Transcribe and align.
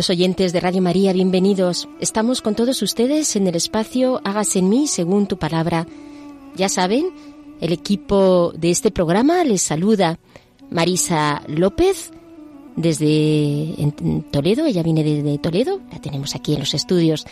Queridos 0.00 0.16
oyentes 0.16 0.52
de 0.54 0.60
Radio 0.60 0.80
María, 0.80 1.12
bienvenidos. 1.12 1.86
Estamos 2.00 2.40
con 2.40 2.54
todos 2.54 2.80
ustedes 2.80 3.36
en 3.36 3.46
el 3.46 3.54
espacio 3.54 4.22
Hágase 4.24 4.60
en 4.60 4.70
mí 4.70 4.86
según 4.86 5.26
tu 5.26 5.38
palabra. 5.38 5.86
Ya 6.56 6.70
saben, 6.70 7.10
el 7.60 7.70
equipo 7.70 8.50
de 8.56 8.70
este 8.70 8.90
programa 8.90 9.44
les 9.44 9.60
saluda 9.60 10.18
Marisa 10.70 11.42
López 11.48 12.12
desde 12.76 13.74
Toledo, 14.30 14.64
ella 14.64 14.82
viene 14.82 15.04
desde 15.04 15.36
Toledo, 15.36 15.82
la 15.92 16.00
tenemos 16.00 16.34
aquí 16.34 16.54
en 16.54 16.60
los 16.60 16.72
estudios, 16.72 17.26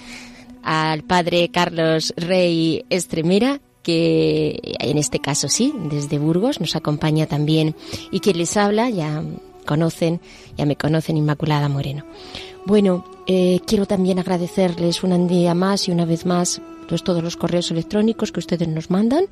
al 0.63 1.05
padre 1.05 1.49
Carlos 1.49 2.13
Rey 2.19 2.85
Estremera, 2.91 3.63
que 3.83 4.61
en 4.79 4.99
este 4.99 5.21
caso 5.21 5.49
sí, 5.49 5.73
desde 5.91 6.19
Burgos, 6.19 6.61
nos 6.61 6.77
acompaña 6.77 7.25
también, 7.25 7.75
y 8.13 8.21
quien 8.21 8.37
les 8.37 8.59
habla, 8.59 8.91
ya 8.91 9.23
conocen, 9.65 10.21
ya 10.59 10.67
me 10.67 10.77
conocen, 10.77 11.17
Inmaculada 11.17 11.71
Moreno. 11.71 12.05
Bueno, 12.69 13.03
eh, 13.27 13.61
quiero 13.67 13.87
también 13.87 14.19
agradecerles 14.19 15.03
un 15.03 15.27
día 15.27 15.55
más 15.55 15.89
y 15.89 15.91
una 15.91 16.05
vez 16.05 16.27
más 16.27 16.61
pues, 16.87 17.03
todos 17.03 17.25
los 17.25 17.35
correos 17.35 17.71
electrónicos 17.71 18.31
que 18.31 18.41
ustedes 18.41 18.69
nos 18.69 18.91
mandan 18.91 19.25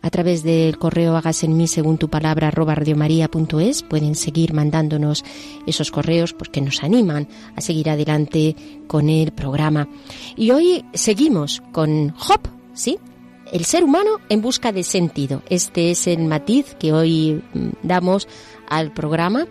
a 0.00 0.08
través 0.08 0.44
del 0.44 0.78
correo 0.78 1.14
hagas 1.14 1.44
en 1.44 1.58
mí 1.58 1.68
según 1.68 1.98
tu 1.98 2.08
palabra 2.08 2.50
radiomaria.es 2.50 3.82
pueden 3.82 4.14
seguir 4.14 4.54
mandándonos 4.54 5.26
esos 5.66 5.90
correos 5.90 6.32
porque 6.32 6.62
nos 6.62 6.82
animan 6.82 7.28
a 7.54 7.60
seguir 7.60 7.90
adelante 7.90 8.56
con 8.86 9.10
el 9.10 9.32
programa. 9.32 9.86
Y 10.34 10.50
hoy 10.50 10.86
seguimos 10.94 11.62
con 11.72 12.14
Hop, 12.30 12.48
¿sí? 12.72 12.98
El 13.52 13.66
ser 13.66 13.84
humano 13.84 14.20
en 14.30 14.40
busca 14.40 14.72
de 14.72 14.84
sentido. 14.84 15.42
Este 15.50 15.90
es 15.90 16.06
el 16.06 16.24
matiz 16.24 16.74
que 16.78 16.94
hoy 16.94 17.42
mm, 17.52 17.68
damos 17.82 18.26
al 18.68 18.92
programa. 18.92 19.46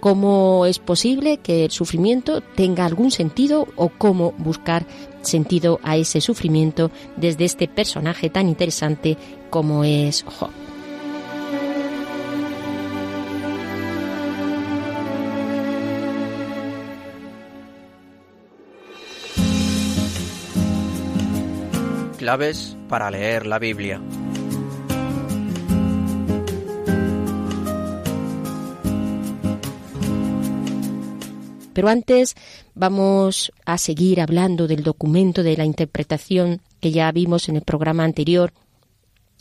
¿Cómo 0.00 0.64
es 0.64 0.78
posible 0.78 1.36
que 1.36 1.66
el 1.66 1.70
sufrimiento 1.70 2.40
tenga 2.40 2.86
algún 2.86 3.10
sentido 3.10 3.68
o 3.76 3.90
cómo 3.90 4.32
buscar 4.38 4.86
sentido 5.20 5.78
a 5.82 5.98
ese 5.98 6.22
sufrimiento 6.22 6.90
desde 7.18 7.44
este 7.44 7.68
personaje 7.68 8.30
tan 8.30 8.48
interesante 8.48 9.18
como 9.50 9.84
es 9.84 10.22
Job? 10.22 10.48
Claves 22.16 22.76
para 22.88 23.10
leer 23.10 23.46
la 23.46 23.58
Biblia. 23.58 24.00
Pero 31.72 31.88
antes 31.88 32.34
vamos 32.74 33.52
a 33.64 33.78
seguir 33.78 34.20
hablando 34.20 34.66
del 34.66 34.82
documento 34.82 35.42
de 35.42 35.56
la 35.56 35.64
interpretación 35.64 36.60
que 36.80 36.90
ya 36.90 37.10
vimos 37.12 37.48
en 37.48 37.56
el 37.56 37.62
programa 37.62 38.04
anterior, 38.04 38.52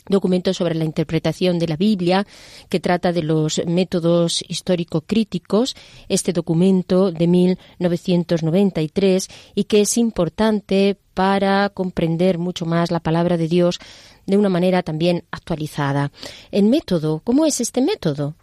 documento 0.10 0.54
sobre 0.54 0.76
la 0.76 0.86
interpretación 0.86 1.60
de 1.60 1.68
la 1.68 1.78
Biblia 1.78 2.26
que 2.68 2.80
trata 2.80 3.14
de 3.14 3.24
los 3.24 3.62
métodos 3.66 4.44
histórico-críticos, 4.48 5.76
este 6.10 6.34
documento 6.34 7.12
de 7.12 7.28
1993 7.28 9.28
y 9.56 9.64
que 9.66 9.82
es 9.82 9.98
importante 9.98 10.98
para 11.14 11.70
comprender 11.70 12.38
mucho 12.38 12.66
más 12.66 12.92
la 12.92 13.00
palabra 13.00 13.38
de 13.38 13.48
Dios 13.48 13.80
de 14.26 14.38
una 14.38 14.50
manera 14.50 14.84
también 14.84 15.24
actualizada. 15.32 16.12
El 16.52 16.66
método, 16.66 17.22
¿cómo 17.24 17.46
es 17.46 17.62
este 17.62 17.82
método? 17.82 18.36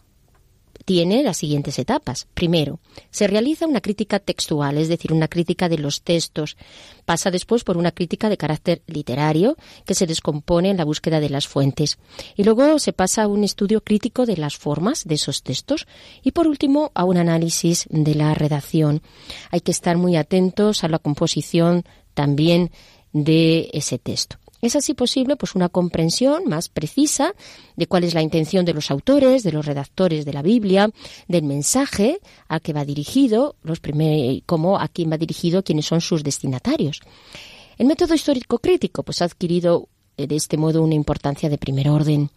Tiene 0.86 1.24
las 1.24 1.38
siguientes 1.38 1.78
etapas. 1.80 2.28
Primero, 2.32 2.78
se 3.10 3.26
realiza 3.26 3.66
una 3.66 3.80
crítica 3.80 4.20
textual, 4.20 4.78
es 4.78 4.88
decir, 4.88 5.12
una 5.12 5.26
crítica 5.26 5.68
de 5.68 5.78
los 5.78 6.02
textos. 6.02 6.56
Pasa 7.04 7.32
después 7.32 7.64
por 7.64 7.76
una 7.76 7.90
crítica 7.90 8.28
de 8.28 8.36
carácter 8.36 8.82
literario, 8.86 9.56
que 9.84 9.96
se 9.96 10.06
descompone 10.06 10.70
en 10.70 10.76
la 10.76 10.84
búsqueda 10.84 11.18
de 11.18 11.28
las 11.28 11.48
fuentes. 11.48 11.98
Y 12.36 12.44
luego 12.44 12.78
se 12.78 12.92
pasa 12.92 13.24
a 13.24 13.26
un 13.26 13.42
estudio 13.42 13.82
crítico 13.82 14.26
de 14.26 14.36
las 14.36 14.56
formas 14.56 15.04
de 15.04 15.16
esos 15.16 15.42
textos. 15.42 15.88
Y 16.22 16.30
por 16.30 16.46
último, 16.46 16.92
a 16.94 17.02
un 17.04 17.16
análisis 17.16 17.86
de 17.90 18.14
la 18.14 18.34
redacción. 18.34 19.02
Hay 19.50 19.62
que 19.62 19.72
estar 19.72 19.96
muy 19.96 20.14
atentos 20.14 20.84
a 20.84 20.88
la 20.88 21.00
composición 21.00 21.84
también 22.14 22.70
de 23.12 23.70
ese 23.72 23.98
texto. 23.98 24.36
Es 24.62 24.76
así 24.76 24.94
posible 24.94 25.36
pues 25.36 25.54
una 25.54 25.68
comprensión 25.68 26.44
más 26.46 26.68
precisa 26.68 27.34
de 27.76 27.86
cuál 27.86 28.04
es 28.04 28.14
la 28.14 28.22
intención 28.22 28.64
de 28.64 28.74
los 28.74 28.90
autores, 28.90 29.42
de 29.42 29.52
los 29.52 29.66
redactores 29.66 30.24
de 30.24 30.32
la 30.32 30.42
Biblia, 30.42 30.90
del 31.28 31.44
mensaje 31.44 32.20
a 32.48 32.60
que 32.60 32.72
va 32.72 32.84
dirigido, 32.84 33.56
los 33.62 33.80
primer, 33.80 34.42
cómo 34.46 34.78
a 34.78 34.88
quién 34.88 35.10
va 35.10 35.18
dirigido, 35.18 35.62
quiénes 35.62 35.86
son 35.86 36.00
sus 36.00 36.24
destinatarios. 36.24 37.00
El 37.78 37.86
método 37.86 38.14
histórico 38.14 38.58
crítico 38.58 39.02
pues 39.02 39.20
ha 39.20 39.26
adquirido 39.26 39.88
eh, 40.16 40.26
de 40.26 40.36
este 40.36 40.56
modo 40.56 40.82
una 40.82 40.94
importancia 40.94 41.50
de 41.50 41.58
primer 41.58 41.88
orden. 41.88 42.30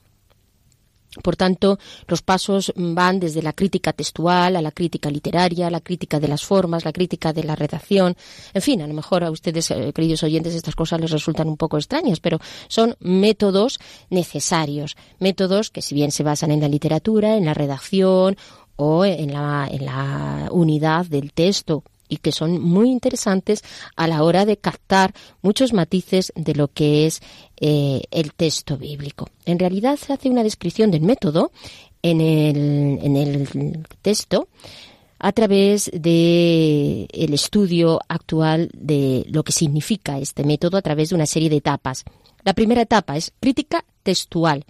Por 1.23 1.35
tanto, 1.35 1.79
los 2.07 2.21
pasos 2.21 2.71
van 2.75 3.19
desde 3.19 3.41
la 3.41 3.53
crítica 3.53 3.93
textual 3.93 4.55
a 4.55 4.61
la 4.61 4.71
crítica 4.71 5.09
literaria, 5.09 5.71
la 5.71 5.81
crítica 5.81 6.19
de 6.19 6.27
las 6.27 6.43
formas, 6.43 6.85
la 6.85 6.93
crítica 6.93 7.33
de 7.33 7.43
la 7.43 7.55
redacción. 7.55 8.15
En 8.53 8.61
fin, 8.61 8.81
a 8.83 8.87
lo 8.87 8.93
mejor 8.93 9.23
a 9.23 9.31
ustedes, 9.31 9.71
eh, 9.71 9.91
queridos 9.93 10.21
oyentes, 10.21 10.53
estas 10.53 10.75
cosas 10.75 11.01
les 11.01 11.09
resultan 11.09 11.47
un 11.47 11.57
poco 11.57 11.77
extrañas, 11.77 12.19
pero 12.19 12.39
son 12.67 12.95
métodos 12.99 13.79
necesarios. 14.11 14.97
Métodos 15.17 15.71
que, 15.71 15.81
si 15.81 15.95
bien 15.95 16.11
se 16.11 16.21
basan 16.21 16.51
en 16.51 16.61
la 16.61 16.67
literatura, 16.67 17.37
en 17.37 17.45
la 17.45 17.55
redacción 17.55 18.37
o 18.75 19.03
en 19.03 19.33
la, 19.33 19.67
en 19.69 19.85
la 19.85 20.49
unidad 20.51 21.07
del 21.07 21.33
texto 21.33 21.83
y 22.09 22.17
que 22.17 22.31
son 22.31 22.61
muy 22.61 22.89
interesantes 22.89 23.63
a 23.95 24.07
la 24.07 24.23
hora 24.23 24.45
de 24.45 24.57
captar 24.57 25.13
muchos 25.41 25.71
matices 25.71 26.33
de 26.35 26.55
lo 26.55 26.67
que 26.67 27.05
es 27.05 27.21
eh, 27.61 28.01
el 28.11 28.33
texto 28.33 28.77
bíblico. 28.77 29.29
En 29.45 29.59
realidad 29.59 29.97
se 29.97 30.11
hace 30.11 30.29
una 30.29 30.43
descripción 30.43 30.91
del 30.91 31.01
método 31.01 31.51
en 32.01 32.19
el, 32.19 32.99
en 33.01 33.15
el 33.15 33.87
texto 34.01 34.47
a 35.19 35.31
través 35.33 35.91
de 35.93 37.07
el 37.11 37.33
estudio 37.33 37.99
actual 38.07 38.69
de 38.73 39.25
lo 39.29 39.43
que 39.43 39.51
significa 39.51 40.17
este 40.17 40.45
método 40.45 40.77
a 40.77 40.81
través 40.81 41.09
de 41.09 41.15
una 41.15 41.25
serie 41.25 41.49
de 41.49 41.57
etapas. 41.57 42.05
La 42.43 42.53
primera 42.53 42.81
etapa 42.81 43.17
es 43.17 43.33
crítica 43.39 43.83
textual. 44.03 44.65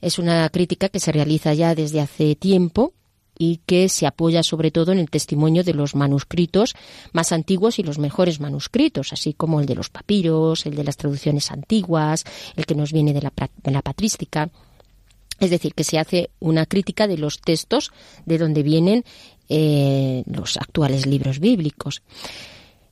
Es 0.00 0.18
una 0.18 0.48
crítica 0.50 0.88
que 0.88 1.00
se 1.00 1.12
realiza 1.12 1.54
ya 1.54 1.74
desde 1.74 2.00
hace 2.00 2.34
tiempo 2.34 2.92
y 3.38 3.60
que 3.64 3.88
se 3.88 4.06
apoya 4.06 4.42
sobre 4.42 4.70
todo 4.70 4.92
en 4.92 4.98
el 4.98 5.10
testimonio 5.10 5.62
de 5.62 5.72
los 5.72 5.94
manuscritos 5.94 6.74
más 7.12 7.32
antiguos 7.32 7.78
y 7.78 7.84
los 7.84 7.98
mejores 7.98 8.40
manuscritos, 8.40 9.12
así 9.12 9.32
como 9.32 9.60
el 9.60 9.66
de 9.66 9.76
los 9.76 9.88
papiros, 9.88 10.66
el 10.66 10.74
de 10.74 10.84
las 10.84 10.96
traducciones 10.96 11.50
antiguas, 11.50 12.24
el 12.56 12.66
que 12.66 12.74
nos 12.74 12.92
viene 12.92 13.14
de 13.14 13.22
la, 13.22 13.82
patrística. 13.82 14.50
Es 15.38 15.50
decir, 15.50 15.72
que 15.74 15.84
se 15.84 15.98
hace 15.98 16.30
una 16.40 16.66
crítica 16.66 17.06
de 17.06 17.16
los 17.16 17.40
textos 17.40 17.92
de 18.26 18.38
donde 18.38 18.64
vienen 18.64 19.04
eh, 19.48 20.24
los 20.26 20.56
actuales 20.56 21.06
libros 21.06 21.38
bíblicos. 21.38 22.02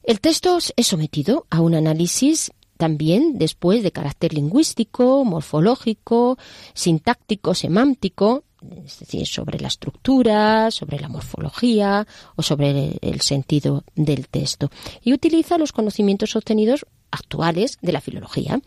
El 0.05 0.21
texto 0.21 0.59
es 0.77 0.87
sometido 0.87 1.47
a 1.51 1.61
un 1.61 1.75
análisis 1.75 2.53
también 2.77 3.39
después 3.39 3.83
de 3.83 3.91
carácter 3.91 4.35
lingüístico, 4.35 5.25
morfológico, 5.25 6.39
sintáctico, 6.75 7.55
semántico, 7.55 8.45
es 8.85 8.99
decir, 9.01 9.27
sobre 9.27 9.59
la 9.59 9.69
estructura, 9.69 10.71
sobre 10.71 10.99
la 10.99 11.09
morfología 11.09 12.07
o 12.37 12.43
sobre 12.43 12.99
el 13.01 13.21
sentido 13.21 13.85
del 13.95 14.29
texto. 14.29 14.71
Y 15.03 15.13
utiliza 15.13 15.59
los 15.59 15.73
conocimientos 15.73 16.37
obtenidos 16.37 16.87
actuales 17.11 17.79
de 17.83 17.93
la 17.93 18.01
filología. 18.01 18.61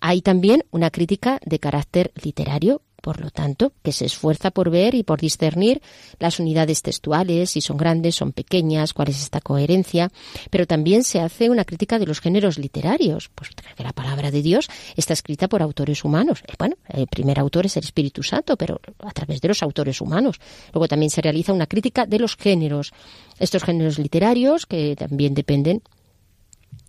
Hay 0.00 0.22
también 0.22 0.64
una 0.70 0.90
crítica 0.90 1.40
de 1.44 1.58
carácter 1.58 2.12
literario 2.22 2.82
por 3.04 3.20
lo 3.20 3.28
tanto, 3.30 3.74
que 3.82 3.92
se 3.92 4.06
esfuerza 4.06 4.50
por 4.50 4.70
ver 4.70 4.94
y 4.94 5.02
por 5.02 5.20
discernir 5.20 5.82
las 6.18 6.40
unidades 6.40 6.80
textuales, 6.80 7.50
si 7.50 7.60
son 7.60 7.76
grandes, 7.76 8.14
son 8.14 8.32
pequeñas, 8.32 8.94
cuál 8.94 9.10
es 9.10 9.20
esta 9.20 9.42
coherencia, 9.42 10.10
pero 10.48 10.66
también 10.66 11.04
se 11.04 11.20
hace 11.20 11.50
una 11.50 11.66
crítica 11.66 11.98
de 11.98 12.06
los 12.06 12.20
géneros 12.20 12.56
literarios, 12.58 13.30
pues 13.34 13.50
la 13.76 13.92
palabra 13.92 14.30
de 14.30 14.40
Dios 14.40 14.70
está 14.96 15.12
escrita 15.12 15.48
por 15.48 15.60
autores 15.60 16.02
humanos. 16.02 16.42
Eh, 16.48 16.54
bueno, 16.58 16.76
el 16.88 17.06
primer 17.06 17.38
autor 17.38 17.66
es 17.66 17.76
el 17.76 17.84
Espíritu 17.84 18.22
Santo, 18.22 18.56
pero 18.56 18.80
a 19.00 19.10
través 19.10 19.42
de 19.42 19.48
los 19.48 19.62
autores 19.62 20.00
humanos. 20.00 20.40
Luego 20.72 20.88
también 20.88 21.10
se 21.10 21.20
realiza 21.20 21.52
una 21.52 21.66
crítica 21.66 22.06
de 22.06 22.18
los 22.18 22.36
géneros, 22.36 22.94
estos 23.38 23.64
géneros 23.64 23.98
literarios 23.98 24.64
que 24.64 24.96
también 24.96 25.34
dependen 25.34 25.82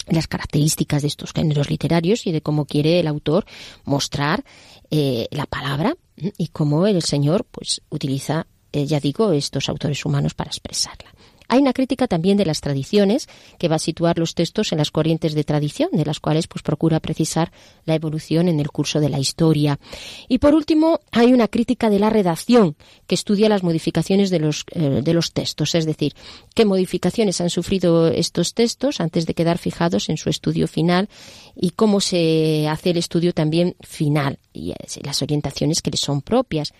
las 0.07 0.27
características 0.27 1.01
de 1.01 1.07
estos 1.07 1.31
géneros 1.33 1.69
literarios 1.69 2.27
y 2.27 2.31
de 2.31 2.41
cómo 2.41 2.65
quiere 2.65 2.99
el 2.99 3.07
autor 3.07 3.45
mostrar 3.85 4.43
eh, 4.91 5.27
la 5.31 5.45
palabra 5.45 5.95
y 6.15 6.47
cómo 6.47 6.87
el 6.87 7.01
Señor 7.01 7.45
pues 7.49 7.81
utiliza, 7.89 8.47
eh, 8.71 8.85
ya 8.85 8.99
digo, 8.99 9.31
estos 9.31 9.69
autores 9.69 10.05
humanos 10.05 10.33
para 10.33 10.49
expresarla. 10.49 11.14
Hay 11.47 11.59
una 11.59 11.73
crítica 11.73 12.07
también 12.07 12.37
de 12.37 12.45
las 12.45 12.61
tradiciones 12.61 13.27
que 13.57 13.67
va 13.67 13.75
a 13.75 13.79
situar 13.79 14.17
los 14.17 14.35
textos 14.35 14.71
en 14.71 14.77
las 14.77 14.91
corrientes 14.91 15.33
de 15.33 15.43
tradición, 15.43 15.89
de 15.91 16.05
las 16.05 16.19
cuales 16.19 16.47
pues 16.47 16.63
procura 16.63 16.99
precisar 16.99 17.51
la 17.85 17.95
evolución 17.95 18.47
en 18.47 18.59
el 18.59 18.69
curso 18.69 18.99
de 18.99 19.09
la 19.09 19.19
historia. 19.19 19.79
Y 20.27 20.39
por 20.39 20.53
último, 20.53 20.99
hay 21.11 21.33
una 21.33 21.47
crítica 21.47 21.89
de 21.89 21.99
la 21.99 22.09
redacción 22.09 22.75
que 23.07 23.15
estudia 23.15 23.49
las 23.49 23.63
modificaciones 23.63 24.29
de 24.29 24.39
los, 24.39 24.65
eh, 24.71 25.01
de 25.03 25.13
los 25.13 25.33
textos, 25.33 25.75
es 25.75 25.85
decir, 25.85 26.13
qué 26.53 26.65
modificaciones 26.65 27.41
han 27.41 27.49
sufrido 27.49 28.07
estos 28.07 28.53
textos 28.53 28.99
antes 28.99 29.25
de 29.25 29.33
quedar 29.33 29.57
fijados 29.57 30.09
en 30.09 30.17
su 30.17 30.29
estudio 30.29 30.67
final 30.67 31.09
y 31.55 31.71
cómo 31.71 32.01
se 32.01 32.67
hace 32.67 32.91
el 32.91 32.97
estudio 32.97 33.33
también 33.33 33.75
final 33.81 34.39
y 34.53 34.73
las 35.03 35.21
orientaciones 35.21 35.81
que 35.81 35.91
le 35.91 35.97
son 35.97 36.21
propias. 36.21 36.73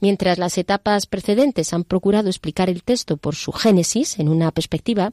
Mientras 0.00 0.38
las 0.38 0.58
etapas 0.58 1.06
precedentes 1.06 1.72
han 1.72 1.84
procurado 1.84 2.28
explicar 2.28 2.70
el 2.70 2.82
texto 2.82 3.16
por 3.16 3.34
su 3.34 3.52
génesis 3.52 4.05
en 4.18 4.28
una 4.28 4.50
perspectiva, 4.52 5.12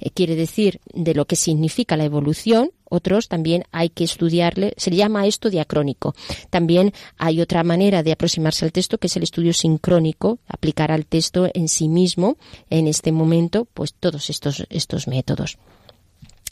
eh, 0.00 0.10
quiere 0.10 0.36
decir, 0.36 0.80
de 0.92 1.14
lo 1.14 1.26
que 1.26 1.36
significa 1.36 1.96
la 1.96 2.04
evolución, 2.04 2.70
otros 2.84 3.28
también 3.28 3.64
hay 3.72 3.88
que 3.88 4.04
estudiarle, 4.04 4.74
se 4.76 4.90
llama 4.90 5.26
esto 5.26 5.48
diacrónico. 5.48 6.14
También 6.50 6.92
hay 7.16 7.40
otra 7.40 7.64
manera 7.64 8.02
de 8.02 8.12
aproximarse 8.12 8.64
al 8.64 8.72
texto 8.72 8.98
que 8.98 9.06
es 9.06 9.16
el 9.16 9.22
estudio 9.22 9.54
sincrónico, 9.54 10.38
aplicar 10.46 10.92
al 10.92 11.06
texto 11.06 11.48
en 11.54 11.68
sí 11.68 11.88
mismo 11.88 12.36
en 12.68 12.86
este 12.88 13.10
momento 13.10 13.66
pues 13.72 13.94
todos 13.94 14.28
estos 14.28 14.66
estos 14.68 15.08
métodos. 15.08 15.56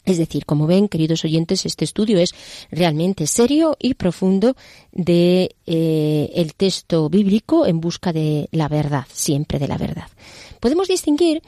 Es 0.03 0.17
decir, 0.17 0.45
como 0.45 0.65
ven, 0.65 0.87
queridos 0.87 1.23
oyentes, 1.25 1.65
este 1.65 1.85
estudio 1.85 2.17
es 2.17 2.33
realmente 2.71 3.27
serio 3.27 3.77
y 3.79 3.93
profundo 3.93 4.55
de 4.91 5.55
eh, 5.67 6.31
el 6.33 6.55
texto 6.55 7.07
bíblico 7.07 7.67
en 7.67 7.79
busca 7.79 8.11
de 8.11 8.49
la 8.51 8.67
verdad, 8.67 9.05
siempre 9.11 9.59
de 9.59 9.67
la 9.67 9.77
verdad. 9.77 10.07
Podemos 10.59 10.87
distinguir 10.87 11.43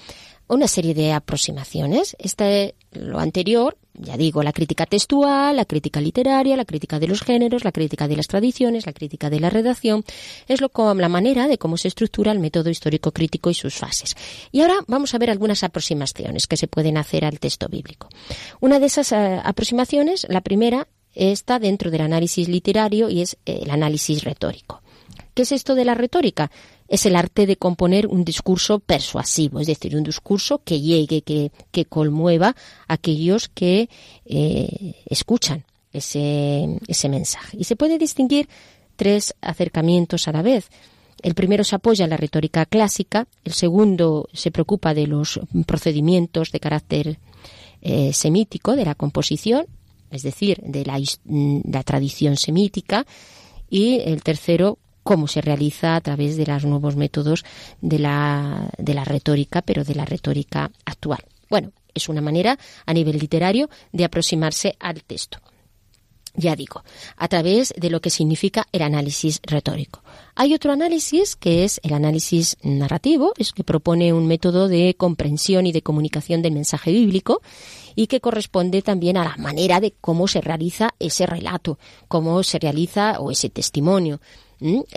una 0.48 0.68
serie 0.68 0.94
de 0.94 1.14
aproximaciones. 1.14 2.16
Este, 2.20 2.76
lo 2.92 3.20
anterior, 3.20 3.78
ya 3.94 4.18
digo, 4.18 4.44
la 4.44 4.54
crítica 4.54 4.86
textual, 4.86 5.56
la 5.56 5.66
crítica 5.66 6.02
literaria, 6.02 6.58
la 6.58 6.66
crítica 6.66 7.00
de 7.00 7.08
los 7.08 7.22
géneros, 7.22 7.64
la 7.64 7.72
crítica 7.72 8.08
de 8.08 8.16
las 8.16 8.28
tradiciones, 8.28 8.86
la 8.86 8.94
crítica 8.94 9.30
de 9.30 9.40
la 9.40 9.50
redacción, 9.50 10.04
es 10.48 10.62
lo 10.62 10.72
la 10.96 11.10
manera 11.10 11.48
de 11.48 11.58
cómo 11.58 11.78
se 11.78 11.88
estructura 11.88 12.32
el 12.32 12.40
método 12.40 12.70
histórico 12.70 13.12
crítico 13.12 13.50
y 13.50 13.54
sus 13.54 13.76
fases. 13.76 14.16
Y 14.52 14.62
ahora 14.62 14.76
vamos 14.88 15.14
a 15.14 15.18
ver 15.18 15.30
algunas 15.30 15.64
aproximaciones 15.64 16.48
que 16.48 16.58
se 16.58 16.68
pueden 16.68 16.98
hacer 16.98 17.26
al 17.26 17.40
texto 17.40 17.68
bíblico. 17.68 18.10
Una 18.60 18.80
de 18.80 18.88
esas 18.88 19.12
eh, 19.12 19.40
aproximaciones, 19.44 20.26
la 20.30 20.42
primera, 20.42 20.88
está 21.16 21.60
dentro 21.60 21.92
del 21.92 22.02
análisis 22.02 22.48
literario 22.48 23.10
y 23.10 23.22
es 23.22 23.38
el 23.46 23.70
análisis 23.70 24.24
retórico. 24.24 24.82
¿Qué 25.34 25.44
es 25.44 25.52
esto 25.52 25.76
de 25.76 25.86
la 25.86 25.96
retórica? 25.96 26.52
Es 26.88 27.06
el 27.06 27.16
arte 27.16 27.46
de 27.46 27.58
componer 27.58 28.08
un 28.08 28.24
discurso 28.24 28.80
persuasivo, 28.80 29.60
es 29.60 29.68
decir, 29.68 29.96
un 29.96 30.04
discurso 30.04 30.62
que 30.64 30.82
llegue, 30.82 31.22
que, 31.22 31.52
que 31.72 31.88
a 32.42 32.56
aquellos 32.88 33.48
que 33.50 33.90
eh, 34.26 34.96
escuchan 35.06 35.66
ese, 35.92 36.80
ese 36.88 37.10
mensaje. 37.10 37.58
Y 37.60 37.64
se 37.64 37.76
puede 37.76 37.98
distinguir 37.98 38.50
tres 38.96 39.34
acercamientos 39.42 40.28
a 40.28 40.32
la 40.32 40.42
vez. 40.42 40.70
El 41.22 41.36
primero 41.36 41.64
se 41.64 41.76
apoya 41.76 42.04
en 42.04 42.10
la 42.10 42.18
retórica 42.18 42.66
clásica, 42.66 43.28
el 43.46 43.54
segundo 43.54 44.28
se 44.34 44.52
preocupa 44.52 44.94
de 44.94 45.08
los 45.08 45.40
procedimientos 45.66 46.52
de 46.52 46.60
carácter 46.60 47.20
eh, 47.82 48.12
semítico, 48.14 48.76
de 48.76 48.86
la 48.86 48.96
composición, 48.96 49.66
es 50.12 50.22
decir, 50.24 50.60
de 50.64 50.86
la, 50.86 51.02
la 51.26 51.84
tradición 51.84 52.36
semítica, 52.36 53.06
y 53.70 54.02
el 54.02 54.22
tercero 54.22 54.78
cómo 55.04 55.28
se 55.28 55.42
realiza 55.42 55.96
a 55.96 56.02
través 56.02 56.38
de 56.38 56.46
los 56.46 56.66
nuevos 56.66 56.96
métodos 56.96 57.46
de 57.82 58.00
la, 58.00 58.70
de 58.78 58.94
la 58.94 59.04
retórica, 59.04 59.62
pero 59.62 59.84
de 59.84 59.96
la 59.96 60.06
retórica 60.06 60.72
actual. 60.86 61.24
Bueno, 61.50 61.72
es 61.94 62.10
una 62.10 62.22
manera 62.22 62.58
a 62.86 62.94
nivel 62.94 63.20
literario 63.20 63.70
de 63.92 64.06
aproximarse 64.06 64.76
al 64.80 65.04
texto. 65.04 65.40
Ya 66.36 66.56
digo, 66.56 66.84
a 67.16 67.28
través 67.28 67.76
de 67.78 67.92
lo 67.92 68.02
que 68.02 68.10
significa 68.10 68.66
el 68.72 68.82
análisis 68.82 69.40
retórico. 69.44 70.02
Hay 70.34 70.56
otro 70.56 70.72
análisis 70.72 71.36
que 71.36 71.64
es 71.64 71.80
el 71.84 71.94
análisis 71.94 72.58
narrativo, 72.64 73.34
es 73.38 73.52
que 73.52 73.64
propone 73.64 74.14
un 74.14 74.26
método 74.26 74.68
de 74.68 74.96
comprensión 74.98 75.68
y 75.68 75.72
de 75.72 75.84
comunicación 75.84 76.42
del 76.42 76.54
mensaje 76.54 76.92
bíblico 76.92 77.44
y 77.96 78.08
que 78.08 78.20
corresponde 78.20 78.82
también 78.82 79.16
a 79.18 79.26
la 79.26 79.38
manera 79.38 79.80
de 79.80 79.94
cómo 80.02 80.28
se 80.28 80.42
realiza 80.42 80.96
ese 80.98 81.28
relato, 81.28 81.78
cómo 82.08 82.42
se 82.42 82.58
realiza 82.58 83.20
o 83.20 83.30
ese 83.30 83.52
testimonio. 83.52 84.20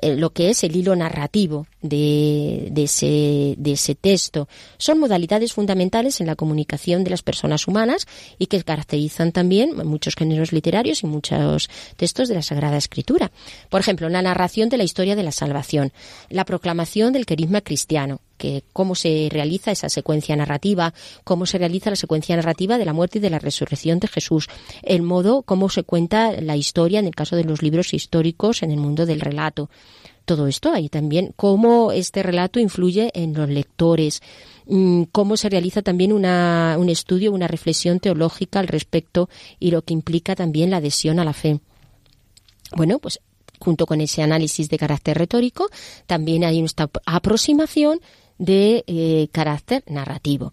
Eh, 0.00 0.14
lo 0.14 0.30
que 0.30 0.50
es 0.50 0.62
el 0.62 0.76
hilo 0.76 0.94
narrativo 0.94 1.66
de, 1.82 2.70
ese, 2.76 3.56
de 3.58 3.72
ese 3.72 3.96
texto. 3.96 4.48
Son 4.78 5.00
modalidades 5.00 5.52
fundamentales 5.52 6.20
en 6.20 6.28
la 6.28 6.36
comunicación 6.36 7.02
de 7.02 7.10
las 7.10 7.22
personas 7.22 7.66
humanas 7.66 8.06
y 8.38 8.46
que 8.46 8.62
caracterizan 8.62 9.32
también 9.32 9.76
muchos 9.76 10.14
géneros 10.14 10.52
literarios 10.52 11.02
y 11.02 11.06
muchos 11.06 11.68
textos 11.96 12.28
de 12.28 12.36
la 12.36 12.42
Sagrada 12.42 12.76
Escritura. 12.76 13.32
Por 13.68 13.80
ejemplo, 13.80 14.08
la 14.08 14.22
narración 14.22 14.68
de 14.68 14.76
la 14.76 14.84
historia 14.84 15.16
de 15.16 15.24
la 15.24 15.32
salvación, 15.32 15.92
la 16.30 16.44
proclamación 16.44 17.12
del 17.12 17.26
querisma 17.26 17.60
cristiano, 17.60 18.20
que 18.36 18.62
cómo 18.72 18.94
se 18.94 19.28
realiza 19.30 19.70
esa 19.70 19.88
secuencia 19.88 20.36
narrativa, 20.36 20.94
cómo 21.24 21.46
se 21.46 21.58
realiza 21.58 21.90
la 21.90 21.96
secuencia 21.96 22.36
narrativa 22.36 22.78
de 22.78 22.84
la 22.84 22.92
muerte 22.92 23.18
y 23.18 23.20
de 23.20 23.30
la 23.30 23.38
resurrección 23.38 23.98
de 23.98 24.08
Jesús, 24.08 24.48
el 24.82 25.02
modo 25.02 25.42
cómo 25.42 25.68
se 25.68 25.82
cuenta 25.82 26.32
la 26.40 26.56
historia 26.56 26.98
en 26.98 27.06
el 27.06 27.14
caso 27.14 27.36
de 27.36 27.44
los 27.44 27.62
libros 27.62 27.94
históricos 27.94 28.62
en 28.62 28.70
el 28.70 28.78
mundo 28.78 29.06
del 29.06 29.20
relato. 29.20 29.70
Todo 30.24 30.48
esto 30.48 30.72
hay 30.72 30.88
también 30.88 31.32
cómo 31.36 31.92
este 31.92 32.22
relato 32.22 32.58
influye 32.58 33.12
en 33.14 33.32
los 33.32 33.48
lectores, 33.48 34.22
mm, 34.66 35.04
cómo 35.12 35.36
se 35.36 35.48
realiza 35.48 35.82
también 35.82 36.12
una, 36.12 36.76
un 36.78 36.88
estudio, 36.88 37.32
una 37.32 37.46
reflexión 37.46 38.00
teológica 38.00 38.58
al 38.58 38.66
respecto 38.66 39.28
y 39.60 39.70
lo 39.70 39.82
que 39.82 39.94
implica 39.94 40.34
también 40.34 40.70
la 40.70 40.78
adhesión 40.78 41.20
a 41.20 41.24
la 41.24 41.32
fe. 41.32 41.60
Bueno, 42.74 42.98
pues 42.98 43.20
junto 43.58 43.86
con 43.86 44.00
ese 44.00 44.22
análisis 44.22 44.68
de 44.68 44.78
carácter 44.78 45.16
retórico, 45.16 45.68
también 46.06 46.44
hay 46.44 46.60
esta 46.60 46.90
aproximación 47.06 48.00
de 48.38 48.84
eh, 48.86 49.28
carácter 49.32 49.82
narrativo. 49.86 50.52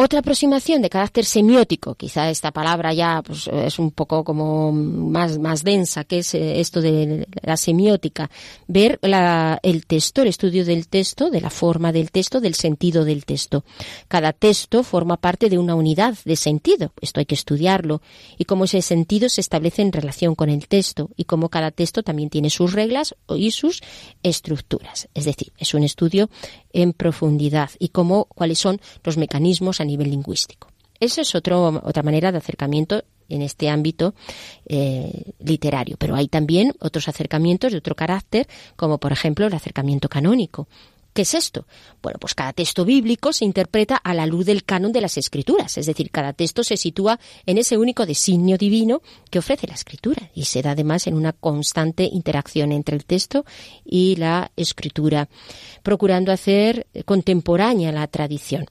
Otra 0.00 0.20
aproximación 0.20 0.80
de 0.80 0.90
carácter 0.90 1.24
semiótico, 1.24 1.96
quizá 1.96 2.30
esta 2.30 2.52
palabra 2.52 2.92
ya 2.92 3.20
pues, 3.20 3.48
es 3.48 3.80
un 3.80 3.90
poco 3.90 4.22
como 4.22 4.70
más, 4.70 5.38
más 5.38 5.64
densa, 5.64 6.04
que 6.04 6.18
es 6.18 6.34
eh, 6.34 6.60
esto 6.60 6.80
de 6.80 7.26
la 7.42 7.56
semiótica, 7.56 8.30
ver 8.68 9.00
el 9.02 9.86
texto, 9.86 10.22
el 10.22 10.28
estudio 10.28 10.64
del 10.64 10.86
texto, 10.86 11.30
de 11.30 11.40
la 11.40 11.50
forma 11.50 11.90
del 11.90 12.12
texto, 12.12 12.40
del 12.40 12.54
sentido 12.54 13.04
del 13.04 13.24
texto. 13.24 13.64
Cada 14.06 14.32
texto 14.32 14.84
forma 14.84 15.16
parte 15.16 15.50
de 15.50 15.58
una 15.58 15.74
unidad 15.74 16.16
de 16.24 16.36
sentido, 16.36 16.92
esto 17.00 17.18
hay 17.18 17.26
que 17.26 17.34
estudiarlo, 17.34 18.00
y 18.36 18.44
cómo 18.44 18.66
ese 18.66 18.82
sentido 18.82 19.28
se 19.28 19.40
establece 19.40 19.82
en 19.82 19.90
relación 19.90 20.36
con 20.36 20.48
el 20.48 20.68
texto, 20.68 21.10
y 21.16 21.24
cómo 21.24 21.48
cada 21.48 21.72
texto 21.72 22.04
también 22.04 22.30
tiene 22.30 22.50
sus 22.50 22.72
reglas 22.72 23.16
y 23.34 23.50
sus 23.50 23.82
estructuras. 24.22 25.08
Es 25.14 25.24
decir, 25.24 25.52
es 25.58 25.74
un 25.74 25.82
estudio 25.82 26.30
en 26.72 26.92
profundidad. 26.92 27.70
Y 27.80 27.88
cómo, 27.88 28.26
cuáles 28.26 28.60
son 28.60 28.80
los 29.02 29.16
mecanismos 29.16 29.80
a 29.80 29.87
nivel 29.88 30.10
lingüístico. 30.10 30.68
Esa 31.00 31.22
es 31.22 31.34
otra 31.34 32.02
manera 32.02 32.32
de 32.32 32.38
acercamiento 32.38 33.02
en 33.28 33.42
este 33.42 33.68
ámbito 33.68 34.14
eh, 34.66 35.32
literario. 35.38 35.96
Pero 35.98 36.16
hay 36.16 36.28
también 36.28 36.74
otros 36.80 37.08
acercamientos 37.08 37.72
de 37.72 37.78
otro 37.78 37.94
carácter, 37.94 38.48
como 38.76 38.98
por 38.98 39.12
ejemplo 39.12 39.46
el 39.46 39.54
acercamiento 39.54 40.08
canónico. 40.08 40.68
¿Qué 41.12 41.22
es 41.22 41.34
esto? 41.34 41.66
Bueno, 42.00 42.18
pues 42.20 42.34
cada 42.34 42.52
texto 42.52 42.84
bíblico 42.84 43.32
se 43.32 43.44
interpreta 43.44 43.96
a 43.96 44.14
la 44.14 44.26
luz 44.26 44.46
del 44.46 44.62
canon 44.62 44.92
de 44.92 45.00
las 45.00 45.16
escrituras, 45.16 45.76
es 45.76 45.86
decir, 45.86 46.10
cada 46.12 46.32
texto 46.32 46.62
se 46.62 46.76
sitúa 46.76 47.18
en 47.44 47.58
ese 47.58 47.76
único 47.76 48.06
designio 48.06 48.56
divino 48.56 49.02
que 49.28 49.40
ofrece 49.40 49.66
la 49.66 49.74
escritura 49.74 50.30
y 50.32 50.44
se 50.44 50.62
da 50.62 50.72
además 50.72 51.08
en 51.08 51.14
una 51.14 51.32
constante 51.32 52.04
interacción 52.04 52.70
entre 52.70 52.94
el 52.94 53.04
texto 53.04 53.44
y 53.84 54.14
la 54.14 54.52
escritura, 54.54 55.28
procurando 55.82 56.30
hacer 56.30 56.86
contemporánea 57.04 57.90
la 57.90 58.06
tradición. 58.06 58.66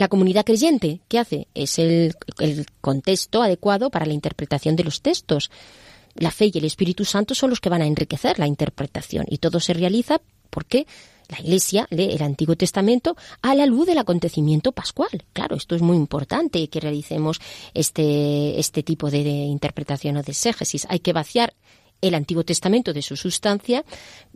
La 0.00 0.08
comunidad 0.08 0.46
creyente, 0.46 1.02
¿qué 1.08 1.18
hace? 1.18 1.46
Es 1.52 1.78
el, 1.78 2.14
el 2.38 2.64
contexto 2.80 3.42
adecuado 3.42 3.90
para 3.90 4.06
la 4.06 4.14
interpretación 4.14 4.74
de 4.74 4.82
los 4.82 5.02
textos. 5.02 5.50
La 6.14 6.30
fe 6.30 6.50
y 6.50 6.56
el 6.56 6.64
Espíritu 6.64 7.04
Santo 7.04 7.34
son 7.34 7.50
los 7.50 7.60
que 7.60 7.68
van 7.68 7.82
a 7.82 7.86
enriquecer 7.86 8.38
la 8.38 8.46
interpretación 8.46 9.26
y 9.28 9.36
todo 9.36 9.60
se 9.60 9.74
realiza 9.74 10.22
porque 10.48 10.86
la 11.28 11.38
Iglesia 11.40 11.86
lee 11.90 12.12
el 12.12 12.22
Antiguo 12.22 12.56
Testamento 12.56 13.14
a 13.42 13.54
la 13.54 13.66
luz 13.66 13.86
del 13.86 13.98
acontecimiento 13.98 14.72
pascual. 14.72 15.26
Claro, 15.34 15.54
esto 15.54 15.76
es 15.76 15.82
muy 15.82 15.98
importante 15.98 16.66
que 16.68 16.80
realicemos 16.80 17.38
este, 17.74 18.58
este 18.58 18.82
tipo 18.82 19.10
de, 19.10 19.22
de 19.22 19.30
interpretación 19.30 20.16
o 20.16 20.22
de 20.22 20.32
exégesis. 20.32 20.86
Hay 20.88 21.00
que 21.00 21.12
vaciar 21.12 21.52
el 22.00 22.14
Antiguo 22.14 22.44
Testamento 22.44 22.92
de 22.92 23.02
su 23.02 23.16
sustancia, 23.16 23.84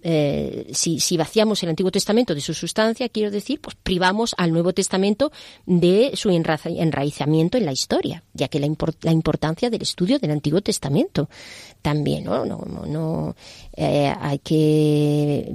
eh, 0.02 0.70
si, 0.72 1.16
vaciamos 1.16 1.62
el 1.62 1.70
Antiguo 1.70 1.90
Testamento 1.90 2.34
de 2.34 2.40
su 2.40 2.54
sustancia, 2.54 3.08
quiero 3.08 3.30
decir, 3.30 3.60
pues 3.60 3.76
privamos 3.82 4.34
al 4.36 4.52
Nuevo 4.52 4.72
Testamento 4.72 5.32
de 5.66 6.12
su 6.14 6.30
enraizamiento 6.30 7.56
en 7.56 7.64
la 7.64 7.72
historia, 7.72 8.22
ya 8.34 8.48
que 8.48 8.60
la, 8.60 8.68
la 9.02 9.12
importancia 9.12 9.70
del 9.70 9.82
estudio 9.82 10.18
del 10.18 10.30
Antiguo 10.30 10.60
Testamento 10.60 11.28
también, 11.80 12.24
¿no? 12.24 12.44
No, 12.44 12.64
no, 12.66 12.86
no 12.86 13.36
eh, 13.76 14.12
hay 14.20 14.38
que 14.38 15.48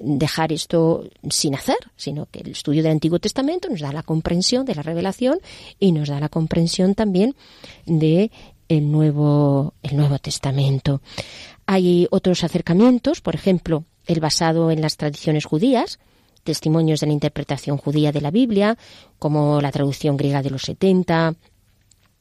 dejar 0.00 0.52
esto 0.52 1.04
sin 1.28 1.54
hacer, 1.54 1.78
sino 1.96 2.26
que 2.26 2.40
el 2.40 2.50
estudio 2.50 2.82
del 2.82 2.92
Antiguo 2.92 3.18
Testamento 3.18 3.68
nos 3.68 3.80
da 3.80 3.92
la 3.92 4.02
comprensión 4.02 4.64
de 4.64 4.74
la 4.74 4.82
revelación 4.82 5.38
y 5.78 5.92
nos 5.92 6.08
da 6.08 6.20
la 6.20 6.28
comprensión 6.28 6.94
también 6.94 7.34
de 7.86 8.30
el 8.68 8.90
Nuevo, 8.90 9.74
el 9.82 9.96
Nuevo 9.96 10.18
Testamento. 10.18 11.02
Hay 11.72 12.06
otros 12.10 12.44
acercamientos, 12.44 13.22
por 13.22 13.34
ejemplo, 13.34 13.84
el 14.06 14.20
basado 14.20 14.70
en 14.70 14.82
las 14.82 14.98
tradiciones 14.98 15.46
judías, 15.46 15.98
testimonios 16.44 17.00
de 17.00 17.06
la 17.06 17.14
interpretación 17.14 17.78
judía 17.78 18.12
de 18.12 18.20
la 18.20 18.30
Biblia, 18.30 18.76
como 19.18 19.58
la 19.62 19.72
traducción 19.72 20.18
griega 20.18 20.42
de 20.42 20.50
los 20.50 20.64
70, 20.64 21.34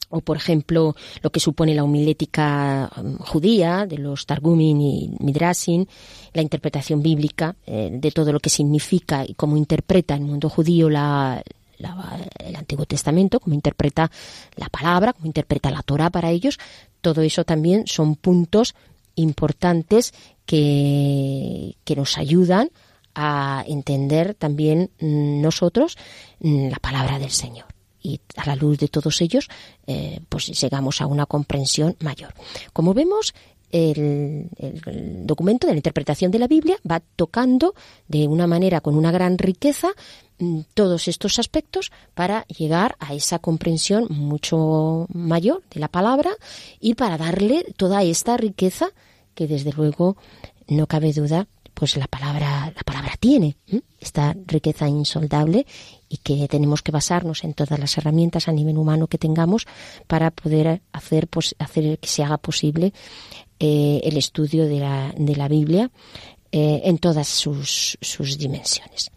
o 0.10 0.22
por 0.22 0.38
ejemplo 0.38 0.96
lo 1.22 1.32
que 1.32 1.42
supone 1.42 1.76
la 1.76 1.84
homilética 1.84 2.90
um, 2.96 3.18
judía 3.18 3.86
de 3.86 3.98
los 3.98 4.26
Targumin 4.26 4.80
y 4.80 5.12
Midrashin, 5.20 5.86
la 6.32 6.44
interpretación 6.44 7.02
bíblica 7.02 7.58
eh, 7.66 7.90
de 7.92 8.12
todo 8.12 8.32
lo 8.32 8.40
que 8.40 8.50
significa 8.50 9.26
y 9.28 9.34
cómo 9.34 9.58
interpreta 9.58 10.16
el 10.16 10.22
mundo 10.22 10.48
judío 10.48 10.88
el 10.88 12.56
Antiguo 12.56 12.86
Testamento, 12.86 13.42
cómo 13.42 13.54
interpreta 13.54 14.10
la 14.56 14.70
palabra, 14.70 15.12
cómo 15.12 15.26
interpreta 15.26 15.70
la 15.72 15.82
Torah 15.82 16.10
para 16.10 16.32
ellos, 16.32 16.58
todo 17.02 17.22
eso 17.22 17.44
también 17.44 17.86
son 17.86 18.16
puntos 18.16 18.76
importantes 19.16 20.14
que, 20.46 21.76
que 21.84 21.96
nos 21.96 22.18
ayudan 22.18 22.70
a 23.16 23.64
entender 23.68 24.36
también 24.36 24.92
nosotros 25.00 25.98
la 26.40 26.78
palabra 26.78 27.20
del 27.20 27.32
Señor. 27.32 27.66
Y 28.04 28.20
a 28.36 28.48
la 28.48 28.56
luz 28.56 28.80
de 28.80 28.88
todos 28.88 29.22
ellos, 29.22 29.48
eh, 29.86 30.22
pues 30.28 30.48
llegamos 30.60 31.02
a 31.02 31.06
una 31.06 31.28
comprensión 31.28 31.96
mayor. 32.00 32.34
Como 32.74 32.96
vemos, 32.96 33.36
el, 33.72 34.50
documento 35.26 35.68
de 35.68 35.74
la 35.74 35.78
interpretación 35.78 36.32
de 36.32 36.40
la 36.40 36.48
Biblia 36.48 36.78
va 36.90 37.02
tocando 37.16 37.74
de 38.08 38.28
una 38.28 38.48
manera 38.48 38.82
con 38.82 38.96
una 38.96 39.12
gran 39.12 39.38
riqueza 39.38 39.90
mm, 40.31 40.31
todos 40.74 41.08
estos 41.08 41.40
aspectos 41.40 41.92
para 42.14 42.46
llegar 42.48 42.96
a 43.00 43.14
esa 43.14 43.40
comprensión 43.40 44.08
mucho 44.10 45.08
mayor 45.14 45.64
de 45.74 45.80
la 45.80 45.88
palabra 45.88 46.32
y 46.80 46.96
para 46.96 47.18
darle 47.18 47.66
toda 47.78 48.04
esta 48.04 48.38
riqueza 48.38 48.90
que 49.36 49.48
desde 49.48 49.72
luego 49.72 50.18
no 50.68 50.88
cabe 50.88 51.14
duda 51.14 51.48
pues 51.74 51.96
la 51.98 52.08
palabra 52.08 52.72
la 52.76 52.84
palabra 52.84 53.14
tiene 53.20 53.56
esta 54.00 54.36
riqueza 54.46 54.88
insoldable 54.88 55.66
y 56.10 56.18
que 56.18 56.48
tenemos 56.48 56.82
que 56.82 56.92
basarnos 56.92 57.44
en 57.44 57.54
todas 57.54 57.80
las 57.80 57.98
herramientas 57.98 58.48
a 58.48 58.52
nivel 58.52 58.78
humano 58.78 59.08
que 59.08 59.18
tengamos 59.18 59.66
para 60.08 60.32
poder 60.32 60.82
hacer 60.92 61.28
pues 61.28 61.56
hacer 61.60 61.98
que 62.00 62.10
se 62.10 62.24
haga 62.24 62.38
posible 62.38 62.94
eh, 63.60 64.02
el 64.04 64.18
estudio 64.18 64.66
de 64.68 64.80
la, 64.80 65.14
de 65.16 65.36
la 65.36 65.48
Biblia 65.48 65.92
eh, 66.52 66.82
en 66.84 66.98
todas 66.98 67.28
sus, 67.28 67.98
sus 68.02 68.38
dimensiones. 68.38 69.12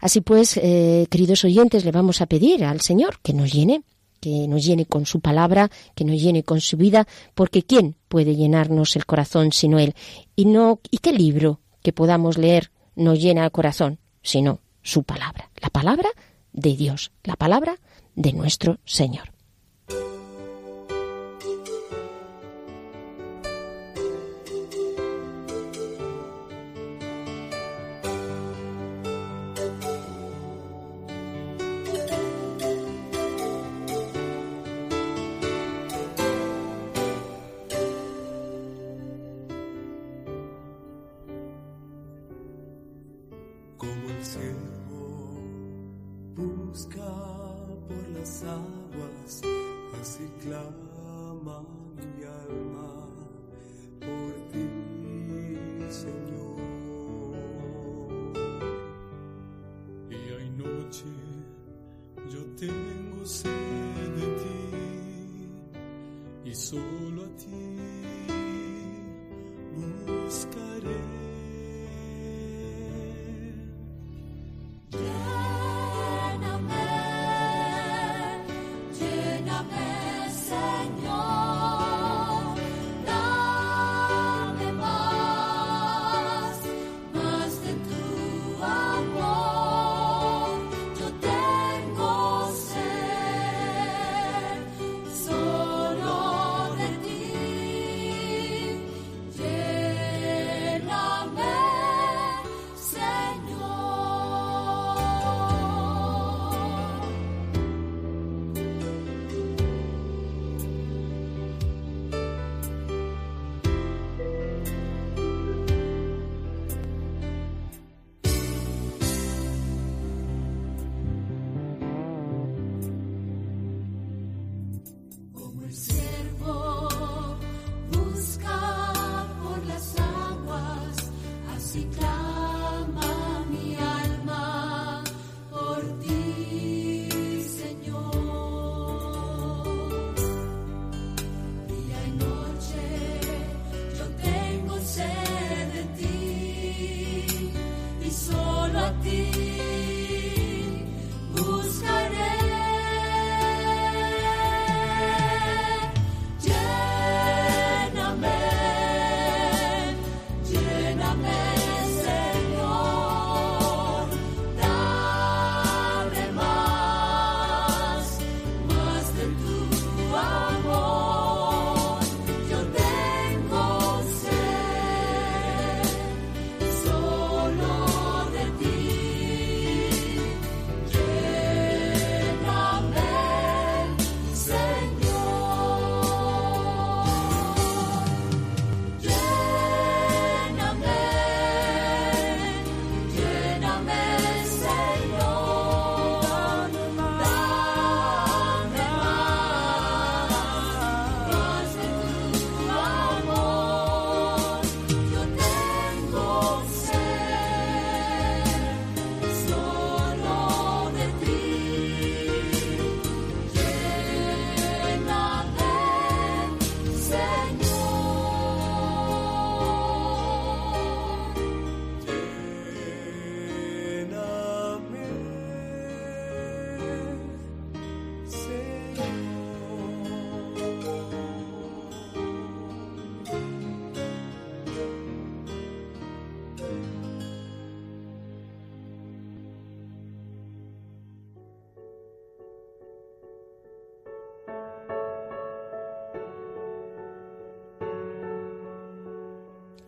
Así 0.00 0.20
pues, 0.20 0.56
eh, 0.56 1.06
queridos 1.10 1.44
oyentes, 1.44 1.84
le 1.84 1.92
vamos 1.92 2.20
a 2.20 2.26
pedir 2.26 2.64
al 2.64 2.80
Señor 2.80 3.20
que 3.22 3.32
nos 3.32 3.52
llene 3.52 3.82
que 4.20 4.48
nos 4.48 4.64
llene 4.64 4.86
con 4.86 5.06
su 5.06 5.20
palabra, 5.20 5.70
que 5.94 6.04
nos 6.04 6.20
llene 6.20 6.42
con 6.42 6.60
su 6.60 6.76
vida, 6.76 7.06
porque 7.34 7.62
¿quién 7.62 7.96
puede 8.08 8.36
llenarnos 8.36 8.96
el 8.96 9.06
corazón 9.06 9.52
sino 9.52 9.78
Él? 9.78 9.94
Y, 10.36 10.46
no, 10.46 10.80
¿y 10.90 10.98
qué 10.98 11.12
libro 11.12 11.60
que 11.82 11.92
podamos 11.92 12.38
leer 12.38 12.70
nos 12.96 13.20
llena 13.20 13.44
el 13.44 13.52
corazón 13.52 13.98
sino 14.22 14.60
su 14.82 15.04
palabra? 15.04 15.50
La 15.60 15.70
palabra 15.70 16.08
de 16.52 16.74
Dios, 16.76 17.12
la 17.24 17.36
palabra 17.36 17.78
de 18.14 18.32
nuestro 18.32 18.78
Señor. 18.84 19.37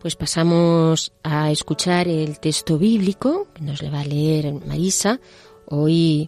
Pues 0.01 0.15
pasamos 0.15 1.13
a 1.21 1.51
escuchar 1.51 2.07
el 2.07 2.39
texto 2.39 2.79
bíblico 2.79 3.47
que 3.53 3.61
nos 3.61 3.83
le 3.83 3.91
va 3.91 3.99
a 3.99 4.03
leer 4.03 4.51
Marisa. 4.65 5.19
Hoy 5.67 6.27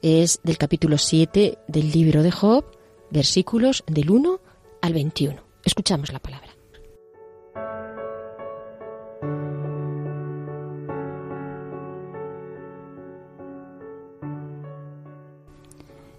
es 0.00 0.40
del 0.42 0.56
capítulo 0.56 0.96
7 0.96 1.58
del 1.68 1.92
libro 1.92 2.22
de 2.22 2.30
Job, 2.30 2.64
versículos 3.10 3.84
del 3.86 4.10
1 4.10 4.40
al 4.80 4.94
21. 4.94 5.42
Escuchamos 5.62 6.10
la 6.10 6.20
palabra. 6.20 6.48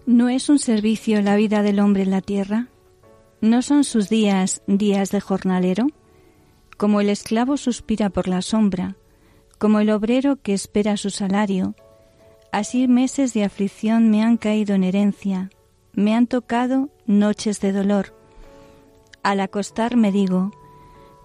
¿No 0.05 0.29
es 0.29 0.47
un 0.47 0.59
servicio 0.59 1.23
la 1.23 1.37
vida 1.37 1.63
del 1.63 1.79
hombre 1.79 2.03
en 2.03 2.11
la 2.11 2.21
tierra? 2.21 2.67
¿No 3.41 3.63
son 3.63 3.83
sus 3.83 4.09
días 4.09 4.61
días 4.67 5.09
de 5.09 5.21
jornalero? 5.21 5.87
Como 6.77 7.01
el 7.01 7.09
esclavo 7.09 7.57
suspira 7.57 8.09
por 8.09 8.27
la 8.27 8.41
sombra, 8.41 8.95
como 9.57 9.79
el 9.79 9.89
obrero 9.89 10.37
que 10.37 10.53
espera 10.53 10.95
su 10.95 11.09
salario, 11.09 11.75
así 12.51 12.87
meses 12.87 13.33
de 13.33 13.43
aflicción 13.43 14.09
me 14.09 14.23
han 14.23 14.37
caído 14.37 14.75
en 14.75 14.83
herencia, 14.83 15.49
me 15.93 16.15
han 16.15 16.27
tocado 16.27 16.89
noches 17.07 17.59
de 17.59 17.71
dolor. 17.71 18.13
Al 19.23 19.39
acostarme 19.39 20.11
digo, 20.11 20.51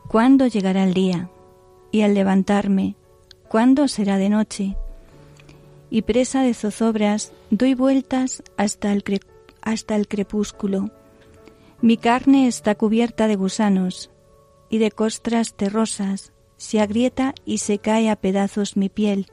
¿cuándo 0.08 0.46
llegará 0.46 0.84
el 0.84 0.94
día? 0.94 1.28
Y 1.90 2.00
al 2.00 2.14
levantarme, 2.14 2.96
¿cuándo 3.48 3.86
será 3.88 4.16
de 4.16 4.30
noche? 4.30 4.76
y 5.92 6.00
presa 6.00 6.40
de 6.42 6.54
zozobras 6.54 7.32
doy 7.50 7.74
vueltas 7.74 8.42
hasta 8.56 8.94
el, 8.94 9.04
hasta 9.60 9.94
el 9.94 10.08
crepúsculo. 10.08 10.90
Mi 11.82 11.98
carne 11.98 12.46
está 12.46 12.74
cubierta 12.76 13.28
de 13.28 13.36
gusanos 13.36 14.11
y 14.72 14.78
de 14.78 14.90
costras 14.90 15.52
terrosas, 15.52 16.32
se 16.56 16.80
agrieta 16.80 17.34
y 17.44 17.58
se 17.58 17.78
cae 17.78 18.08
a 18.08 18.16
pedazos 18.16 18.74
mi 18.78 18.88
piel. 18.88 19.26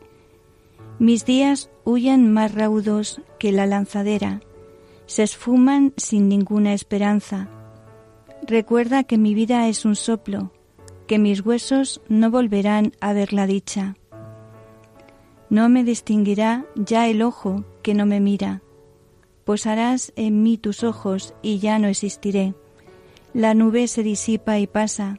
Mis 1.00 1.26
días 1.26 1.72
huyen 1.86 2.34
más 2.34 2.54
raudos 2.54 3.22
que 3.40 3.54
la 3.54 3.66
lanzadera, 3.66 4.42
se 5.06 5.24
esfuman 5.24 5.94
sin 5.96 6.28
ninguna 6.28 6.74
esperanza. 6.74 7.48
Recuerda 8.46 9.06
que 9.06 9.18
mi 9.18 9.34
vida 9.34 9.70
es 9.70 9.86
un 9.86 9.96
soplo, 9.96 10.52
que 11.08 11.20
mis 11.20 11.40
huesos 11.46 12.02
no 12.10 12.30
volverán 12.30 12.92
a 13.00 13.14
ver 13.14 13.32
la 13.32 13.48
dicha. 13.48 13.96
No 15.50 15.70
me 15.70 15.86
distinguirá 15.86 16.66
ya 16.76 17.08
el 17.08 17.22
ojo 17.22 17.64
que 17.82 17.94
no 17.94 18.06
me 18.06 18.20
mira. 18.20 18.62
Posarás 19.46 20.12
en 20.18 20.44
mí 20.44 20.58
tus 20.58 20.84
ojos 20.84 21.34
y 21.42 21.60
ya 21.60 21.80
no 21.80 21.88
existiré. 21.88 22.56
La 23.34 23.54
nube 23.54 23.88
se 23.88 24.04
disipa 24.04 24.60
y 24.60 24.68
pasa. 24.68 25.18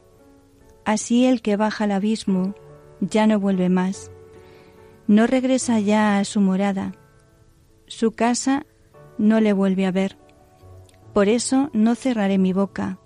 Así 0.85 1.25
el 1.25 1.41
que 1.41 1.57
baja 1.57 1.83
al 1.83 1.91
abismo 1.91 2.55
ya 2.99 3.27
no 3.27 3.39
vuelve 3.39 3.69
más. 3.69 4.11
No 5.07 5.27
regresa 5.27 5.79
ya 5.79 6.17
a 6.17 6.25
su 6.25 6.41
morada. 6.41 6.93
Su 7.87 8.11
casa 8.11 8.65
no 9.17 9.39
le 9.39 9.53
vuelve 9.53 9.85
a 9.85 9.91
ver. 9.91 10.17
Por 11.13 11.27
eso 11.27 11.69
no 11.73 11.95
cerraré 11.95 12.37
mi 12.37 12.53
boca. 12.53 12.99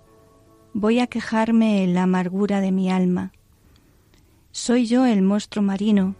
Voy 0.72 1.00
a 1.00 1.06
quejarme 1.06 1.82
en 1.82 1.94
la 1.94 2.04
amargura 2.04 2.60
de 2.60 2.72
mi 2.72 2.90
alma. 2.90 3.32
Soy 4.52 4.86
yo 4.86 5.06
el 5.06 5.22
monstruo 5.22 5.62
marino 5.62 6.14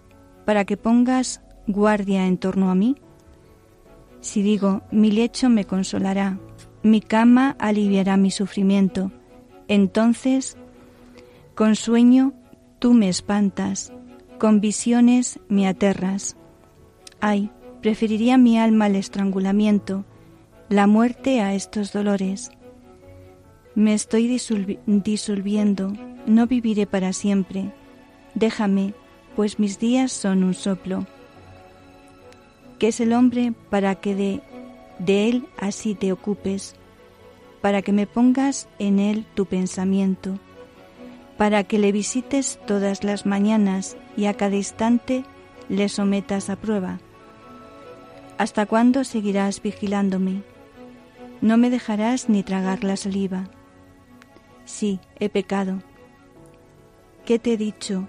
para 0.44 0.64
que 0.64 0.76
pongas 0.76 1.42
guardia 1.66 2.26
en 2.26 2.38
torno 2.38 2.70
a 2.70 2.74
mí? 2.74 2.96
Si 4.20 4.42
digo, 4.42 4.82
mi 4.90 5.10
lecho 5.10 5.48
me 5.48 5.64
consolará, 5.64 6.38
mi 6.82 7.00
cama 7.00 7.56
aliviará 7.58 8.16
mi 8.16 8.30
sufrimiento, 8.30 9.12
entonces, 9.68 10.56
con 11.56 11.74
sueño 11.74 12.34
tú 12.78 12.92
me 12.92 13.08
espantas, 13.08 13.90
con 14.38 14.60
visiones 14.60 15.40
me 15.48 15.66
aterras. 15.66 16.36
Ay, 17.18 17.50
preferiría 17.80 18.36
mi 18.36 18.58
alma 18.58 18.84
al 18.84 18.94
estrangulamiento, 18.94 20.04
la 20.68 20.86
muerte 20.86 21.40
a 21.40 21.54
estos 21.54 21.94
dolores. 21.94 22.50
Me 23.74 23.94
estoy 23.94 24.28
disolviendo, 24.86 25.94
no 26.26 26.46
viviré 26.46 26.86
para 26.86 27.14
siempre. 27.14 27.72
Déjame, 28.34 28.92
pues 29.34 29.58
mis 29.58 29.78
días 29.78 30.12
son 30.12 30.44
un 30.44 30.52
soplo. 30.52 31.06
¿Qué 32.78 32.88
es 32.88 33.00
el 33.00 33.14
hombre 33.14 33.54
para 33.70 33.94
que 33.94 34.14
de 34.98 35.28
él 35.28 35.46
así 35.56 35.94
te 35.94 36.12
ocupes? 36.12 36.76
Para 37.62 37.80
que 37.80 37.92
me 37.92 38.06
pongas 38.06 38.68
en 38.78 38.98
él 38.98 39.24
tu 39.34 39.46
pensamiento, 39.46 40.38
para 41.36 41.64
que 41.64 41.78
le 41.78 41.92
visites 41.92 42.58
todas 42.66 43.04
las 43.04 43.26
mañanas 43.26 43.96
y 44.16 44.26
a 44.26 44.34
cada 44.34 44.56
instante 44.56 45.24
le 45.68 45.88
sometas 45.88 46.50
a 46.50 46.56
prueba. 46.56 46.98
¿Hasta 48.38 48.66
cuándo 48.66 49.04
seguirás 49.04 49.62
vigilándome? 49.62 50.42
No 51.40 51.56
me 51.56 51.70
dejarás 51.70 52.28
ni 52.28 52.42
tragar 52.42 52.84
la 52.84 52.96
saliva. 52.96 53.48
Sí, 54.64 55.00
he 55.18 55.28
pecado. 55.28 55.82
¿Qué 57.24 57.38
te 57.38 57.54
he 57.54 57.56
dicho? 57.56 58.08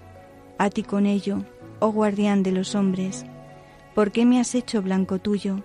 a 0.58 0.70
ti 0.70 0.82
con 0.82 1.06
ello, 1.06 1.44
oh 1.78 1.92
guardián 1.92 2.42
de 2.42 2.52
los 2.52 2.74
hombres, 2.74 3.24
¿por 3.94 4.10
qué 4.10 4.26
me 4.26 4.40
has 4.40 4.54
hecho 4.54 4.82
blanco 4.82 5.20
tuyo? 5.20 5.62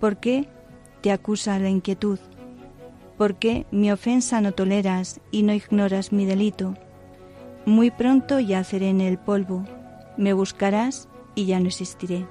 ¿Por 0.00 0.18
qué 0.18 0.48
te 1.00 1.10
acusa 1.10 1.58
la 1.58 1.68
inquietud? 1.68 2.18
¿Por 3.16 3.36
qué 3.36 3.66
mi 3.70 3.92
ofensa 3.92 4.40
no 4.40 4.52
toleras 4.52 5.20
y 5.30 5.42
no 5.42 5.52
ignoras 5.52 6.12
mi 6.12 6.24
delito? 6.24 6.74
Muy 7.66 7.90
pronto 7.90 8.40
yaceré 8.40 8.88
en 8.88 9.00
el 9.00 9.18
polvo, 9.18 9.64
me 10.16 10.32
buscarás 10.32 11.08
y 11.34 11.46
ya 11.46 11.60
no 11.60 11.66
existiré. 11.66 12.26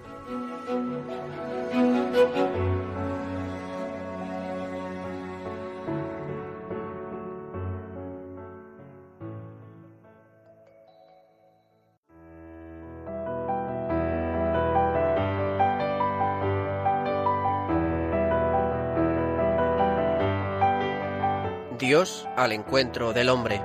Dios 21.92 22.26
al 22.38 22.54
encuentro 22.54 23.12
del 23.12 23.28
hombre. 23.28 23.62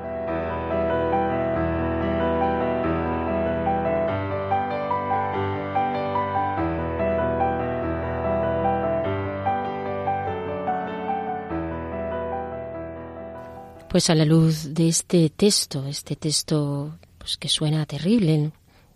Pues 13.88 14.10
a 14.10 14.16
la 14.16 14.24
luz 14.24 14.74
de 14.74 14.88
este 14.88 15.30
texto, 15.30 15.86
este 15.86 16.16
texto 16.16 16.98
pues 17.18 17.36
que 17.36 17.48
suena 17.48 17.86
terrible 17.86 18.50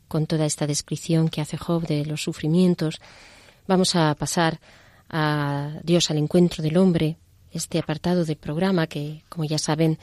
con 0.08 0.26
toda 0.26 0.44
esta 0.44 0.66
descripción 0.66 1.28
que 1.28 1.40
hace 1.40 1.56
Job 1.56 1.86
de 1.86 2.04
los 2.04 2.20
sufrimientos, 2.20 3.00
vamos 3.68 3.94
a 3.94 4.12
pasar 4.16 4.58
a 5.08 5.78
Dios 5.84 6.10
al 6.10 6.18
encuentro 6.18 6.64
del 6.64 6.76
hombre, 6.76 7.16
este 7.52 7.78
apartado 7.78 8.24
del 8.24 8.36
programa 8.36 8.86
que, 8.86 9.22
como 9.28 9.44
ya 9.44 9.58
saben, 9.58 9.98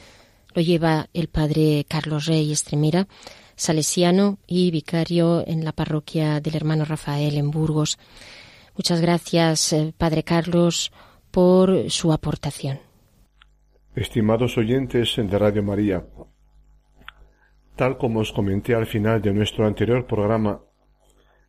lo 0.53 0.61
lleva 0.61 1.07
el 1.13 1.27
padre 1.27 1.85
Carlos 1.87 2.25
Rey 2.25 2.51
Estremera, 2.51 3.07
salesiano 3.55 4.37
y 4.47 4.71
vicario 4.71 5.43
en 5.45 5.65
la 5.65 5.71
parroquia 5.71 6.39
del 6.39 6.55
hermano 6.55 6.85
Rafael 6.85 7.37
en 7.37 7.51
Burgos. 7.51 7.97
Muchas 8.75 9.01
gracias, 9.01 9.73
eh, 9.73 9.93
padre 9.97 10.23
Carlos, 10.23 10.91
por 11.31 11.89
su 11.89 12.13
aportación. 12.13 12.79
Estimados 13.95 14.57
oyentes 14.57 15.15
de 15.17 15.39
Radio 15.39 15.63
María, 15.63 16.05
tal 17.75 17.97
como 17.97 18.19
os 18.19 18.31
comenté 18.31 18.75
al 18.75 18.85
final 18.85 19.21
de 19.21 19.33
nuestro 19.33 19.65
anterior 19.65 20.05
programa, 20.05 20.61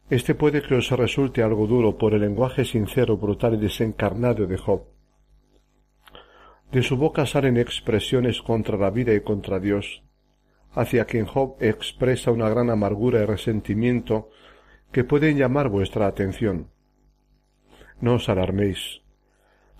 este 0.08 0.34
puede 0.34 0.62
que 0.62 0.74
os 0.74 0.90
resulte 0.90 1.42
algo 1.42 1.66
duro 1.66 1.98
por 1.98 2.14
el 2.14 2.22
lenguaje 2.22 2.64
sincero, 2.64 3.18
brutal 3.18 3.54
y 3.54 3.58
desencarnado 3.58 4.46
de 4.46 4.56
Job. 4.56 4.97
De 6.72 6.82
su 6.82 6.98
boca 6.98 7.24
salen 7.24 7.56
expresiones 7.56 8.42
contra 8.42 8.76
la 8.76 8.90
vida 8.90 9.14
y 9.14 9.20
contra 9.22 9.58
Dios, 9.58 10.02
hacia 10.72 11.06
quien 11.06 11.24
Job 11.24 11.56
expresa 11.60 12.30
una 12.30 12.48
gran 12.50 12.68
amargura 12.68 13.22
y 13.22 13.24
resentimiento 13.24 14.28
que 14.92 15.02
pueden 15.02 15.38
llamar 15.38 15.70
vuestra 15.70 16.06
atención. 16.06 16.68
No 18.02 18.14
os 18.14 18.28
alarméis. 18.28 19.00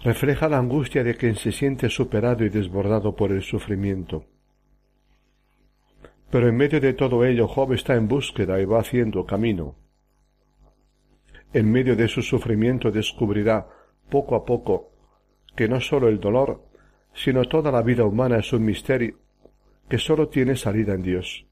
Refleja 0.03 0.49
la 0.49 0.59
angustia 0.59 1.05
de 1.05 1.15
quien 1.15 1.37
se 1.37 1.53
siente 1.53 1.91
superado 1.91 2.45
y 2.45 2.49
desbordado 2.49 3.15
por 3.17 3.33
el 3.33 3.43
sufrimiento. 3.43 4.25
Pero 6.31 6.49
en 6.49 6.57
medio 6.57 6.81
de 6.81 6.95
todo 6.95 7.25
ello 7.25 7.49
Job 7.49 7.75
está 7.75 7.97
en 7.97 8.09
búsqueda 8.09 8.61
y 8.61 8.65
va 8.65 8.81
haciendo 8.81 9.27
camino. 9.27 9.77
En 11.53 11.71
medio 11.71 11.97
de 11.97 12.09
su 12.09 12.23
sufrimiento 12.23 12.91
descubrirá 12.91 13.67
poco 14.09 14.37
a 14.37 14.45
poco 14.45 14.93
que 15.55 15.69
no 15.69 15.81
sólo 15.81 16.09
el 16.09 16.21
dolor 16.21 16.68
sino 17.19 17.45
toda 17.45 17.73
la 17.73 17.83
vida 17.83 18.05
humana 18.05 18.39
es 18.39 18.53
un 18.53 18.65
misterio 18.65 19.17
que 19.89 19.99
sólo 19.99 20.29
tiene 20.29 20.55
salida 20.55 20.95
en 20.95 21.03
Dios. 21.03 21.47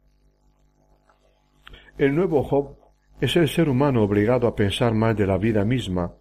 El 1.99 2.15
nuevo 2.15 2.45
Job 2.45 2.77
es 3.21 3.35
el 3.35 3.49
ser 3.49 3.69
humano 3.69 4.05
obligado 4.05 4.47
a 4.47 4.55
pensar 4.55 4.95
mal 4.95 5.17
de 5.17 5.27
la 5.27 5.39
vida 5.39 5.65
misma, 5.65 6.15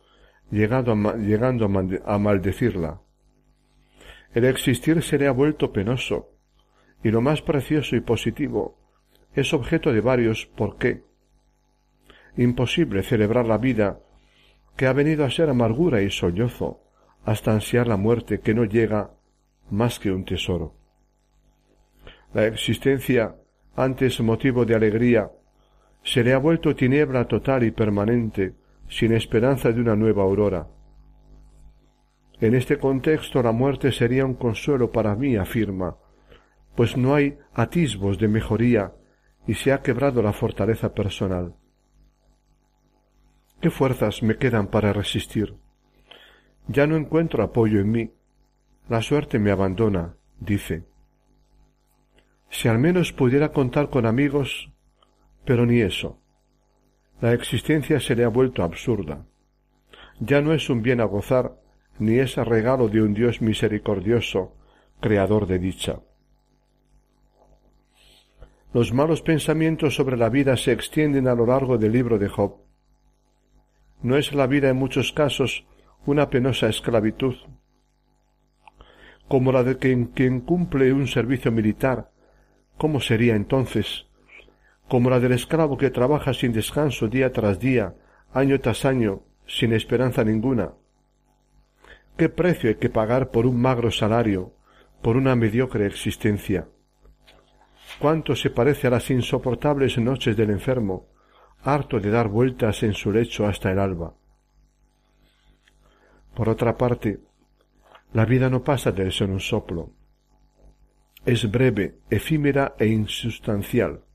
llegando 0.49 0.93
a, 0.93 2.17
maldecirla. 2.17 3.01
El 4.33 4.45
existir 4.45 5.03
se 5.03 5.19
le 5.19 5.27
ha 5.27 5.31
vuelto 5.31 5.71
penoso, 5.71 6.31
y 7.03 7.11
lo 7.11 7.21
más 7.21 7.43
precioso 7.43 7.95
y 7.95 8.01
positivo 8.01 8.79
es 9.33 9.53
objeto 9.53 9.93
de 9.93 10.01
varios 10.01 10.47
por 10.47 10.77
qué. 10.77 11.03
Imposible 12.35 13.03
celebrar 13.03 13.45
la 13.45 13.59
vida 13.59 13.99
que 14.75 14.87
ha 14.87 14.93
venido 14.93 15.23
a 15.23 15.29
ser 15.29 15.49
amargura 15.49 16.01
y 16.01 16.09
sollozo, 16.09 16.81
hasta 17.25 17.51
ansiar 17.51 17.87
la 17.87 17.97
muerte 17.97 18.39
que 18.39 18.53
no 18.53 18.65
llega 18.65 19.11
más 19.69 19.99
que 19.99 20.11
un 20.11 20.25
tesoro. 20.25 20.73
La 22.33 22.45
existencia, 22.45 23.35
antes 23.75 24.19
motivo 24.21 24.65
de 24.65 24.75
alegría, 24.75 25.31
se 26.03 26.23
le 26.23 26.33
ha 26.33 26.37
vuelto 26.37 26.75
tiniebla 26.75 27.27
total 27.27 27.63
y 27.63 27.71
permanente, 27.71 28.53
sin 28.87 29.13
esperanza 29.13 29.71
de 29.71 29.81
una 29.81 29.95
nueva 29.95 30.23
aurora. 30.23 30.67
En 32.39 32.53
este 32.53 32.77
contexto 32.77 33.41
la 33.41 33.51
muerte 33.51 33.91
sería 33.91 34.25
un 34.25 34.35
consuelo 34.35 34.91
para 34.91 35.15
mí, 35.15 35.35
afirma, 35.35 35.95
pues 36.75 36.97
no 36.97 37.15
hay 37.15 37.37
atisbos 37.53 38.19
de 38.19 38.27
mejoría 38.27 38.93
y 39.47 39.53
se 39.53 39.71
ha 39.71 39.81
quebrado 39.81 40.21
la 40.21 40.33
fortaleza 40.33 40.93
personal. 40.93 41.55
¿Qué 43.61 43.69
fuerzas 43.71 44.21
me 44.21 44.37
quedan 44.37 44.67
para 44.67 44.91
resistir? 44.91 45.55
Ya 46.67 46.85
no 46.85 46.97
encuentro 46.97 47.43
apoyo 47.43 47.79
en 47.79 47.91
mí. 47.91 48.11
La 48.87 49.01
suerte 49.01 49.39
me 49.39 49.49
abandona, 49.49 50.15
dice. 50.39 50.83
Si 52.49 52.67
al 52.67 52.77
menos 52.77 53.13
pudiera 53.13 53.51
contar 53.51 53.89
con 53.89 54.05
amigos, 54.05 54.71
pero 55.43 55.65
ni 55.65 55.81
eso. 55.81 56.19
La 57.19 57.33
existencia 57.33 57.99
se 57.99 58.15
le 58.15 58.23
ha 58.23 58.27
vuelto 58.27 58.63
absurda. 58.63 59.25
Ya 60.19 60.41
no 60.41 60.53
es 60.53 60.69
un 60.69 60.83
bien 60.83 61.01
a 61.01 61.05
gozar, 61.05 61.55
ni 61.97 62.19
es 62.19 62.35
regalo 62.35 62.87
de 62.87 63.01
un 63.01 63.13
Dios 63.13 63.41
misericordioso, 63.41 64.53
creador 64.99 65.47
de 65.47 65.59
dicha. 65.59 65.99
Los 68.73 68.93
malos 68.93 69.21
pensamientos 69.21 69.95
sobre 69.95 70.17
la 70.17 70.29
vida 70.29 70.57
se 70.57 70.73
extienden 70.73 71.27
a 71.27 71.33
lo 71.33 71.45
largo 71.45 71.77
del 71.77 71.93
libro 71.93 72.19
de 72.19 72.27
Job. 72.27 72.57
¿No 74.03 74.17
es 74.17 74.33
la 74.33 74.45
vida 74.45 74.69
en 74.69 74.75
muchos 74.75 75.11
casos 75.11 75.65
una 76.05 76.29
penosa 76.29 76.67
esclavitud? 76.67 77.35
Como 79.27 79.51
la 79.51 79.63
de 79.63 79.77
quien, 79.77 80.05
quien 80.05 80.41
cumple 80.41 80.93
un 80.93 81.07
servicio 81.07 81.51
militar, 81.51 82.11
¿cómo 82.77 82.99
sería 82.99 83.35
entonces? 83.35 84.07
Como 84.87 85.09
la 85.09 85.19
del 85.19 85.31
esclavo 85.31 85.77
que 85.77 85.89
trabaja 85.89 86.33
sin 86.33 86.53
descanso 86.53 87.07
día 87.07 87.31
tras 87.31 87.59
día, 87.59 87.95
año 88.33 88.59
tras 88.59 88.85
año, 88.85 89.23
sin 89.47 89.73
esperanza 89.73 90.23
ninguna. 90.23 90.73
¿Qué 92.17 92.29
precio 92.29 92.69
hay 92.69 92.75
que 92.75 92.89
pagar 92.89 93.31
por 93.31 93.45
un 93.45 93.59
magro 93.59 93.91
salario, 93.91 94.53
por 95.01 95.17
una 95.17 95.35
mediocre 95.35 95.85
existencia? 95.85 96.67
cuánto 97.99 98.35
se 98.35 98.49
parece 98.49 98.87
a 98.87 98.91
las 98.91 99.09
insoportables 99.09 99.97
noches 99.97 100.35
del 100.35 100.49
enfermo, 100.49 101.07
harto 101.63 101.99
de 101.99 102.09
dar 102.09 102.27
vueltas 102.27 102.83
en 102.83 102.93
su 102.93 103.11
lecho 103.11 103.45
hasta 103.47 103.71
el 103.71 103.79
alba. 103.79 104.13
Por 106.35 106.49
otra 106.49 106.77
parte, 106.77 107.19
la 108.15 108.23
vida 108.23 108.49
no 108.49 108.63
pasa 108.63 108.93
de 108.93 109.11
ser 109.11 109.29
un 109.29 109.41
soplo. 109.41 109.91
Es 111.25 111.51
breve, 111.51 111.99
efímera 112.09 112.73
e 112.79 112.87
insustancial. 112.87 114.05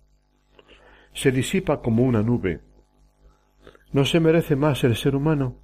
Se 1.12 1.30
disipa 1.30 1.82
como 1.82 2.04
una 2.04 2.22
nube. 2.22 2.62
¿No 3.92 4.06
se 4.06 4.18
merece 4.18 4.56
más 4.56 4.84
el 4.84 4.96
ser 4.96 5.14
humano? 5.14 5.58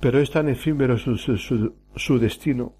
Pero 0.00 0.20
es 0.20 0.30
tan 0.30 0.48
efímero 0.48 0.96
su, 0.96 1.18
su, 1.18 1.76
su 1.94 2.18
destino 2.18 2.76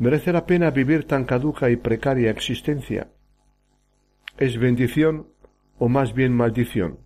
¿Merece 0.00 0.32
la 0.32 0.44
pena 0.44 0.72
vivir 0.72 1.06
tan 1.06 1.24
caduca 1.24 1.70
y 1.70 1.76
precaria 1.76 2.32
existencia? 2.32 3.12
¿Es 4.38 4.58
bendición 4.58 5.28
o 5.78 5.88
más 5.88 6.14
bien 6.14 6.34
maldición? 6.34 6.98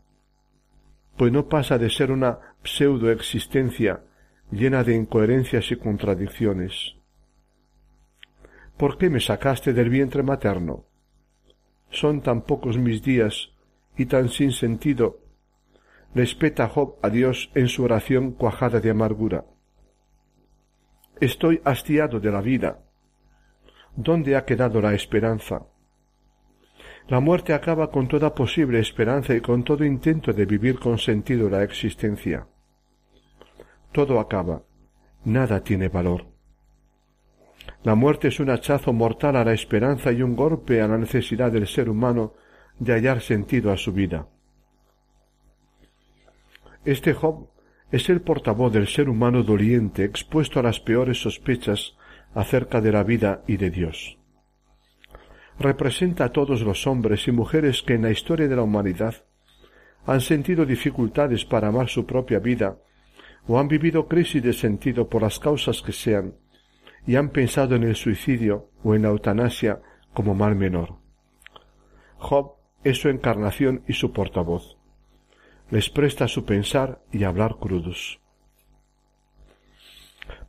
Pues 1.19 1.33
no 1.33 1.51
pasa 1.51 1.77
de 1.77 1.91
ser 1.91 2.11
una 2.13 2.39
pseudo 2.65 3.11
existencia 3.11 4.06
llena 4.51 4.85
de 4.85 4.95
incoherencias 4.95 5.71
y 5.71 5.77
contradicciones. 5.77 6.97
¿Por 8.77 8.99
qué 8.99 9.11
me 9.11 9.21
sacaste 9.21 9.73
del 9.73 9.91
vientre 9.91 10.23
materno? 10.23 10.85
Son 11.91 12.21
tan 12.21 12.43
pocos 12.43 12.77
mis 12.79 13.03
días 13.03 13.51
y 13.97 14.07
tan 14.07 14.29
sin 14.29 14.53
sentido. 14.53 15.21
Respeta 16.15 16.69
Job 16.69 16.97
a 17.03 17.09
Dios 17.09 17.51
en 17.55 17.69
su 17.69 17.85
oración 17.85 18.33
cuajada 18.33 18.81
de 18.81 18.91
amargura. 18.91 19.45
Estoy 21.21 21.61
hastiado 21.65 22.21
de 22.21 22.31
la 22.31 22.43
vida. 22.43 22.81
¿Dónde 23.95 24.37
ha 24.37 24.45
quedado 24.45 24.81
la 24.83 24.95
esperanza? 24.95 25.67
La 27.09 27.21
muerte 27.21 27.55
acaba 27.55 27.91
con 27.91 28.09
toda 28.09 28.35
posible 28.35 28.81
esperanza 28.81 29.35
y 29.35 29.41
con 29.41 29.65
todo 29.65 29.85
intento 29.85 30.33
de 30.33 30.45
vivir 30.45 30.79
con 30.79 30.99
sentido 30.99 31.49
la 31.49 31.63
existencia. 31.63 32.47
Todo 33.97 34.21
acaba. 34.21 34.61
Nada 35.25 35.65
tiene 35.65 35.89
valor. 35.89 36.27
La 37.83 37.95
muerte 37.95 38.29
es 38.29 38.39
un 38.41 38.51
hachazo 38.51 38.93
mortal 38.93 39.37
a 39.37 39.43
la 39.43 39.55
esperanza 39.55 40.13
y 40.13 40.21
un 40.21 40.37
golpe 40.37 40.83
a 40.83 40.87
la 40.87 40.99
necesidad 40.99 41.51
del 41.51 41.67
ser 41.67 41.89
humano 41.89 42.35
de 42.79 42.93
hallar 42.93 43.23
sentido 43.23 43.73
a 43.73 43.79
su 43.79 43.95
vida. 43.95 44.29
Este 46.85 47.15
Job 47.15 47.49
es 47.91 48.11
el 48.11 48.21
portavoz 48.21 48.71
del 48.71 48.87
ser 48.87 49.09
humano 49.09 49.43
doliente 49.43 50.05
expuesto 50.05 50.61
a 50.61 50.63
las 50.63 50.79
peores 50.79 51.23
sospechas 51.23 51.97
acerca 52.35 52.83
de 52.83 52.93
la 52.93 53.03
vida 53.03 53.45
y 53.47 53.57
de 53.57 53.71
Dios. 53.71 54.19
Representa 55.59 56.27
a 56.27 56.33
todos 56.33 56.61
los 56.61 56.87
hombres 56.87 57.27
y 57.29 57.33
mujeres 57.33 57.83
que 57.83 57.95
en 57.95 58.03
la 58.03 58.11
historia 58.11 58.47
de 58.47 58.57
la 58.57 58.63
humanidad 58.63 59.25
han 60.05 60.21
sentido 60.21 60.67
dificultades 60.67 61.47
para 61.47 61.69
amar 61.69 61.89
su 61.89 62.05
propia 62.05 62.41
vida 62.41 62.77
o 63.47 63.59
han 63.59 63.69
vivido 63.69 64.09
crisis 64.09 64.43
de 64.43 64.53
sentido 64.53 65.09
por 65.09 65.23
las 65.23 65.39
causas 65.39 65.83
que 65.83 65.93
sean 65.93 66.35
y 67.07 67.17
han 67.17 67.31
pensado 67.31 67.77
en 67.77 67.85
el 67.85 67.97
suicidio 67.97 68.71
o 68.83 68.95
en 68.95 69.03
la 69.03 69.09
eutanasia 69.09 69.81
como 70.13 70.35
mal 70.35 70.57
menor. 70.57 70.97
Job 72.19 72.55
es 72.83 72.99
su 72.99 73.09
encarnación 73.09 73.83
y 73.87 73.93
su 73.93 74.13
portavoz 74.13 74.77
les 75.71 75.91
presta 75.91 76.29
su 76.29 76.45
pensar 76.45 77.03
y 77.13 77.25
hablar 77.25 77.57
crudos. 77.59 78.21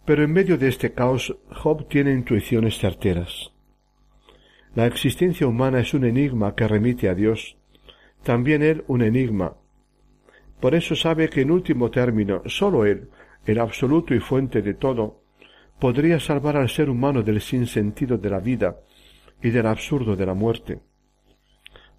Pero 0.05 0.23
en 0.23 0.31
medio 0.31 0.57
de 0.57 0.69
este 0.69 0.93
caos, 0.93 1.35
Job 1.51 1.87
tiene 1.87 2.13
intuiciones 2.13 2.77
certeras. 2.77 3.51
La 4.75 4.85
existencia 4.85 5.47
humana 5.47 5.79
es 5.79 5.93
un 5.93 6.05
enigma 6.05 6.55
que 6.55 6.67
remite 6.67 7.09
a 7.09 7.15
Dios, 7.15 7.57
también 8.23 8.61
Él 8.61 8.83
un 8.87 9.01
enigma. 9.01 9.57
Por 10.59 10.73
eso 10.73 10.95
sabe 10.95 11.29
que 11.29 11.41
en 11.41 11.51
último 11.51 11.91
término 11.91 12.41
sólo 12.45 12.85
Él, 12.85 13.09
el 13.45 13.59
absoluto 13.59 14.13
y 14.15 14.19
fuente 14.19 14.61
de 14.61 14.73
todo, 14.73 15.21
podría 15.79 16.19
salvar 16.19 16.57
al 16.57 16.69
ser 16.69 16.89
humano 16.89 17.21
del 17.21 17.41
sinsentido 17.41 18.17
de 18.17 18.29
la 18.29 18.39
vida 18.39 18.77
y 19.41 19.51
del 19.51 19.67
absurdo 19.67 20.15
de 20.15 20.25
la 20.25 20.33
muerte. 20.33 20.79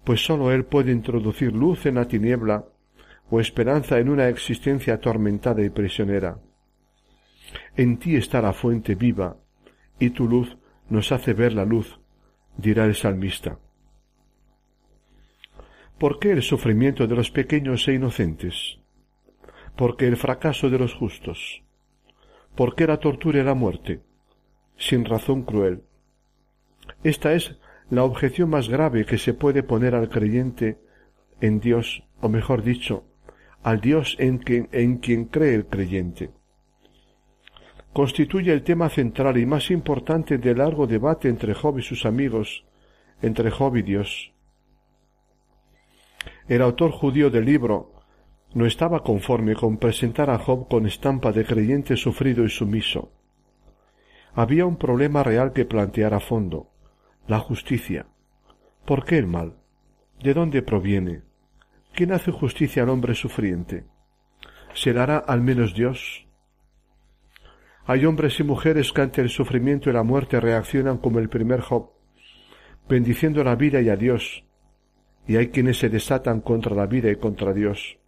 Pues 0.03 0.25
sólo 0.25 0.51
Él 0.51 0.65
puede 0.65 0.91
introducir 0.91 1.53
luz 1.53 1.85
en 1.85 1.95
la 1.95 2.05
tiniebla 2.05 2.65
o 3.29 3.39
esperanza 3.39 3.99
en 3.99 4.09
una 4.09 4.27
existencia 4.27 4.95
atormentada 4.95 5.63
y 5.63 5.69
prisionera. 5.69 6.39
En 7.75 7.97
ti 7.97 8.15
está 8.15 8.41
la 8.41 8.53
fuente 8.53 8.95
viva, 8.95 9.37
y 9.99 10.09
tu 10.11 10.27
luz 10.27 10.57
nos 10.89 11.11
hace 11.11 11.33
ver 11.33 11.53
la 11.53 11.65
luz, 11.65 11.99
dirá 12.57 12.85
el 12.85 12.95
salmista. 12.95 13.59
¿Por 15.99 16.17
qué 16.17 16.31
el 16.31 16.43
sufrimiento 16.43 17.07
de 17.07 17.15
los 17.15 17.29
pequeños 17.29 17.85
e 17.89 17.93
inocentes? 17.93 18.79
¿Por 19.75 19.97
qué 19.97 20.07
el 20.07 20.15
fracaso 20.15 20.69
de 20.69 20.79
los 20.79 20.93
justos? 20.93 21.61
¿Por 22.55 22.73
qué 22.75 22.87
la 22.87 23.01
tortura 23.01 23.41
y 23.41 23.43
la 23.43 23.53
muerte? 23.53 23.99
Sin 24.77 25.03
razón 25.03 25.43
cruel. 25.43 25.83
Esta 27.03 27.33
es 27.33 27.59
la 27.89 28.05
objeción 28.05 28.49
más 28.49 28.69
grave 28.69 29.05
que 29.05 29.17
se 29.17 29.33
puede 29.33 29.61
poner 29.61 29.93
al 29.93 30.07
creyente 30.07 30.77
en 31.41 31.59
Dios, 31.59 32.03
o 32.21 32.29
mejor 32.29 32.63
dicho, 32.63 33.03
al 33.61 33.81
Dios 33.81 34.15
en 34.19 34.37
quien, 34.37 34.69
en 34.71 34.99
quien 34.99 35.25
cree 35.25 35.53
el 35.53 35.65
creyente. 35.65 36.31
Constituye 37.91 38.53
el 38.53 38.63
tema 38.63 38.87
central 38.87 39.37
y 39.37 39.45
más 39.45 39.69
importante 39.69 40.37
del 40.37 40.59
largo 40.59 40.87
debate 40.87 41.27
entre 41.27 41.53
Job 41.53 41.77
y 41.79 41.81
sus 41.81 42.05
amigos, 42.05 42.63
entre 43.21 43.51
Job 43.51 43.75
y 43.75 43.81
Dios. 43.81 44.31
El 46.47 46.61
autor 46.61 46.91
judío 46.91 47.29
del 47.29 47.45
libro 47.45 47.93
no 48.53 48.65
estaba 48.65 49.03
conforme 49.03 49.55
con 49.55 49.77
presentar 49.77 50.29
a 50.29 50.39
Job 50.39 50.67
con 50.67 50.87
estampa 50.87 51.31
de 51.31 51.45
creyente 51.45 51.95
sufrido 51.95 52.43
y 52.43 52.49
sumiso. 52.49 53.11
Había 54.33 54.65
un 54.65 54.77
problema 54.77 55.23
real 55.23 55.53
que 55.53 55.65
plantear 55.65 56.13
a 56.13 56.19
fondo, 56.19 56.71
la 57.27 57.39
justicia. 57.39 58.07
¿Por 58.85 59.05
qué 59.05 59.17
el 59.17 59.27
mal? 59.27 59.57
¿De 60.23 60.33
dónde 60.33 60.61
proviene? 60.61 61.21
¿Quién 61.93 62.11
hace 62.11 62.31
justicia 62.31 62.83
al 62.83 62.89
hombre 62.89 63.13
sufriente? 63.13 63.85
¿Se 64.73 64.93
la 64.93 65.03
hará 65.03 65.17
al 65.17 65.41
menos 65.41 65.73
Dios? 65.73 66.25
Hay 67.85 68.05
hombres 68.05 68.39
y 68.39 68.43
mujeres 68.43 68.91
que 68.93 69.01
ante 69.01 69.21
el 69.21 69.29
sufrimiento 69.29 69.89
y 69.89 69.93
la 69.93 70.03
muerte 70.03 70.39
reaccionan 70.39 70.97
como 70.97 71.19
el 71.19 71.29
primer 71.29 71.61
Job, 71.61 71.91
bendiciendo 72.87 73.43
la 73.43 73.55
vida 73.55 73.81
y 73.81 73.89
a 73.89 73.95
Dios, 73.95 74.43
y 75.29 75.37
hay 75.37 75.49
quienes 75.49 75.77
se 75.77 75.89
desatan 75.89 76.41
contra 76.41 76.75
la 76.75 76.87
vida 76.87 77.11
y 77.11 77.17
contra 77.17 77.53
Dios. 77.53 77.99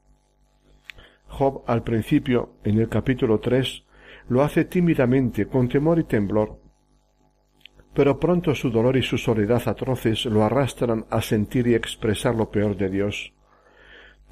Job 1.28 1.64
al 1.68 1.84
principio, 1.84 2.56
en 2.64 2.80
el 2.80 2.90
capítulo 2.90 3.40
tres, 3.40 3.84
lo 4.28 4.42
hace 4.42 4.66
tímidamente, 4.66 5.46
con 5.46 5.70
temor 5.70 6.00
y 6.00 6.06
temblor. 6.06 6.60
Pero 7.94 8.20
pronto 8.20 8.56
su 8.56 8.72
dolor 8.72 8.98
y 8.98 9.04
su 9.04 9.20
soledad 9.20 9.62
atroces 9.68 10.26
lo 10.26 10.44
arrastran 10.44 11.06
a 11.12 11.22
sentir 11.22 11.68
y 11.68 11.76
expresar 11.76 12.34
lo 12.34 12.50
peor 12.50 12.76
de 12.76 12.90
Dios. 12.90 13.34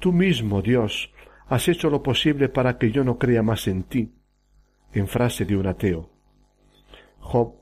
Tú 0.00 0.12
mismo, 0.12 0.60
Dios, 0.60 1.12
has 1.46 1.68
hecho 1.68 1.90
lo 1.90 2.02
posible 2.02 2.48
para 2.48 2.76
que 2.76 2.90
yo 2.90 3.04
no 3.04 3.18
crea 3.18 3.44
más 3.44 3.68
en 3.68 3.84
ti, 3.84 4.12
en 4.92 5.06
frase 5.06 5.44
de 5.44 5.56
un 5.56 5.68
ateo. 5.68 6.10
Job 7.20 7.54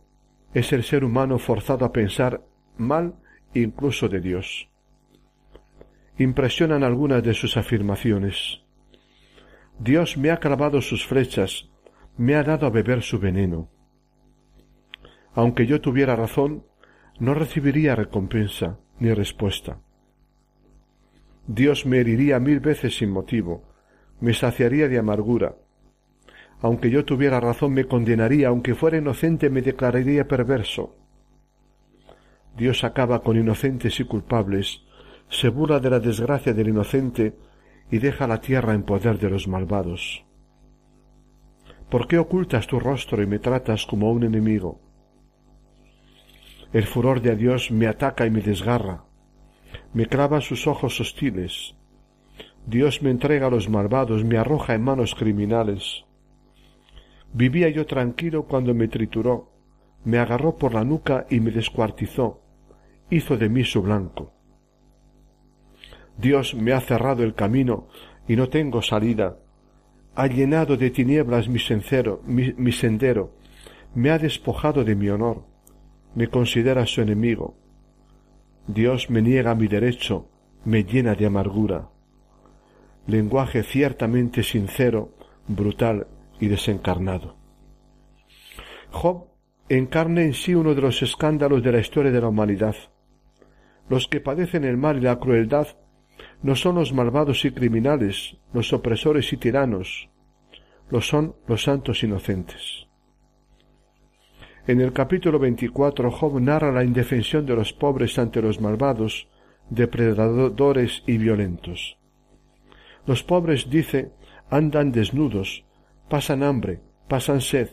es 0.55 0.73
el 0.73 0.85
ser 0.85 1.05
humano 1.05 1.39
forzado 1.39 1.85
a 1.85 1.93
pensar 1.93 2.41
mal 2.79 3.17
incluso 3.53 4.09
de 4.09 4.21
Dios. 4.23 4.71
Impresionan 6.19 6.83
algunas 6.83 7.23
de 7.23 7.33
sus 7.33 7.57
afirmaciones. 7.57 8.61
Dios 9.79 10.17
me 10.17 10.31
ha 10.31 10.39
clavado 10.39 10.81
sus 10.81 11.07
flechas, 11.07 11.71
me 12.17 12.35
ha 12.35 12.43
dado 12.43 12.67
a 12.67 12.71
beber 12.71 13.03
su 13.03 13.21
veneno. 13.21 13.69
Aunque 15.33 15.65
yo 15.67 15.81
tuviera 15.81 16.17
razón, 16.17 16.65
no 17.21 17.35
recibiría 17.35 17.95
recompensa 17.95 18.81
ni 18.99 19.15
respuesta. 19.15 19.81
Dios 21.47 21.87
me 21.87 22.01
heriría 22.01 22.41
mil 22.41 22.59
veces 22.59 22.97
sin 22.97 23.11
motivo, 23.11 23.63
me 24.21 24.35
saciaría 24.35 24.89
de 24.89 24.99
amargura. 24.99 25.55
Aunque 26.61 26.91
yo 26.91 27.05
tuviera 27.05 27.39
razón, 27.39 27.73
me 27.75 27.85
condenaría, 27.85 28.49
aunque 28.49 28.75
fuera 28.75 28.99
inocente, 28.99 29.51
me 29.51 29.63
declararía 29.63 30.27
perverso. 30.27 30.97
Dios 32.57 32.83
acaba 32.83 33.23
con 33.23 33.37
inocentes 33.37 34.01
y 34.01 34.05
culpables, 34.05 34.83
se 35.29 35.49
burla 35.49 35.81
de 35.81 35.91
la 35.91 36.01
desgracia 36.01 36.53
del 36.53 36.69
inocente 36.69 37.37
y 37.91 37.99
deja 37.99 38.27
la 38.27 38.41
tierra 38.41 38.75
en 38.75 38.83
poder 38.83 39.19
de 39.19 39.31
los 39.31 39.49
malvados. 39.49 40.25
¿Por 41.91 42.07
qué 42.07 42.19
ocultas 42.19 42.67
tu 42.67 42.79
rostro 42.79 43.23
y 43.23 43.27
me 43.27 43.39
tratas 43.39 43.87
como 43.87 44.11
un 44.13 44.25
enemigo? 44.25 44.81
El 46.73 46.85
furor 46.85 47.23
de 47.23 47.35
Dios 47.35 47.71
me 47.71 47.87
ataca 47.87 48.27
y 48.27 48.31
me 48.31 48.43
desgarra, 48.43 49.05
me 49.95 50.07
clava 50.07 50.41
sus 50.41 50.67
ojos 50.67 51.01
hostiles. 51.01 51.75
Dios 52.67 53.03
me 53.03 53.11
entrega 53.11 53.47
a 53.47 53.51
los 53.51 53.71
malvados, 53.71 54.25
me 54.25 54.37
arroja 54.37 54.75
en 54.75 54.83
manos 54.83 55.15
criminales. 55.15 56.05
Vivía 57.33 57.71
yo 57.71 57.87
tranquilo 57.87 58.45
cuando 58.45 58.75
me 58.75 58.89
trituró, 58.89 59.53
me 60.05 60.19
agarró 60.19 60.57
por 60.57 60.75
la 60.75 60.85
nuca 60.85 61.27
y 61.31 61.41
me 61.41 61.51
descuartizó, 61.51 62.43
hizo 63.09 63.39
de 63.39 63.49
mí 63.49 63.65
su 63.65 63.81
blanco. 63.81 64.38
Dios 66.19 66.55
me 66.55 66.73
ha 66.73 66.81
cerrado 66.81 67.23
el 67.23 67.35
camino 67.35 67.87
y 68.27 68.35
no 68.35 68.49
tengo 68.49 68.83
salida. 68.83 69.39
Ha 70.17 70.27
llenado 70.27 70.77
de 70.77 70.91
tinieblas 70.91 71.49
mi, 71.49 71.61
mi, 72.57 72.73
sendero, 72.73 73.35
me 73.95 74.11
ha 74.11 74.19
despojado 74.19 74.85
de 74.85 74.97
mi 74.97 75.09
honor, 75.09 75.45
me 76.17 76.29
considera 76.29 76.85
su 76.87 77.01
enemigo. 77.03 77.55
Dios 78.67 79.09
me 79.11 79.23
niega 79.23 79.55
mi 79.55 79.69
derecho, 79.69 80.29
me 80.65 80.83
llena 80.83 81.15
de 81.15 81.27
amargura. 81.27 81.89
Lenguaje 83.07 83.63
ciertamente 83.63 84.43
sincero, 84.43 85.15
brutal 85.47 86.09
y 86.41 86.49
desencarnado. 86.49 87.37
Job 88.91 89.29
encarna 89.69 90.23
en 90.23 90.35
sí 90.35 90.55
uno 90.55 90.75
de 90.75 90.83
los 90.83 91.01
escándalos 91.03 91.63
de 91.63 91.73
la 91.73 91.79
historia 91.79 92.11
de 92.11 92.21
la 92.21 92.29
humanidad. 92.29 92.75
Los 93.89 94.09
que 94.09 94.21
padecen 94.21 94.65
el 94.65 94.77
mal 94.77 94.99
y 94.99 95.03
la 95.03 95.19
crueldad 95.19 95.69
no 96.43 96.55
son 96.55 96.77
los 96.77 96.93
malvados 96.93 97.45
y 97.45 97.51
criminales, 97.51 98.37
los 98.53 98.73
opresores 98.73 99.33
y 99.33 99.37
tiranos, 99.37 100.09
lo 100.91 101.01
son 101.01 101.35
los 101.47 101.65
santos 101.65 102.03
inocentes. 102.03 102.87
En 104.67 104.81
el 104.81 104.93
capítulo 104.93 105.39
24 105.39 106.11
Job 106.11 106.41
narra 106.41 106.71
la 106.71 106.85
indefensión 106.85 107.47
de 107.47 107.57
los 107.57 107.73
pobres 107.73 108.19
ante 108.19 108.43
los 108.43 108.61
malvados, 108.61 109.29
depredadores 109.71 111.03
y 111.07 111.19
violentos. 111.19 111.99
Los 113.07 113.23
pobres, 113.23 113.71
dice, 113.71 114.13
andan 114.51 114.93
desnudos, 114.93 115.65
pasan 116.09 116.43
hambre, 116.43 116.81
pasan 117.09 117.41
sed, 117.41 117.71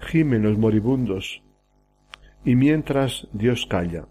gimen 0.00 0.42
los 0.42 0.58
moribundos, 0.58 1.42
y 2.44 2.56
mientras 2.56 3.28
Dios 3.32 3.66
calla. 3.66 4.08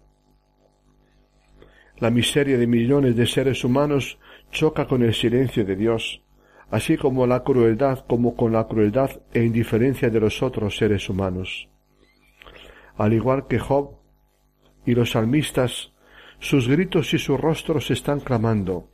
La 2.02 2.10
miseria 2.10 2.58
de 2.58 2.66
millones 2.66 3.14
de 3.14 3.28
seres 3.28 3.62
humanos 3.62 4.18
choca 4.50 4.88
con 4.88 5.04
el 5.04 5.14
silencio 5.14 5.64
de 5.64 5.76
Dios, 5.76 6.20
así 6.68 6.96
como 6.96 7.28
la 7.28 7.44
crueldad 7.44 8.04
como 8.08 8.34
con 8.34 8.50
la 8.50 8.66
crueldad 8.66 9.22
e 9.32 9.44
indiferencia 9.44 10.10
de 10.10 10.18
los 10.18 10.42
otros 10.42 10.76
seres 10.76 11.08
humanos. 11.08 11.68
Al 12.96 13.12
igual 13.12 13.46
que 13.46 13.60
Job 13.60 14.00
y 14.84 14.96
los 14.96 15.12
salmistas, 15.12 15.92
sus 16.40 16.66
gritos 16.66 17.14
y 17.14 17.20
sus 17.20 17.38
rostros 17.38 17.92
están 17.92 18.18
clamando 18.18 18.88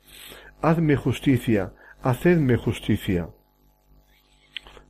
Hazme 0.60 0.96
justicia, 0.96 1.72
hacedme 2.02 2.58
justicia. 2.58 3.30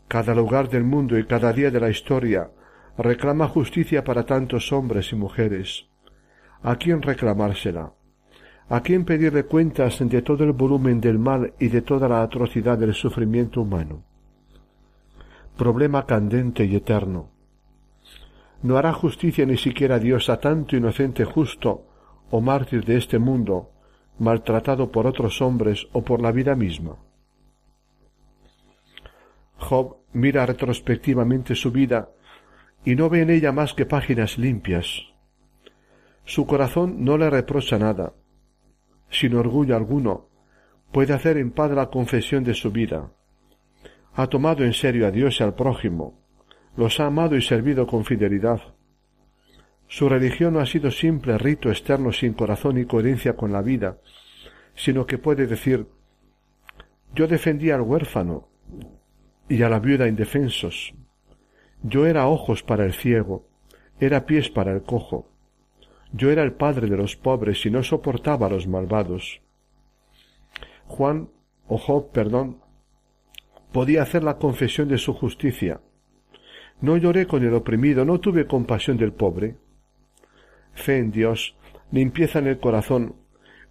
Cada 0.09 0.35
lugar 0.35 0.69
del 0.69 0.83
mundo 0.83 1.17
y 1.21 1.25
cada 1.25 1.53
día 1.53 1.71
de 1.71 1.79
la 1.79 1.89
historia 1.89 2.51
reclama 2.97 3.47
justicia 3.47 4.03
para 4.03 4.27
tantos 4.27 4.73
hombres 4.73 5.13
y 5.13 5.15
mujeres. 5.15 5.87
¿A 6.65 6.75
quién 6.75 7.01
reclamársela? 7.01 7.93
¿A 8.71 8.83
quién 8.83 9.07
pedirle 9.07 9.45
cuentas 9.45 9.99
de 9.99 10.21
todo 10.21 10.45
el 10.45 10.53
volumen 10.53 11.01
del 11.01 11.19
mal 11.19 11.55
y 11.59 11.69
de 11.69 11.81
toda 11.81 12.07
la 12.07 12.23
atrocidad 12.23 12.77
del 12.77 12.93
sufrimiento 12.93 13.63
humano? 13.63 14.03
Problema 15.57 16.05
candente 16.05 16.67
y 16.67 16.77
eterno. 16.77 17.31
No 18.63 18.77
hará 18.77 18.93
justicia 18.93 19.47
ni 19.47 19.57
siquiera 19.57 19.99
Dios 19.99 20.29
a 20.29 20.39
tanto 20.39 20.77
inocente 20.77 21.25
justo 21.25 21.87
o 22.31 22.43
mártir 22.43 22.85
de 22.85 22.99
este 22.99 23.19
mundo, 23.19 23.71
maltratado 24.19 24.93
por 24.93 25.07
otros 25.07 25.41
hombres 25.41 25.89
o 25.93 26.05
por 26.05 26.21
la 26.21 26.31
vida 26.31 26.55
misma. 26.55 26.97
Job 29.57 29.97
mira 30.13 30.45
retrospectivamente 30.45 31.55
su 31.55 31.73
vida 31.73 32.11
y 32.85 32.97
no 32.97 33.09
ve 33.09 33.23
en 33.23 33.31
ella 33.31 33.51
más 33.51 33.73
que 33.73 33.87
páginas 33.87 34.37
limpias. 34.37 35.05
Su 36.27 36.47
corazón 36.47 37.03
no 37.03 37.17
le 37.17 37.31
reprocha 37.31 37.79
nada, 37.79 38.13
sin 39.11 39.35
orgullo 39.35 39.77
alguno, 39.77 40.29
puede 40.93 41.13
hacer 41.15 41.37
en 41.37 41.51
paz 41.51 41.71
la 41.71 41.91
confesión 41.91 42.45
de 42.45 42.55
su 42.55 42.71
vida. 42.71 43.13
Ha 44.15 44.27
tomado 44.27 44.65
en 44.65 44.73
serio 44.73 45.07
a 45.07 45.11
Dios 45.11 45.41
y 45.41 45.43
al 45.43 45.55
prójimo, 45.55 46.21
los 46.77 47.01
ha 47.01 47.07
amado 47.07 47.37
y 47.37 47.43
servido 47.43 47.87
con 47.87 48.05
fidelidad. 48.05 48.61
Su 49.87 50.09
religión 50.09 50.55
no 50.55 50.61
ha 50.61 50.67
sido 50.67 50.91
simple 50.91 51.39
rito 51.39 51.71
externo 51.71 52.13
sin 52.13 52.35
corazón 52.35 52.79
y 52.79 52.85
coherencia 52.85 53.35
con 53.35 53.53
la 53.53 53.63
vida, 53.63 53.99
sino 54.75 55.07
que 55.07 55.19
puede 55.19 55.47
decir 55.47 55.87
yo 57.15 57.27
defendí 57.27 57.71
al 57.71 57.81
huérfano 57.81 58.49
y 59.49 59.63
a 59.63 59.69
la 59.69 59.81
viuda 59.81 60.09
indefensos. 60.09 60.95
Yo 61.83 62.07
era 62.07 62.29
ojos 62.29 62.63
para 62.63 62.85
el 62.85 62.93
ciego, 62.93 63.49
era 63.99 64.27
pies 64.27 64.51
para 64.51 64.73
el 64.73 64.83
cojo, 64.83 65.31
yo 66.13 66.31
era 66.31 66.43
el 66.43 66.53
padre 66.53 66.89
de 66.89 66.97
los 66.97 67.17
pobres 67.17 67.65
y 67.67 67.71
no 67.71 67.83
soportaba 67.83 68.47
a 68.47 68.51
los 68.51 68.67
malvados. 68.67 69.41
Juan, 70.87 71.29
o 71.67 71.77
Job, 71.77 72.11
perdón, 72.13 72.59
podía 73.73 74.03
hacer 74.03 74.25
la 74.25 74.39
confesión 74.39 74.89
de 74.89 74.99
su 74.99 75.13
justicia. 75.13 75.81
No 76.81 76.97
lloré 76.97 77.27
con 77.27 77.45
el 77.45 77.53
oprimido, 77.55 78.05
no 78.05 78.21
tuve 78.21 78.47
compasión 78.47 78.97
del 78.97 79.13
pobre. 79.13 79.57
Fe 80.73 80.99
en 80.99 81.11
Dios, 81.11 81.57
limpieza 81.91 82.39
en 82.39 82.47
el 82.47 82.59
corazón, 82.59 83.17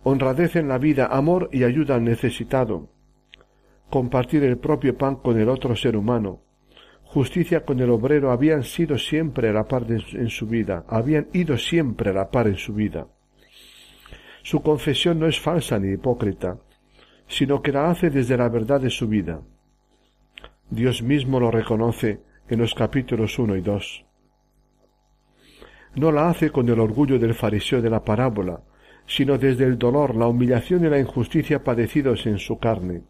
honradez 0.03 0.55
en 0.55 0.67
la 0.67 0.77
vida, 0.77 1.07
amor 1.07 1.49
y 1.51 1.63
ayuda 1.63 1.95
al 1.95 2.03
necesitado. 2.03 2.89
Compartir 3.89 4.43
el 4.43 4.57
propio 4.57 4.97
pan 4.97 5.15
con 5.15 5.39
el 5.39 5.49
otro 5.49 5.75
ser 5.75 5.95
humano, 5.95 6.41
justicia 7.07 7.65
con 7.65 7.79
el 7.79 7.89
obrero 7.89 8.31
habían 8.31 8.63
sido 8.63 8.97
siempre 8.97 9.49
a 9.49 9.53
la 9.53 9.67
par 9.67 9.85
en 9.89 10.29
su 10.29 10.45
vida, 10.45 10.85
habían 10.87 11.27
ido 11.33 11.57
siempre 11.57 12.11
a 12.11 12.13
la 12.13 12.29
par 12.29 12.47
en 12.47 12.57
su 12.57 12.73
vida. 12.73 13.07
Su 14.43 14.61
confesión 14.61 15.19
no 15.19 15.27
es 15.27 15.39
falsa 15.39 15.79
ni 15.79 15.93
hipócrita, 15.93 16.57
sino 17.27 17.61
que 17.61 17.71
la 17.71 17.89
hace 17.89 18.09
desde 18.09 18.37
la 18.37 18.49
verdad 18.49 18.79
de 18.79 18.89
su 18.89 19.07
vida. 19.07 19.41
Dios 20.69 21.01
mismo 21.01 21.39
lo 21.39 21.51
reconoce 21.51 22.21
en 22.49 22.59
los 22.59 22.73
capítulos 22.73 23.39
uno 23.39 23.55
y 23.55 23.61
dos. 23.61 24.05
no 25.95 26.11
la 26.11 26.29
hace 26.29 26.51
con 26.51 26.69
el 26.69 26.79
orgullo 26.79 27.17
del 27.17 27.33
fariseo 27.33 27.81
de 27.81 27.89
la 27.89 28.03
parábola, 28.03 28.61
sino 29.07 29.37
desde 29.37 29.63
el 29.63 29.77
dolor, 29.79 30.15
la 30.15 30.27
humillación 30.27 30.85
y 30.85 30.89
la 30.89 30.99
injusticia 30.99 31.63
padecidos 31.63 32.27
en 32.27 32.37
su 32.37 32.59
carne. 32.59 33.01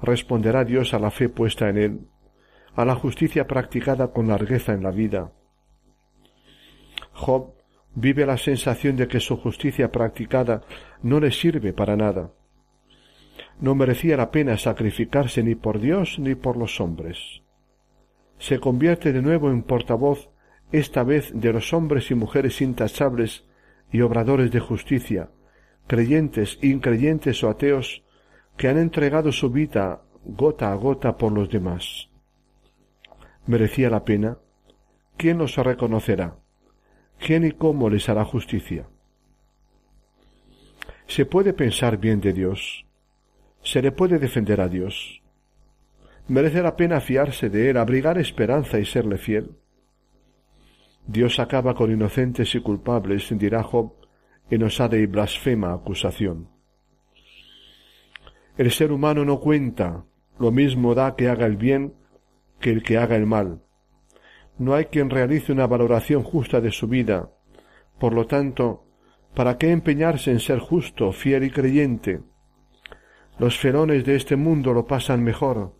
Responderá 0.00 0.64
Dios 0.64 0.94
a 0.94 0.98
la 0.98 1.10
fe 1.10 1.28
puesta 1.28 1.68
en 1.68 1.78
él, 1.78 2.00
a 2.76 2.84
la 2.84 2.94
justicia 2.94 3.46
practicada 3.46 4.08
con 4.08 4.28
largueza 4.28 4.72
en 4.72 4.82
la 4.82 4.90
vida. 4.90 5.32
Job 7.12 7.54
vive 7.94 8.26
la 8.26 8.36
sensación 8.36 8.96
de 8.96 9.06
que 9.06 9.20
su 9.20 9.36
justicia 9.36 9.92
practicada 9.92 10.62
no 11.02 11.20
le 11.20 11.30
sirve 11.30 11.72
para 11.72 11.96
nada. 11.96 12.32
No 13.60 13.74
merecía 13.74 14.16
la 14.16 14.30
pena 14.30 14.58
sacrificarse 14.58 15.42
ni 15.42 15.54
por 15.54 15.80
Dios 15.80 16.18
ni 16.18 16.34
por 16.34 16.56
los 16.56 16.80
hombres. 16.80 17.42
Se 18.38 18.58
convierte 18.58 19.12
de 19.12 19.22
nuevo 19.22 19.50
en 19.50 19.62
portavoz, 19.62 20.28
esta 20.72 21.04
vez 21.04 21.30
de 21.34 21.52
los 21.52 21.72
hombres 21.72 22.10
y 22.10 22.14
mujeres 22.16 22.60
intachables 22.60 23.44
y 23.92 24.00
obradores 24.00 24.50
de 24.50 24.58
justicia, 24.58 25.30
creyentes, 25.86 26.58
increyentes 26.62 27.44
o 27.44 27.48
ateos, 27.48 28.02
que 28.56 28.68
han 28.68 28.78
entregado 28.78 29.30
su 29.30 29.50
vida 29.50 30.02
gota 30.24 30.72
a 30.72 30.74
gota 30.74 31.16
por 31.16 31.32
los 31.32 31.48
demás. 31.48 32.08
¿Merecía 33.46 33.90
la 33.90 34.04
pena? 34.04 34.38
¿Quién 35.16 35.38
los 35.38 35.56
reconocerá? 35.56 36.36
¿Quién 37.18 37.44
y 37.44 37.52
cómo 37.52 37.90
les 37.90 38.08
hará 38.08 38.24
justicia? 38.24 38.86
Se 41.06 41.26
puede 41.26 41.52
pensar 41.52 41.98
bien 41.98 42.20
de 42.20 42.32
Dios. 42.32 42.86
Se 43.62 43.82
le 43.82 43.92
puede 43.92 44.18
defender 44.18 44.60
a 44.60 44.68
Dios. 44.68 45.22
Merece 46.26 46.62
la 46.62 46.74
pena 46.74 47.00
fiarse 47.00 47.50
de 47.50 47.68
Él, 47.68 47.76
abrigar 47.76 48.16
esperanza 48.16 48.78
y 48.78 48.86
serle 48.86 49.18
fiel. 49.18 49.56
Dios 51.06 51.38
acaba 51.38 51.74
con 51.74 51.92
inocentes 51.92 52.54
y 52.54 52.60
culpables, 52.60 53.28
dirá 53.38 53.62
Job, 53.62 53.92
en 54.48 54.62
osada 54.62 54.96
y 54.96 55.04
blasfema 55.04 55.74
acusación. 55.74 56.48
El 58.56 58.70
ser 58.70 58.90
humano 58.90 59.24
no 59.24 59.38
cuenta, 59.40 60.04
lo 60.38 60.50
mismo 60.50 60.94
da 60.94 61.14
que 61.14 61.28
haga 61.28 61.44
el 61.44 61.58
bien 61.58 61.94
que 62.60 62.70
el 62.70 62.82
que 62.82 62.98
haga 62.98 63.16
el 63.16 63.26
mal. 63.26 63.62
No 64.58 64.74
hay 64.74 64.86
quien 64.86 65.10
realice 65.10 65.52
una 65.52 65.66
valoración 65.66 66.22
justa 66.22 66.60
de 66.60 66.70
su 66.70 66.86
vida. 66.88 67.30
Por 67.98 68.12
lo 68.12 68.26
tanto, 68.26 68.86
¿para 69.34 69.58
qué 69.58 69.72
empeñarse 69.72 70.30
en 70.30 70.40
ser 70.40 70.58
justo, 70.60 71.12
fiel 71.12 71.44
y 71.44 71.50
creyente? 71.50 72.20
Los 73.38 73.58
ferones 73.58 74.04
de 74.04 74.14
este 74.14 74.36
mundo 74.36 74.72
lo 74.72 74.86
pasan 74.86 75.24
mejor, 75.24 75.74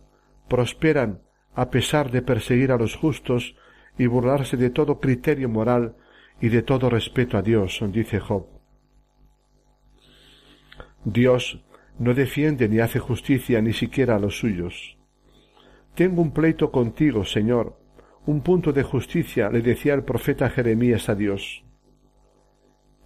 prosperan 0.49 1.23
a 1.55 1.71
pesar 1.71 2.11
de 2.11 2.23
perseguir 2.23 2.73
a 2.73 2.77
los 2.77 2.97
justos 2.97 3.55
y 3.97 4.07
burlarse 4.07 4.57
de 4.57 4.71
todo 4.71 4.99
criterio 4.99 5.49
moral 5.49 5.97
y 6.41 6.49
de 6.49 6.63
todo 6.63 6.91
respeto 6.91 7.39
a 7.39 7.43
Dios, 7.43 7.81
dice 7.93 8.19
Job. 8.19 8.47
Dios 11.05 11.63
no 11.99 12.13
defiende 12.15 12.69
ni 12.69 12.81
hace 12.81 12.99
justicia 12.99 13.63
ni 13.63 13.73
siquiera 13.73 14.17
a 14.17 14.19
los 14.19 14.39
suyos. 14.39 14.94
Tengo 15.95 16.23
un 16.23 16.33
pleito 16.33 16.73
contigo, 16.73 17.25
Señor, 17.25 17.79
un 18.27 18.41
punto 18.41 18.73
de 18.73 18.83
justicia, 18.83 19.49
le 19.49 19.63
decía 19.63 19.95
el 19.95 20.03
profeta 20.03 20.51
Jeremías 20.51 21.09
a 21.09 21.15
Dios. 21.15 21.65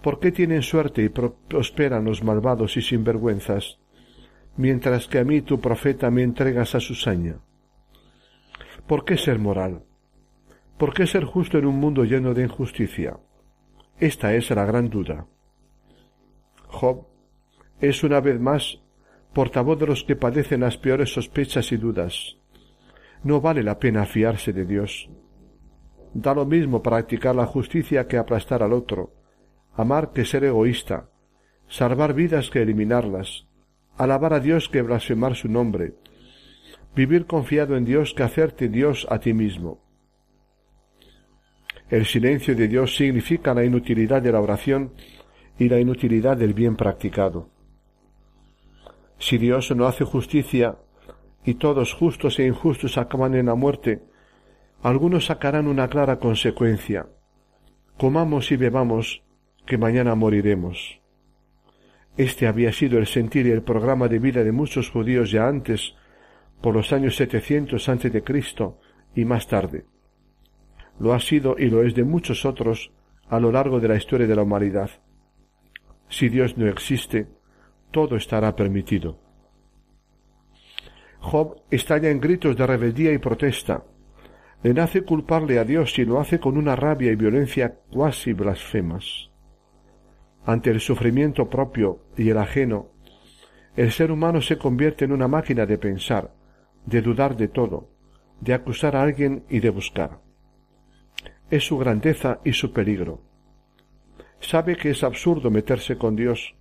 ¿Por 0.01 0.19
qué 0.19 0.31
tienen 0.31 0.63
suerte 0.63 1.03
y 1.03 1.09
prosperan 1.09 2.05
los 2.05 2.23
malvados 2.23 2.77
y 2.77 2.81
sinvergüenzas, 2.81 3.79
mientras 4.57 5.07
que 5.07 5.19
a 5.19 5.23
mí 5.23 5.41
tu 5.41 5.59
profeta 5.59 6.09
me 6.09 6.23
entregas 6.23 6.73
a 6.73 6.79
su 6.79 6.95
saña? 6.95 7.37
¿Por 8.87 9.05
qué 9.05 9.17
ser 9.17 9.37
moral? 9.37 9.83
¿Por 10.79 10.93
qué 10.93 11.05
ser 11.05 11.25
justo 11.25 11.59
en 11.59 11.67
un 11.67 11.75
mundo 11.75 12.05
lleno 12.05 12.33
de 12.33 12.43
injusticia? 12.43 13.19
Esta 13.99 14.33
es 14.33 14.49
la 14.49 14.65
gran 14.65 14.89
duda. 14.89 15.27
Job 16.67 17.05
es 17.81 18.03
una 18.03 18.19
vez 18.19 18.39
más 18.39 18.81
portavoz 19.33 19.77
de 19.77 19.87
los 19.87 20.03
que 20.03 20.15
padecen 20.15 20.61
las 20.61 20.77
peores 20.77 21.13
sospechas 21.13 21.71
y 21.71 21.77
dudas. 21.77 22.38
No 23.23 23.41
vale 23.41 23.63
la 23.63 23.79
pena 23.79 24.05
fiarse 24.05 24.53
de 24.53 24.65
Dios. 24.65 25.09
Da 26.13 26.33
lo 26.33 26.45
mismo 26.45 26.81
practicar 26.81 27.35
la 27.35 27.45
justicia 27.45 28.07
que 28.07 28.17
aplastar 28.17 28.63
al 28.63 28.73
otro, 28.73 29.13
amar 29.75 30.11
que 30.13 30.25
ser 30.25 30.43
egoísta, 30.43 31.09
salvar 31.67 32.13
vidas 32.13 32.49
que 32.49 32.61
eliminarlas, 32.61 33.45
alabar 33.97 34.33
a 34.33 34.39
Dios 34.39 34.69
que 34.69 34.81
blasfemar 34.81 35.35
su 35.35 35.49
nombre, 35.49 35.95
vivir 36.95 37.25
confiado 37.25 37.75
en 37.75 37.85
Dios 37.85 38.13
que 38.13 38.23
hacerte 38.23 38.69
Dios 38.69 39.05
a 39.09 39.19
ti 39.19 39.33
mismo. 39.33 39.83
El 41.89 42.05
silencio 42.05 42.55
de 42.55 42.67
Dios 42.67 42.95
significa 42.95 43.53
la 43.53 43.65
inutilidad 43.65 44.21
de 44.21 44.31
la 44.31 44.39
oración 44.39 44.93
y 45.57 45.67
la 45.69 45.79
inutilidad 45.79 46.37
del 46.37 46.53
bien 46.53 46.75
practicado. 46.75 47.49
Si 49.17 49.37
Dios 49.37 49.75
no 49.75 49.85
hace 49.85 50.05
justicia 50.05 50.77
y 51.49 51.55
todos 51.55 51.95
justos 51.95 52.37
e 52.37 52.45
injustos 52.45 52.99
acaban 52.99 53.33
en 53.33 53.47
la 53.47 53.55
muerte, 53.55 54.03
algunos 54.83 55.25
sacarán 55.25 55.65
una 55.67 55.87
clara 55.87 56.19
consecuencia. 56.19 57.07
Comamos 57.97 58.51
y 58.51 58.55
bebamos, 58.55 59.23
que 59.65 59.79
mañana 59.79 60.13
moriremos. 60.13 61.01
Este 62.17 62.45
había 62.45 62.71
sido 62.71 62.99
el 62.99 63.07
sentir 63.07 63.47
y 63.47 63.49
el 63.49 63.63
programa 63.63 64.07
de 64.07 64.19
vida 64.19 64.43
de 64.43 64.51
muchos 64.51 64.91
judíos 64.91 65.31
ya 65.31 65.47
antes, 65.47 65.95
por 66.61 66.75
los 66.75 66.93
años 66.93 67.15
setecientos 67.15 67.89
antes 67.89 68.13
de 68.13 68.23
Cristo 68.23 68.77
y 69.15 69.25
más 69.25 69.47
tarde. 69.47 69.85
Lo 70.99 71.13
ha 71.13 71.19
sido 71.19 71.55
y 71.57 71.71
lo 71.71 71.81
es 71.81 71.95
de 71.95 72.03
muchos 72.03 72.45
otros 72.45 72.91
a 73.27 73.39
lo 73.39 73.51
largo 73.51 73.79
de 73.79 73.87
la 73.87 73.95
historia 73.95 74.27
de 74.27 74.35
la 74.35 74.43
humanidad. 74.43 74.91
Si 76.09 76.29
Dios 76.29 76.59
no 76.59 76.67
existe, 76.67 77.25
todo 77.89 78.17
estará 78.17 78.55
permitido. 78.55 79.28
Job 81.19 81.61
estalla 81.69 82.09
en 82.09 82.19
gritos 82.19 82.55
de 82.55 82.65
rebeldía 82.65 83.11
y 83.11 83.17
protesta. 83.17 83.83
Le 84.63 84.73
nace 84.73 85.03
culparle 85.03 85.59
a 85.59 85.63
Dios 85.63 85.97
y 85.99 86.05
lo 86.05 86.19
hace 86.19 86.39
con 86.39 86.57
una 86.57 86.75
rabia 86.75 87.11
y 87.11 87.15
violencia 87.15 87.79
cuasi 87.91 88.33
blasfemas. 88.33 89.29
Ante 90.45 90.69
el 90.69 90.79
sufrimiento 90.79 91.49
propio 91.49 91.99
y 92.17 92.29
el 92.29 92.37
ajeno, 92.37 92.89
el 93.75 93.91
ser 93.91 94.11
humano 94.11 94.41
se 94.41 94.57
convierte 94.57 95.05
en 95.05 95.11
una 95.11 95.27
máquina 95.27 95.65
de 95.65 95.77
pensar, 95.77 96.33
de 96.85 97.01
dudar 97.01 97.37
de 97.37 97.47
todo, 97.47 97.89
de 98.41 98.53
acusar 98.53 98.95
a 98.95 99.03
alguien 99.03 99.43
y 99.49 99.59
de 99.59 99.69
buscar. 99.69 100.19
Es 101.49 101.65
su 101.65 101.77
grandeza 101.77 102.39
y 102.43 102.53
su 102.53 102.73
peligro. 102.73 103.21
Sabe 104.39 104.75
que 104.75 104.91
es 104.91 105.03
absurdo 105.03 105.51
meterse 105.51 105.97
con 105.97 106.15
Dios, 106.15 106.55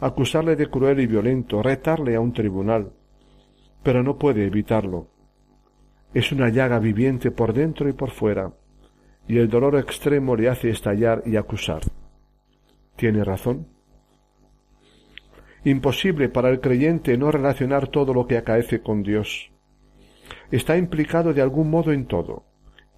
acusarle 0.00 0.56
de 0.56 0.68
cruel 0.68 1.00
y 1.00 1.06
violento, 1.06 1.62
retarle 1.62 2.16
a 2.16 2.20
un 2.20 2.32
tribunal, 2.32 2.92
pero 3.82 4.02
no 4.02 4.18
puede 4.18 4.46
evitarlo. 4.46 5.08
Es 6.12 6.32
una 6.32 6.48
llaga 6.48 6.78
viviente 6.78 7.30
por 7.30 7.52
dentro 7.52 7.88
y 7.88 7.92
por 7.92 8.10
fuera, 8.10 8.52
y 9.28 9.38
el 9.38 9.48
dolor 9.48 9.76
extremo 9.76 10.36
le 10.36 10.48
hace 10.48 10.70
estallar 10.70 11.22
y 11.24 11.36
acusar. 11.36 11.82
¿Tiene 12.96 13.24
razón? 13.24 13.68
Imposible 15.64 16.28
para 16.28 16.50
el 16.50 16.60
creyente 16.60 17.16
no 17.16 17.30
relacionar 17.30 17.88
todo 17.88 18.14
lo 18.14 18.26
que 18.26 18.38
acaece 18.38 18.82
con 18.82 19.02
Dios. 19.02 19.52
Está 20.50 20.76
implicado 20.76 21.32
de 21.32 21.42
algún 21.42 21.70
modo 21.70 21.92
en 21.92 22.06
todo, 22.06 22.44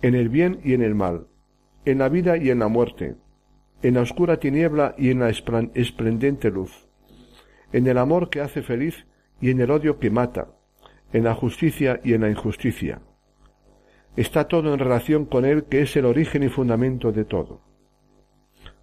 en 0.00 0.14
el 0.14 0.28
bien 0.28 0.60
y 0.64 0.74
en 0.74 0.82
el 0.82 0.94
mal, 0.94 1.26
en 1.84 1.98
la 1.98 2.08
vida 2.08 2.36
y 2.36 2.50
en 2.50 2.60
la 2.60 2.68
muerte, 2.68 3.16
en 3.82 3.94
la 3.94 4.00
oscura 4.00 4.38
tiniebla 4.38 4.94
y 4.96 5.10
en 5.10 5.20
la 5.20 5.30
esplendente 5.30 6.50
luz, 6.50 6.88
en 7.72 7.86
el 7.86 7.98
amor 7.98 8.30
que 8.30 8.40
hace 8.40 8.62
feliz 8.62 9.06
y 9.40 9.50
en 9.50 9.60
el 9.60 9.70
odio 9.70 9.98
que 9.98 10.10
mata, 10.10 10.48
en 11.12 11.24
la 11.24 11.34
justicia 11.34 12.00
y 12.02 12.14
en 12.14 12.22
la 12.22 12.30
injusticia. 12.30 13.00
Está 14.16 14.48
todo 14.48 14.72
en 14.72 14.78
relación 14.78 15.26
con 15.26 15.44
Él 15.44 15.64
que 15.64 15.82
es 15.82 15.96
el 15.96 16.04
origen 16.04 16.42
y 16.42 16.48
fundamento 16.48 17.12
de 17.12 17.24
todo. 17.24 17.62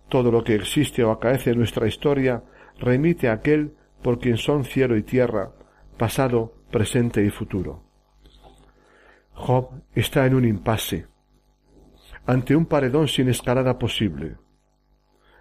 Todo 0.09 0.31
lo 0.31 0.43
que 0.43 0.55
existe 0.55 1.03
o 1.03 1.11
acaece 1.11 1.51
en 1.51 1.59
nuestra 1.59 1.87
historia 1.87 2.43
remite 2.79 3.29
a 3.29 3.33
aquel 3.33 3.75
por 4.01 4.19
quien 4.19 4.37
son 4.37 4.63
cielo 4.63 4.97
y 4.97 5.03
tierra, 5.03 5.51
pasado, 5.97 6.53
presente 6.71 7.23
y 7.23 7.29
futuro. 7.29 7.83
Job 9.33 9.69
está 9.93 10.25
en 10.25 10.33
un 10.33 10.45
impasse, 10.45 11.07
ante 12.25 12.55
un 12.55 12.65
paredón 12.65 13.07
sin 13.07 13.29
escalada 13.29 13.77
posible. 13.77 14.37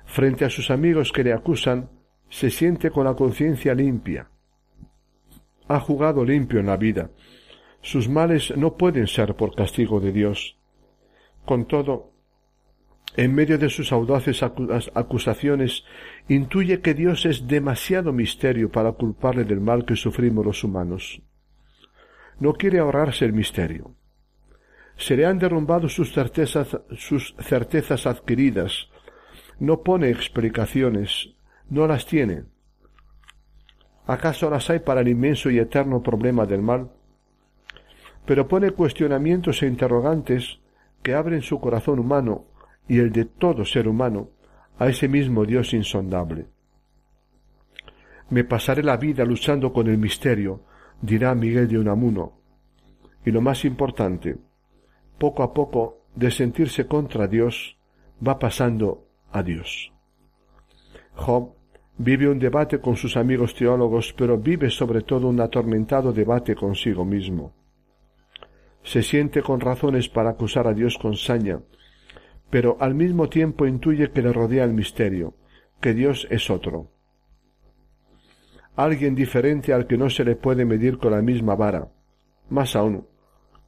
Frente 0.04 0.44
a 0.44 0.50
sus 0.50 0.70
amigos 0.70 1.12
que 1.12 1.24
le 1.24 1.32
acusan, 1.32 1.90
se 2.28 2.50
siente 2.50 2.90
con 2.90 3.04
la 3.04 3.14
conciencia 3.14 3.74
limpia, 3.74 4.30
ha 5.68 5.80
jugado 5.80 6.24
limpio 6.24 6.60
en 6.60 6.66
la 6.66 6.76
vida. 6.76 7.10
Sus 7.82 8.08
males 8.08 8.56
no 8.56 8.76
pueden 8.76 9.06
ser 9.06 9.34
por 9.36 9.54
castigo 9.54 10.00
de 10.00 10.12
Dios. 10.12 10.56
Con 11.44 11.66
todo, 11.66 12.10
en 13.16 13.34
medio 13.34 13.58
de 13.58 13.70
sus 13.70 13.92
audaces 13.92 14.42
acusaciones, 14.42 15.84
intuye 16.28 16.80
que 16.80 16.94
Dios 16.94 17.26
es 17.26 17.46
demasiado 17.46 18.12
misterio 18.12 18.70
para 18.70 18.92
culparle 18.92 19.44
del 19.44 19.60
mal 19.60 19.84
que 19.84 19.96
sufrimos 19.96 20.44
los 20.44 20.64
humanos. 20.64 21.22
No 22.38 22.52
quiere 22.52 22.78
ahorrarse 22.78 23.24
el 23.24 23.32
misterio. 23.32 23.94
Se 24.96 25.16
le 25.16 25.26
han 25.26 25.38
derrumbado 25.38 25.88
sus 25.88 26.12
certezas, 26.12 26.76
sus 26.96 27.34
certezas 27.40 28.06
adquiridas. 28.06 28.88
No 29.58 29.82
pone 29.82 30.10
explicaciones, 30.10 31.34
no 31.70 31.86
las 31.86 32.06
tiene. 32.06 32.44
¿Acaso 34.08 34.48
las 34.48 34.70
hay 34.70 34.78
para 34.78 35.02
el 35.02 35.08
inmenso 35.08 35.50
y 35.50 35.58
eterno 35.58 36.02
problema 36.02 36.46
del 36.46 36.62
mal? 36.62 36.90
Pero 38.24 38.48
pone 38.48 38.70
cuestionamientos 38.70 39.62
e 39.62 39.66
interrogantes 39.66 40.60
que 41.02 41.12
abren 41.12 41.42
su 41.42 41.60
corazón 41.60 41.98
humano 41.98 42.46
y 42.88 43.00
el 43.00 43.12
de 43.12 43.26
todo 43.26 43.66
ser 43.66 43.86
humano 43.86 44.30
a 44.78 44.88
ese 44.88 45.08
mismo 45.08 45.44
Dios 45.44 45.74
insondable. 45.74 46.46
Me 48.30 48.44
pasaré 48.44 48.82
la 48.82 48.96
vida 48.96 49.26
luchando 49.26 49.74
con 49.74 49.88
el 49.88 49.98
misterio, 49.98 50.62
dirá 51.02 51.34
Miguel 51.34 51.68
de 51.68 51.78
Unamuno. 51.78 52.32
Y 53.26 53.30
lo 53.30 53.42
más 53.42 53.66
importante, 53.66 54.38
poco 55.18 55.42
a 55.42 55.52
poco, 55.52 56.06
de 56.14 56.30
sentirse 56.30 56.86
contra 56.86 57.26
Dios, 57.26 57.76
va 58.26 58.38
pasando 58.38 59.06
a 59.32 59.42
Dios. 59.42 59.92
Job 61.14 61.57
vive 61.98 62.28
un 62.28 62.38
debate 62.38 62.80
con 62.80 62.96
sus 62.96 63.16
amigos 63.16 63.54
teólogos, 63.54 64.14
pero 64.16 64.38
vive 64.38 64.70
sobre 64.70 65.02
todo 65.02 65.28
un 65.28 65.40
atormentado 65.40 66.12
debate 66.12 66.54
consigo 66.54 67.04
mismo. 67.04 67.52
Se 68.82 69.02
siente 69.02 69.42
con 69.42 69.60
razones 69.60 70.08
para 70.08 70.30
acusar 70.30 70.68
a 70.68 70.72
Dios 70.72 70.96
con 70.96 71.16
saña, 71.16 71.60
pero 72.50 72.76
al 72.80 72.94
mismo 72.94 73.28
tiempo 73.28 73.66
intuye 73.66 74.10
que 74.10 74.22
le 74.22 74.32
rodea 74.32 74.64
el 74.64 74.72
misterio, 74.72 75.34
que 75.80 75.92
Dios 75.92 76.26
es 76.30 76.48
otro. 76.48 76.90
Alguien 78.76 79.16
diferente 79.16 79.72
al 79.72 79.88
que 79.88 79.98
no 79.98 80.08
se 80.08 80.24
le 80.24 80.36
puede 80.36 80.64
medir 80.64 80.98
con 80.98 81.10
la 81.10 81.20
misma 81.20 81.56
vara. 81.56 81.88
Más 82.48 82.76
aún, 82.76 83.06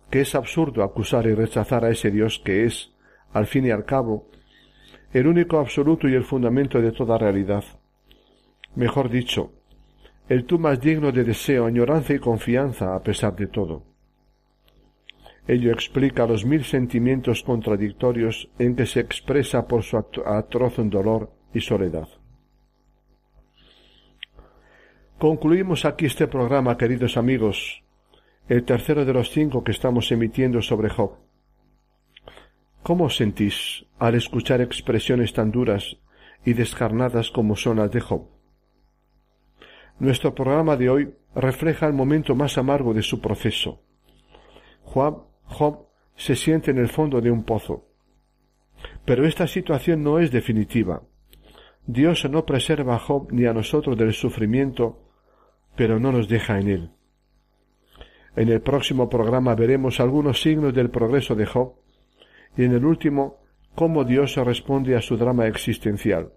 que 0.08 0.20
es 0.20 0.36
absurdo 0.36 0.84
acusar 0.84 1.26
y 1.26 1.34
rechazar 1.34 1.84
a 1.84 1.90
ese 1.90 2.10
Dios 2.12 2.40
que 2.44 2.64
es, 2.64 2.94
al 3.32 3.46
fin 3.46 3.66
y 3.66 3.70
al 3.70 3.84
cabo, 3.84 4.28
el 5.12 5.26
único 5.26 5.58
absoluto 5.58 6.08
y 6.08 6.14
el 6.14 6.24
fundamento 6.24 6.80
de 6.80 6.92
toda 6.92 7.18
realidad. 7.18 7.64
Mejor 8.76 9.10
dicho, 9.10 9.52
el 10.28 10.44
tú 10.44 10.58
más 10.58 10.80
digno 10.80 11.10
de 11.10 11.24
deseo, 11.24 11.66
añoranza 11.66 12.14
y 12.14 12.18
confianza 12.20 12.94
a 12.94 13.02
pesar 13.02 13.34
de 13.34 13.48
todo. 13.48 13.82
Ello 15.48 15.72
explica 15.72 16.26
los 16.26 16.44
mil 16.44 16.64
sentimientos 16.64 17.42
contradictorios 17.42 18.48
en 18.58 18.76
que 18.76 18.86
se 18.86 19.00
expresa 19.00 19.66
por 19.66 19.82
su 19.82 19.96
atroz 19.96 20.74
dolor 20.76 21.32
y 21.52 21.60
soledad. 21.60 22.08
Concluimos 25.18 25.84
aquí 25.84 26.06
este 26.06 26.28
programa, 26.28 26.78
queridos 26.78 27.16
amigos, 27.16 27.82
el 28.48 28.64
tercero 28.64 29.04
de 29.04 29.12
los 29.12 29.30
cinco 29.30 29.64
que 29.64 29.72
estamos 29.72 30.12
emitiendo 30.12 30.62
sobre 30.62 30.88
Job. 30.88 31.16
¿Cómo 32.82 33.04
os 33.06 33.16
sentís 33.16 33.84
al 33.98 34.14
escuchar 34.14 34.60
expresiones 34.60 35.32
tan 35.32 35.50
duras 35.50 35.98
y 36.44 36.54
descarnadas 36.54 37.30
como 37.30 37.56
son 37.56 37.78
las 37.78 37.90
de 37.90 38.00
Job? 38.00 38.39
Nuestro 40.00 40.34
programa 40.34 40.78
de 40.78 40.88
hoy 40.88 41.14
refleja 41.34 41.86
el 41.86 41.92
momento 41.92 42.34
más 42.34 42.56
amargo 42.56 42.94
de 42.94 43.02
su 43.02 43.20
proceso. 43.20 43.82
Job, 44.82 45.26
Job 45.44 45.88
se 46.16 46.36
siente 46.36 46.70
en 46.70 46.78
el 46.78 46.88
fondo 46.88 47.20
de 47.20 47.30
un 47.30 47.44
pozo. 47.44 47.84
Pero 49.04 49.26
esta 49.26 49.46
situación 49.46 50.02
no 50.02 50.18
es 50.18 50.30
definitiva. 50.30 51.02
Dios 51.86 52.26
no 52.30 52.46
preserva 52.46 52.94
a 52.94 52.98
Job 52.98 53.30
ni 53.30 53.44
a 53.44 53.52
nosotros 53.52 53.98
del 53.98 54.14
sufrimiento, 54.14 55.02
pero 55.76 56.00
no 56.00 56.12
nos 56.12 56.28
deja 56.28 56.58
en 56.58 56.68
él. 56.68 56.90
En 58.36 58.48
el 58.48 58.62
próximo 58.62 59.10
programa 59.10 59.54
veremos 59.54 60.00
algunos 60.00 60.40
signos 60.40 60.72
del 60.72 60.88
progreso 60.88 61.34
de 61.34 61.44
Job 61.44 61.74
y 62.56 62.64
en 62.64 62.72
el 62.72 62.86
último 62.86 63.42
cómo 63.74 64.04
Dios 64.04 64.36
responde 64.36 64.96
a 64.96 65.02
su 65.02 65.18
drama 65.18 65.46
existencial. 65.46 66.32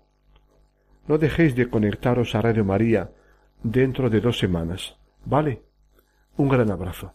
No 1.08 1.18
dejéis 1.18 1.56
de 1.56 1.70
conectaros 1.70 2.36
a 2.36 2.42
Radio 2.42 2.66
María 2.66 3.10
dentro 3.64 4.10
de 4.10 4.20
dos 4.22 4.38
semanas. 4.38 4.96
¿Vale? 5.26 5.62
Un 6.38 6.50
gran 6.50 6.70
abrazo. 6.70 7.14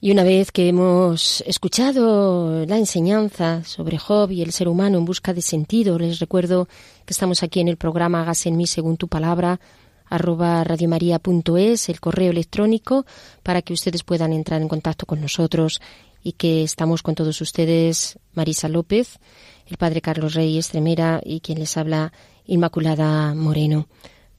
Y 0.00 0.10
una 0.10 0.24
vez 0.24 0.50
que 0.50 0.68
hemos 0.68 1.42
escuchado 1.46 2.66
la 2.66 2.76
enseñanza 2.76 3.62
sobre 3.62 3.98
Job 3.98 4.32
y 4.32 4.42
el 4.42 4.50
ser 4.50 4.66
humano 4.66 4.98
en 4.98 5.04
busca 5.04 5.32
de 5.32 5.42
sentido, 5.42 5.96
les 5.96 6.18
recuerdo 6.18 6.66
que 7.04 7.12
estamos 7.12 7.44
aquí 7.44 7.60
en 7.60 7.68
el 7.68 7.76
programa 7.76 8.22
Hágase 8.22 8.48
en 8.48 8.56
mí 8.56 8.66
según 8.66 8.96
tu 8.96 9.06
palabra, 9.06 9.60
arroba 10.06 10.64
radiomaria.es, 10.64 11.88
el 11.88 12.00
correo 12.00 12.32
electrónico, 12.32 13.06
para 13.44 13.62
que 13.62 13.72
ustedes 13.72 14.02
puedan 14.02 14.32
entrar 14.32 14.60
en 14.60 14.66
contacto 14.66 15.06
con 15.06 15.20
nosotros 15.20 15.80
y 16.24 16.32
que 16.32 16.64
estamos 16.64 17.04
con 17.04 17.14
todos 17.14 17.40
ustedes, 17.40 18.18
Marisa 18.34 18.68
López, 18.68 19.20
el 19.66 19.76
padre 19.76 20.00
Carlos 20.00 20.34
Rey 20.34 20.58
Estremera 20.58 21.20
y 21.24 21.40
quien 21.40 21.60
les 21.60 21.76
habla, 21.76 22.12
Inmaculada 22.44 23.34
Moreno. 23.34 23.86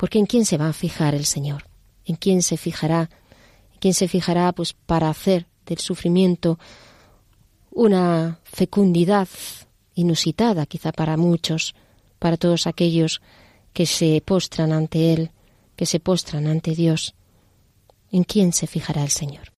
Porque 0.04 0.20
¿en 0.20 0.26
quién 0.26 0.44
se 0.44 0.58
va 0.58 0.68
a 0.68 0.74
fijar 0.74 1.16
el 1.16 1.24
Señor? 1.24 1.64
¿En 2.04 2.18
quién 2.18 2.42
se 2.42 2.58
fijará? 2.58 3.10
¿En 3.72 3.80
quién 3.80 3.94
se 3.94 4.10
fijará 4.10 4.52
pues 4.52 4.74
para 4.74 5.08
hacer 5.10 5.48
del 5.66 5.78
sufrimiento 5.78 6.60
una 7.72 8.42
fecundidad 8.44 9.30
inusitada 9.96 10.66
quizá 10.66 10.92
para 10.92 11.16
muchos, 11.16 11.74
para 12.20 12.36
todos 12.36 12.68
aquellos 12.68 13.22
que 13.72 13.86
se 13.86 14.22
postran 14.26 14.74
ante 14.74 15.14
Él 15.14 15.32
que 15.78 15.86
se 15.86 16.02
postran 16.02 16.48
ante 16.48 16.76
Dios, 16.76 17.16
¿en 18.12 18.26
quién 18.26 18.52
se 18.52 18.68
fijará 18.68 19.04
el 19.04 19.10
Señor? 19.10 19.53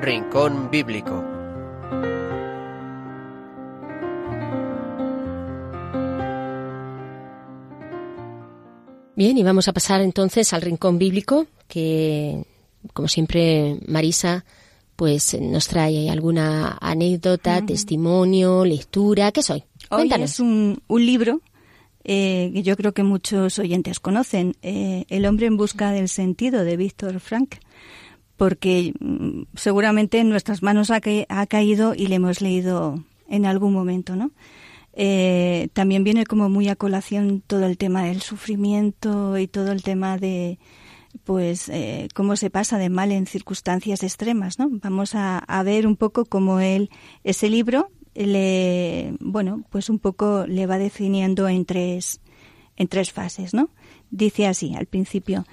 Rincón 0.00 0.70
Bíblico. 0.70 1.24
Bien, 9.14 9.38
y 9.38 9.42
vamos 9.42 9.68
a 9.68 9.72
pasar 9.72 10.02
entonces 10.02 10.52
al 10.52 10.60
Rincón 10.60 10.98
Bíblico, 10.98 11.46
que 11.66 12.44
como 12.92 13.08
siempre 13.08 13.78
Marisa 13.86 14.44
pues 14.96 15.38
nos 15.40 15.68
trae 15.68 16.10
alguna 16.10 16.76
anécdota, 16.80 17.64
testimonio, 17.64 18.64
lectura, 18.64 19.32
¿qué 19.32 19.42
soy? 19.42 19.64
Cuéntanos. 19.88 20.20
Hoy 20.20 20.32
es 20.32 20.40
un, 20.40 20.82
un 20.88 21.06
libro 21.06 21.40
eh, 22.04 22.50
que 22.54 22.62
yo 22.62 22.76
creo 22.76 22.92
que 22.92 23.02
muchos 23.02 23.58
oyentes 23.58 23.98
conocen, 23.98 24.56
eh, 24.62 25.06
El 25.08 25.26
hombre 25.26 25.46
en 25.46 25.56
busca 25.56 25.90
del 25.90 26.08
sentido 26.08 26.64
de 26.64 26.76
Víctor 26.76 27.18
Frank 27.18 27.56
porque 28.36 28.92
mm, 29.00 29.42
seguramente 29.54 30.18
en 30.18 30.28
nuestras 30.28 30.62
manos 30.62 30.90
ha, 30.90 31.00
ha, 31.28 31.46
caído 31.46 31.94
y 31.94 32.06
le 32.06 32.16
hemos 32.16 32.40
leído 32.40 33.04
en 33.28 33.46
algún 33.46 33.72
momento, 33.72 34.16
¿no? 34.16 34.30
Eh, 34.98 35.68
también 35.74 36.04
viene 36.04 36.24
como 36.24 36.48
muy 36.48 36.68
a 36.68 36.76
colación 36.76 37.42
todo 37.46 37.66
el 37.66 37.76
tema 37.76 38.04
del 38.04 38.22
sufrimiento 38.22 39.36
y 39.36 39.46
todo 39.46 39.72
el 39.72 39.82
tema 39.82 40.16
de, 40.16 40.58
pues 41.24 41.68
eh, 41.68 42.08
cómo 42.14 42.36
se 42.36 42.48
pasa 42.50 42.78
de 42.78 42.88
mal 42.88 43.12
en 43.12 43.26
circunstancias 43.26 44.02
extremas, 44.02 44.58
¿no? 44.58 44.68
Vamos 44.70 45.14
a, 45.14 45.44
ver 45.64 45.86
un 45.86 45.96
poco 45.96 46.24
cómo 46.24 46.60
él 46.60 46.90
ese 47.24 47.50
libro 47.50 47.90
le 48.14 49.14
bueno, 49.20 49.64
pues 49.70 49.90
un 49.90 49.98
poco 49.98 50.46
le 50.46 50.66
va 50.66 50.78
definiendo 50.78 51.46
en 51.48 51.66
tres 51.66 52.20
en 52.76 52.88
tres 52.88 53.12
fases, 53.12 53.52
¿no? 53.52 53.68
Dice 54.10 54.46
así 54.46 54.74
al 54.74 54.86
principio 54.86 55.44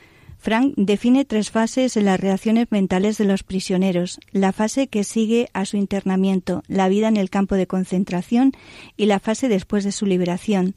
Frank 0.44 0.74
define 0.76 1.24
tres 1.24 1.52
fases 1.52 1.96
en 1.96 2.04
las 2.04 2.20
reacciones 2.20 2.68
mentales 2.70 3.18
de 3.18 3.24
los 3.24 3.44
prisioneros, 3.44 4.20
la 4.34 4.52
fase 4.52 4.88
que 4.88 5.06
sigue 5.06 5.48
a 5.54 5.64
su 5.64 5.78
internamiento, 5.78 6.64
la 6.68 6.89
vida 6.89 7.08
en 7.08 7.16
el 7.16 7.30
campo 7.30 7.56
de 7.56 7.66
concentración 7.66 8.52
y 8.98 9.06
la 9.06 9.22
fase 9.22 9.48
después 9.48 9.86
de 9.86 9.94
su 9.94 10.06
liberación. 10.06 10.76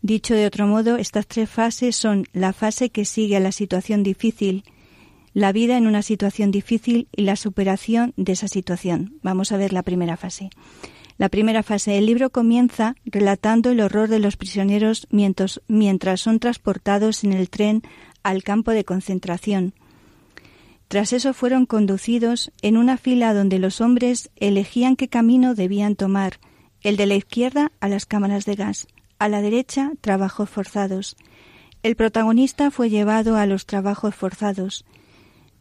Dicho 0.00 0.34
de 0.34 0.46
otro 0.46 0.66
modo, 0.66 0.96
estas 0.96 1.26
tres 1.26 1.50
fases 1.50 1.96
son 1.96 2.24
la 2.32 2.54
fase 2.54 2.88
que 2.88 3.04
sigue 3.04 3.36
a 3.36 3.40
la 3.40 3.52
situación 3.52 4.02
difícil, 4.04 4.64
la 5.34 5.52
vida 5.52 5.76
en 5.76 5.86
una 5.86 6.00
situación 6.00 6.50
difícil 6.50 7.06
y 7.14 7.24
la 7.24 7.36
superación 7.36 8.14
de 8.16 8.32
esa 8.32 8.48
situación. 8.48 9.18
Vamos 9.22 9.52
a 9.52 9.58
ver 9.58 9.74
la 9.74 9.82
primera 9.82 10.16
fase. 10.16 10.48
La 11.18 11.28
primera 11.28 11.62
fase 11.62 11.92
del 11.92 12.06
libro 12.06 12.30
comienza 12.30 12.96
relatando 13.04 13.70
el 13.70 13.80
horror 13.80 14.08
de 14.08 14.18
los 14.18 14.36
prisioneros 14.36 15.06
mientras, 15.10 15.60
mientras 15.68 16.22
son 16.22 16.40
transportados 16.40 17.22
en 17.22 17.34
el 17.34 17.50
tren 17.50 17.82
al 18.24 18.42
campo 18.42 18.72
de 18.72 18.84
concentración. 18.84 19.74
Tras 20.88 21.12
eso 21.12 21.32
fueron 21.32 21.66
conducidos 21.66 22.50
en 22.62 22.76
una 22.76 22.96
fila 22.96 23.32
donde 23.32 23.58
los 23.60 23.80
hombres 23.80 24.30
elegían 24.36 24.96
qué 24.96 25.08
camino 25.08 25.54
debían 25.54 25.94
tomar, 25.94 26.40
el 26.82 26.96
de 26.96 27.06
la 27.06 27.14
izquierda 27.14 27.72
a 27.80 27.88
las 27.88 28.06
cámaras 28.06 28.44
de 28.44 28.56
gas, 28.56 28.88
a 29.18 29.28
la 29.28 29.40
derecha, 29.40 29.92
trabajos 30.00 30.50
forzados. 30.50 31.16
El 31.82 31.96
protagonista 31.96 32.70
fue 32.70 32.90
llevado 32.90 33.36
a 33.36 33.46
los 33.46 33.66
trabajos 33.66 34.14
forzados, 34.14 34.84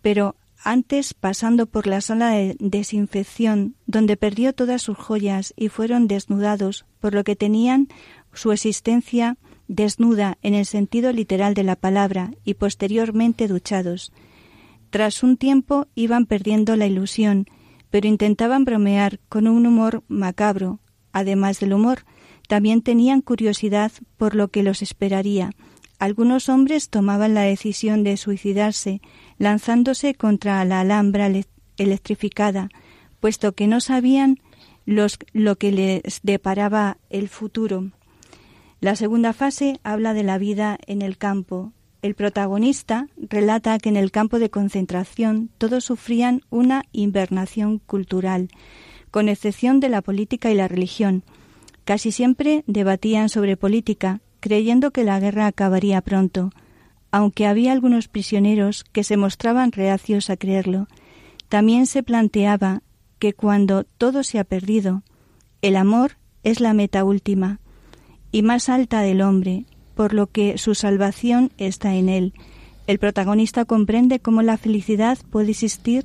pero 0.01 0.35
antes 0.63 1.13
pasando 1.13 1.65
por 1.65 1.87
la 1.87 1.99
sala 1.99 2.29
de 2.29 2.55
desinfección, 2.59 3.75
donde 3.85 4.15
perdió 4.15 4.53
todas 4.53 4.81
sus 4.81 4.97
joyas 4.97 5.53
y 5.57 5.67
fueron 5.67 6.07
desnudados, 6.07 6.85
por 6.99 7.13
lo 7.13 7.23
que 7.23 7.35
tenían 7.35 7.89
su 8.33 8.51
existencia 8.51 9.37
desnuda 9.67 10.37
en 10.41 10.53
el 10.53 10.65
sentido 10.65 11.11
literal 11.11 11.53
de 11.53 11.63
la 11.63 11.75
palabra 11.75 12.31
y 12.43 12.55
posteriormente 12.55 13.47
duchados. 13.47 14.11
Tras 14.89 15.23
un 15.23 15.37
tiempo 15.37 15.87
iban 15.95 16.25
perdiendo 16.25 16.75
la 16.75 16.85
ilusión, 16.85 17.47
pero 17.89 18.07
intentaban 18.07 18.65
bromear 18.65 19.19
con 19.29 19.47
un 19.47 19.65
humor 19.65 20.03
macabro. 20.07 20.79
Además 21.11 21.59
del 21.59 21.73
humor, 21.73 22.05
también 22.47 22.81
tenían 22.81 23.21
curiosidad 23.21 23.91
por 24.17 24.35
lo 24.35 24.49
que 24.49 24.63
los 24.63 24.81
esperaría. 24.81 25.51
Algunos 25.99 26.49
hombres 26.49 26.89
tomaban 26.89 27.33
la 27.33 27.43
decisión 27.43 28.03
de 28.03 28.17
suicidarse, 28.17 29.01
lanzándose 29.37 30.15
contra 30.15 30.63
la 30.65 30.81
alhambra 30.81 31.31
electrificada, 31.77 32.69
puesto 33.19 33.53
que 33.53 33.67
no 33.67 33.79
sabían 33.79 34.39
lo 34.85 35.55
que 35.55 35.71
les 35.71 36.19
deparaba 36.23 36.97
el 37.09 37.29
futuro. 37.29 37.91
La 38.83 38.97
segunda 38.97 39.31
fase 39.31 39.79
habla 39.85 40.13
de 40.13 40.23
la 40.23 40.37
vida 40.37 40.77
en 40.87 41.01
el 41.01 41.17
campo. 41.17 41.71
El 42.01 42.15
protagonista 42.15 43.07
relata 43.15 43.79
que 43.79 43.87
en 43.87 43.95
el 43.95 44.11
campo 44.11 44.39
de 44.39 44.49
concentración 44.49 45.49
todos 45.57 45.85
sufrían 45.85 46.41
una 46.49 46.83
invernación 46.91 47.79
cultural, 47.79 48.49
con 49.09 49.29
excepción 49.29 49.79
de 49.79 49.87
la 49.87 50.01
política 50.01 50.51
y 50.51 50.55
la 50.55 50.67
religión, 50.67 51.23
Casi 51.85 52.11
siempre 52.11 52.65
debatían 52.67 53.29
sobre 53.29 53.55
política, 53.55 54.19
creyendo 54.41 54.91
que 54.91 55.05
la 55.05 55.17
guerra 55.17 55.47
acabaría 55.47 56.01
pronto, 56.01 56.51
aunque 57.09 57.47
había 57.47 57.71
algunos 57.71 58.09
prisioneros 58.09 58.83
que 58.83 59.05
se 59.05 59.15
mostraban 59.15 59.71
reacios 59.71 60.29
a 60.29 60.35
creerlo. 60.35 60.87
También 61.47 61.85
se 61.85 62.03
planteaba 62.03 62.81
que 63.17 63.31
cuando 63.31 63.85
todo 63.85 64.23
se 64.23 64.39
ha 64.39 64.43
perdido, 64.43 65.03
el 65.61 65.77
amor 65.77 66.17
es 66.43 66.59
la 66.59 66.73
meta 66.73 67.05
última 67.05 67.61
y 68.33 68.41
más 68.41 68.67
alta 68.67 69.01
del 69.01 69.21
hombre, 69.21 69.65
por 69.95 70.13
lo 70.13 70.27
que 70.27 70.57
su 70.57 70.75
salvación 70.75 71.51
está 71.57 71.95
en 71.95 72.09
él. 72.09 72.33
El 72.87 72.99
protagonista 72.99 73.63
comprende 73.63 74.19
cómo 74.19 74.41
la 74.41 74.57
felicidad 74.57 75.19
puede 75.29 75.51
existir 75.51 76.03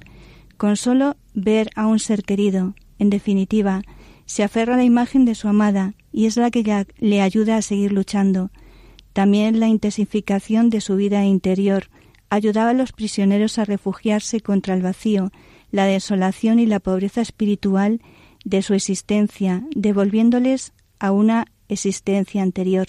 con 0.58 0.76
solo 0.76 1.16
ver 1.34 1.70
a 1.74 1.86
un 1.86 1.98
ser 1.98 2.22
querido. 2.22 2.74
En 2.98 3.08
definitiva, 3.10 3.82
se 4.26 4.44
aferra 4.44 4.74
a 4.74 4.76
la 4.76 4.84
imagen 4.84 5.24
de 5.24 5.34
su 5.34 5.48
amada 5.48 5.94
y 6.12 6.26
es 6.26 6.36
la 6.36 6.50
que 6.50 6.86
le 6.98 7.22
ayuda 7.22 7.56
a 7.56 7.62
seguir 7.62 7.92
luchando. 7.92 8.50
También 9.14 9.58
la 9.58 9.68
intensificación 9.68 10.68
de 10.68 10.82
su 10.82 10.96
vida 10.96 11.24
interior 11.24 11.88
ayudaba 12.28 12.70
a 12.70 12.74
los 12.74 12.92
prisioneros 12.92 13.58
a 13.58 13.64
refugiarse 13.64 14.42
contra 14.42 14.74
el 14.74 14.82
vacío, 14.82 15.32
la 15.70 15.86
desolación 15.86 16.60
y 16.60 16.66
la 16.66 16.78
pobreza 16.78 17.22
espiritual 17.22 18.02
de 18.44 18.60
su 18.60 18.74
existencia, 18.74 19.64
devolviéndoles 19.74 20.74
a 20.98 21.10
una 21.10 21.46
existencia 21.68 22.42
anterior. 22.42 22.88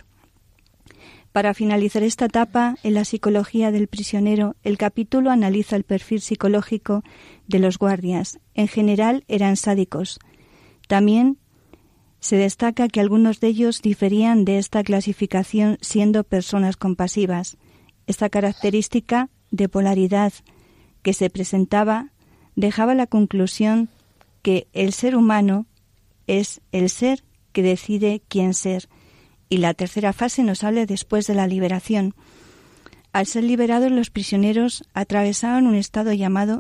Para 1.32 1.54
finalizar 1.54 2.04
esta 2.04 2.26
etapa 2.26 2.76
en 2.84 2.96
la 2.96 3.06
psicología 3.06 3.72
del 3.72 3.88
prisionero, 3.88 4.56
el 4.64 4.78
capítulo 4.78 5.30
analiza 5.30 5.76
el 5.76 5.84
perfil 5.84 6.22
psicológico 6.22 7.04
de 7.48 7.60
los 7.60 7.78
guardias. 7.78 8.40
En 8.56 8.68
general 8.68 9.24
eran 9.28 9.56
sádicos, 9.56 10.20
también 10.88 11.38
se 12.20 12.36
destaca 12.36 12.88
que 12.90 13.00
algunos 13.00 13.40
de 13.40 13.48
ellos 13.48 13.82
diferían 13.82 14.44
de 14.44 14.58
esta 14.58 14.84
clasificación 14.84 15.78
siendo 15.82 16.24
personas 16.24 16.78
compasivas. 16.78 17.58
Esta 18.08 18.30
característica 18.30 19.30
de 19.52 19.70
polaridad 19.70 20.34
que 21.02 21.14
se 21.14 21.30
presentaba 21.30 22.12
dejaba 22.56 22.96
la 22.96 23.08
conclusión 23.08 23.90
que 24.42 24.68
el 24.74 24.94
ser 24.94 25.16
humano 25.16 25.68
es 26.28 26.60
el 26.72 26.90
ser 26.90 27.24
que 27.52 27.64
decide 27.64 28.22
quién 28.28 28.54
ser. 28.54 28.90
Y 29.50 29.58
la 29.58 29.74
tercera 29.74 30.14
fase 30.14 30.44
nos 30.44 30.64
habla 30.64 30.86
después 30.86 31.28
de 31.28 31.36
la 31.36 31.48
liberación. 31.48 32.14
Al 33.12 33.26
ser 33.26 33.44
liberados, 33.44 33.92
los 33.92 34.12
prisioneros 34.12 34.84
atravesaban 34.94 35.66
un 35.66 35.76
estado 35.76 36.14
llamado 36.14 36.60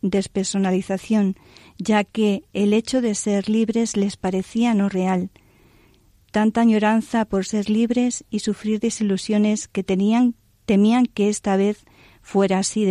despersonalización, 0.00 1.36
ya 1.78 2.04
que 2.04 2.44
el 2.54 2.72
hecho 2.72 3.02
de 3.02 3.14
ser 3.14 3.50
libres 3.50 3.96
les 3.96 4.16
parecía 4.16 4.72
no 4.72 4.88
real. 4.88 5.30
Tanta 6.30 6.62
añoranza 6.62 7.26
por 7.26 7.44
ser 7.44 7.68
libres 7.68 8.24
y 8.30 8.38
sufrir 8.40 8.80
desilusiones 8.80 9.68
que 9.68 9.82
tenían, 9.82 10.34
temían 10.64 11.06
que 11.06 11.28
esta 11.28 11.56
vez 11.56 11.84
fuera 12.22 12.58
así 12.58 12.84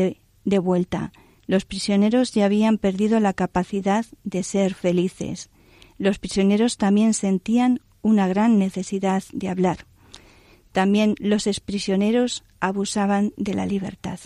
de 0.43 0.59
vuelta. 0.59 1.11
Los 1.47 1.65
prisioneros 1.65 2.31
ya 2.31 2.45
habían 2.45 2.77
perdido 2.77 3.19
la 3.19 3.33
capacidad 3.33 4.05
de 4.23 4.43
ser 4.43 4.73
felices. 4.73 5.49
Los 5.97 6.19
prisioneros 6.19 6.77
también 6.77 7.13
sentían 7.13 7.79
una 8.01 8.27
gran 8.27 8.59
necesidad 8.59 9.23
de 9.33 9.49
hablar. 9.49 9.85
También 10.71 11.15
los 11.19 11.47
exprisioneros 11.47 12.43
abusaban 12.59 13.33
de 13.37 13.53
la 13.53 13.65
libertad. 13.65 14.19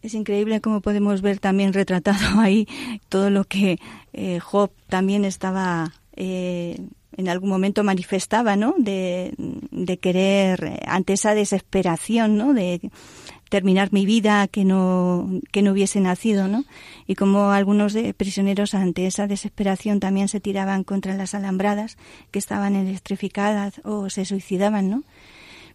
Es 0.00 0.14
increíble 0.14 0.60
cómo 0.60 0.80
podemos 0.80 1.22
ver 1.22 1.40
también 1.40 1.72
retratado 1.72 2.40
ahí 2.40 2.66
todo 3.08 3.30
lo 3.30 3.44
que 3.44 3.78
eh, 4.12 4.38
Job 4.40 4.70
también 4.88 5.24
estaba 5.24 5.92
eh, 6.16 6.78
en 7.16 7.28
algún 7.28 7.50
momento 7.50 7.82
manifestaba, 7.82 8.54
¿no? 8.56 8.74
De, 8.78 9.34
querer, 10.00 10.64
eh, 10.64 10.80
ante 10.86 11.14
esa 11.14 11.34
desesperación, 11.34 12.36
¿no? 12.36 12.54
De 12.54 12.80
terminar 13.48 13.92
mi 13.92 14.06
vida 14.06 14.46
que 14.48 14.64
no, 14.64 15.28
que 15.52 15.62
no 15.62 15.72
hubiese 15.72 16.00
nacido, 16.00 16.48
¿no? 16.48 16.64
Y 17.06 17.14
como 17.14 17.50
algunos 17.50 17.92
de, 17.92 18.14
prisioneros 18.14 18.74
ante 18.74 19.06
esa 19.06 19.26
desesperación 19.26 20.00
también 20.00 20.28
se 20.28 20.40
tiraban 20.40 20.84
contra 20.84 21.14
las 21.14 21.34
alambradas 21.34 21.96
que 22.30 22.38
estaban 22.38 22.76
electrificadas 22.76 23.80
o 23.84 24.10
se 24.10 24.24
suicidaban, 24.24 24.90
¿no? 24.90 25.04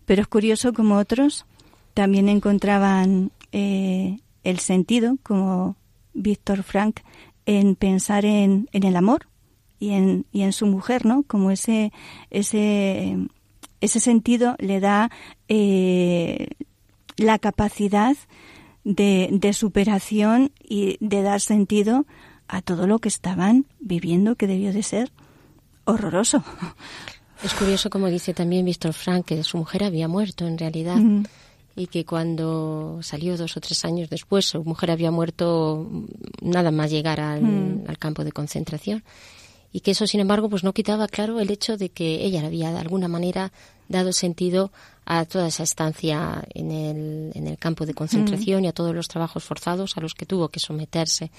Pero 0.05 0.21
es 0.21 0.27
curioso 0.27 0.73
como 0.73 0.97
otros 0.97 1.45
también 1.93 2.29
encontraban 2.29 3.31
eh, 3.51 4.19
el 4.43 4.59
sentido, 4.59 5.17
como 5.23 5.75
Víctor 6.13 6.63
Frank, 6.63 7.01
en 7.45 7.75
pensar 7.75 8.25
en, 8.25 8.69
en 8.71 8.83
el 8.83 8.95
amor 8.95 9.27
y 9.79 9.91
en, 9.91 10.25
y 10.31 10.43
en, 10.43 10.53
su 10.53 10.65
mujer, 10.65 11.05
¿no? 11.05 11.23
Como 11.23 11.51
ese, 11.51 11.91
ese 12.29 13.17
ese 13.83 13.99
sentido 13.99 14.55
le 14.59 14.79
da 14.79 15.11
eh, 15.49 16.47
la 17.17 17.39
capacidad 17.39 18.15
de, 18.83 19.29
de 19.31 19.53
superación 19.53 20.51
y 20.61 20.97
de 20.99 21.21
dar 21.21 21.41
sentido 21.41 22.05
a 22.47 22.61
todo 22.61 22.87
lo 22.87 22.99
que 22.99 23.09
estaban 23.09 23.65
viviendo, 23.79 24.35
que 24.35 24.47
debió 24.47 24.73
de 24.73 24.83
ser 24.83 25.11
horroroso. 25.85 26.43
Es 27.43 27.53
curioso, 27.53 27.89
como 27.89 28.07
dice 28.07 28.33
también 28.33 28.65
Víctor 28.65 28.93
Frank, 28.93 29.25
que 29.25 29.43
su 29.43 29.57
mujer 29.57 29.83
había 29.83 30.07
muerto 30.07 30.47
en 30.47 30.57
realidad. 30.57 30.95
Mm. 30.97 31.23
Y 31.75 31.87
que 31.87 32.05
cuando 32.05 32.99
salió 33.01 33.35
dos 33.35 33.57
o 33.57 33.59
tres 33.59 33.83
años 33.83 34.07
después, 34.09 34.45
su 34.45 34.63
mujer 34.63 34.91
había 34.91 35.09
muerto 35.09 35.89
nada 36.41 36.69
más 36.69 36.91
llegar 36.91 37.19
al, 37.19 37.41
Mm. 37.41 37.85
al 37.87 37.97
campo 37.97 38.23
de 38.23 38.31
concentración. 38.31 39.03
Y 39.73 39.81
que 39.81 39.91
eso, 39.91 40.07
sin 40.07 40.21
embargo, 40.21 40.49
pues 40.49 40.63
no 40.63 40.71
quitaba 40.71 41.07
claro 41.07 41.39
el 41.41 41.51
hecho 41.51 41.75
de 41.75 41.89
que 41.89 42.23
ella 42.23 42.45
había 42.45 42.71
de 42.71 42.79
alguna 42.79 43.07
manera 43.09 43.51
dado 43.89 44.13
sentido 44.13 44.71
a 45.05 45.25
toda 45.25 45.47
esa 45.47 45.63
estancia 45.63 46.45
en 46.53 46.71
el, 46.71 47.31
en 47.33 47.47
el 47.47 47.57
campo 47.57 47.85
de 47.85 47.93
concentración 47.93 48.63
y 48.63 48.67
a 48.69 48.71
todos 48.73 48.95
los 48.95 49.07
trabajos 49.09 49.43
forzados 49.43 49.97
a 49.97 50.01
los 50.01 50.13
que 50.13 50.25
tuvo 50.25 50.47
que 50.49 50.59
someterse 50.61 51.31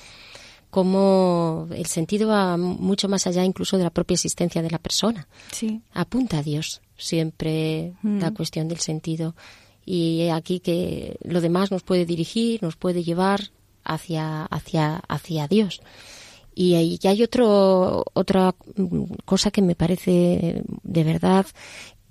como 0.71 1.69
el 1.71 1.87
sentido 1.87 2.29
va 2.31 2.57
mucho 2.57 3.09
más 3.09 3.29
allá 3.29 3.45
incluso 3.45 3.79
de 3.79 3.85
la 3.85 3.91
propia 3.91 4.15
existencia 4.17 4.61
de 4.61 4.71
la 4.73 4.79
persona. 4.79 5.29
Sí. 5.53 5.81
Apunta 5.93 6.39
a 6.39 6.43
Dios 6.43 6.81
siempre 6.99 7.93
Mm. 8.03 8.19
la 8.19 8.33
cuestión 8.33 8.67
del 8.67 8.81
sentido. 8.81 9.37
Y 9.87 10.29
aquí 10.31 10.59
que 10.59 11.17
lo 11.23 11.41
demás 11.41 11.71
nos 11.71 11.85
puede 11.85 12.05
dirigir, 12.07 12.61
nos 12.61 12.75
puede 12.75 13.05
llevar 13.05 13.51
hacia, 13.85 14.47
hacia, 14.47 14.97
hacia 15.07 15.47
Dios. 15.47 15.81
Y 16.55 16.75
hay, 16.75 16.99
y 17.03 17.07
hay 17.09 17.23
otro, 17.23 18.05
otra 18.13 18.55
cosa 19.25 19.51
que 19.51 19.63
me 19.63 19.75
parece 19.75 20.63
de 20.83 21.05
verdad 21.05 21.47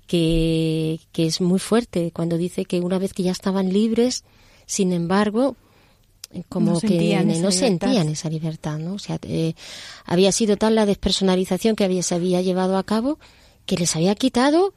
que, 0.06 1.00
que 1.12 1.26
es 1.26 1.40
muy 1.40 1.58
fuerte 1.58 2.12
cuando 2.12 2.36
dice 2.36 2.64
que 2.64 2.80
una 2.80 2.98
vez 2.98 3.14
que 3.14 3.22
ya 3.22 3.32
estaban 3.32 3.72
libres, 3.72 4.24
sin 4.66 4.92
embargo, 4.92 5.56
como 6.48 6.72
No 6.72 6.80
que 6.80 6.88
sentían 6.88 7.42
no 7.42 7.50
sentían 7.50 8.08
esa 8.08 8.28
libertad, 8.28 8.78
¿no? 8.78 8.94
O 8.94 8.98
sea, 8.98 9.18
eh, 9.22 9.54
había 10.04 10.32
sido 10.32 10.56
tal 10.56 10.74
la 10.74 10.86
despersonalización 10.86 11.76
que 11.76 11.84
había, 11.84 12.02
se 12.02 12.14
había 12.14 12.42
llevado 12.42 12.76
a 12.76 12.82
cabo 12.84 13.18
que 13.66 13.76
les 13.76 13.94
había 13.96 14.14
quitado 14.14 14.74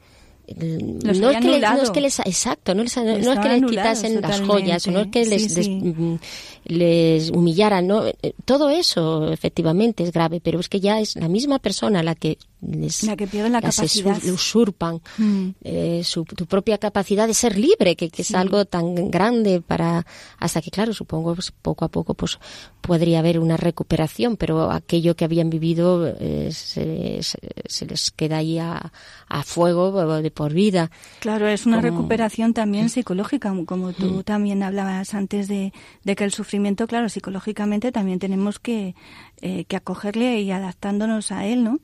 Los 1.02 1.18
no, 1.18 1.30
es 1.30 1.38
que 1.40 1.48
les, 1.50 1.60
no 1.62 1.82
es 1.82 1.90
que 1.90 2.00
les 2.00 2.18
exacto 2.20 2.74
no, 2.74 2.82
les- 2.82 2.96
no 2.96 3.32
es 3.32 3.38
que 3.38 3.48
les 3.48 3.64
quitasen 3.70 4.20
las 4.20 4.40
joyas 4.40 4.86
no 4.86 5.00
es 5.00 5.06
que 5.08 5.24
les, 5.24 5.52
Sí, 5.54 5.68
mm, 5.70 6.18
les 6.66 7.30
humillaran 7.30 7.86
no 7.86 8.04
Eh, 8.06 8.32
todo 8.44 8.68
eso 8.70 9.30
efectivamente 9.32 10.02
es 10.04 10.12
grave 10.12 10.40
pero 10.40 10.60
es 10.60 10.68
que 10.68 10.80
ya 10.80 11.00
es 11.00 11.16
la 11.16 11.28
misma 11.28 11.58
persona 11.58 12.02
la 12.02 12.14
que 12.14 12.38
les 12.60 13.04
La 13.04 13.14
que 13.16 13.28
pierde 13.28 13.50
la 13.50 13.60
capacidad. 13.60 14.16
usu- 14.16 14.32
usurpan. 14.34 15.00
Mm. 15.16 15.50
eh, 15.62 16.02
su, 16.02 16.24
tu 16.24 16.44
propia 16.46 16.76
capacidad 16.78 17.28
de 17.28 17.34
ser 17.34 17.56
libre, 17.56 17.94
que, 17.94 18.10
que 18.10 18.22
es 18.22 18.34
algo 18.34 18.64
tan 18.64 19.12
grande 19.12 19.60
para 19.60 20.04
hasta 20.40 20.60
que 20.60 20.72
claro, 20.72 20.92
supongo 20.92 21.36
pues, 21.36 21.52
poco 21.52 21.84
a 21.84 21.88
poco 21.88 22.14
pues 22.14 22.38
podría 22.80 23.20
haber 23.20 23.38
una 23.38 23.56
recuperación, 23.56 24.36
pero 24.36 24.72
aquello 24.72 25.14
que 25.14 25.24
habían 25.24 25.50
vivido 25.50 26.08
eh, 26.18 26.48
se, 26.52 27.22
se- 27.22 27.38
se 27.66 27.86
les 27.86 28.10
queda 28.10 28.38
ahí 28.38 28.58
a, 28.58 28.92
a 29.28 29.42
fuego 29.44 30.20
de 30.20 30.30
por 30.38 30.52
vida. 30.54 30.92
Claro, 31.18 31.48
es 31.48 31.66
una 31.66 31.78
Como- 31.82 31.88
recuperación 31.90 32.54
también 32.54 32.90
psicológica, 32.90 33.52
como 33.66 33.92
tú 33.92 34.22
también 34.22 34.62
hablabas 34.62 35.12
antes 35.14 35.48
de, 35.48 35.72
de 36.04 36.14
que 36.14 36.22
el 36.22 36.30
sufrimiento, 36.30 36.86
claro, 36.86 37.08
psicológicamente 37.08 37.90
también 37.90 38.20
tenemos 38.20 38.60
que, 38.60 38.94
eh, 39.42 39.64
que 39.64 39.74
acogerle 39.74 40.40
y 40.40 40.52
adaptándonos 40.52 41.32
a 41.32 41.44
él, 41.44 41.64
¿no? 41.64 41.80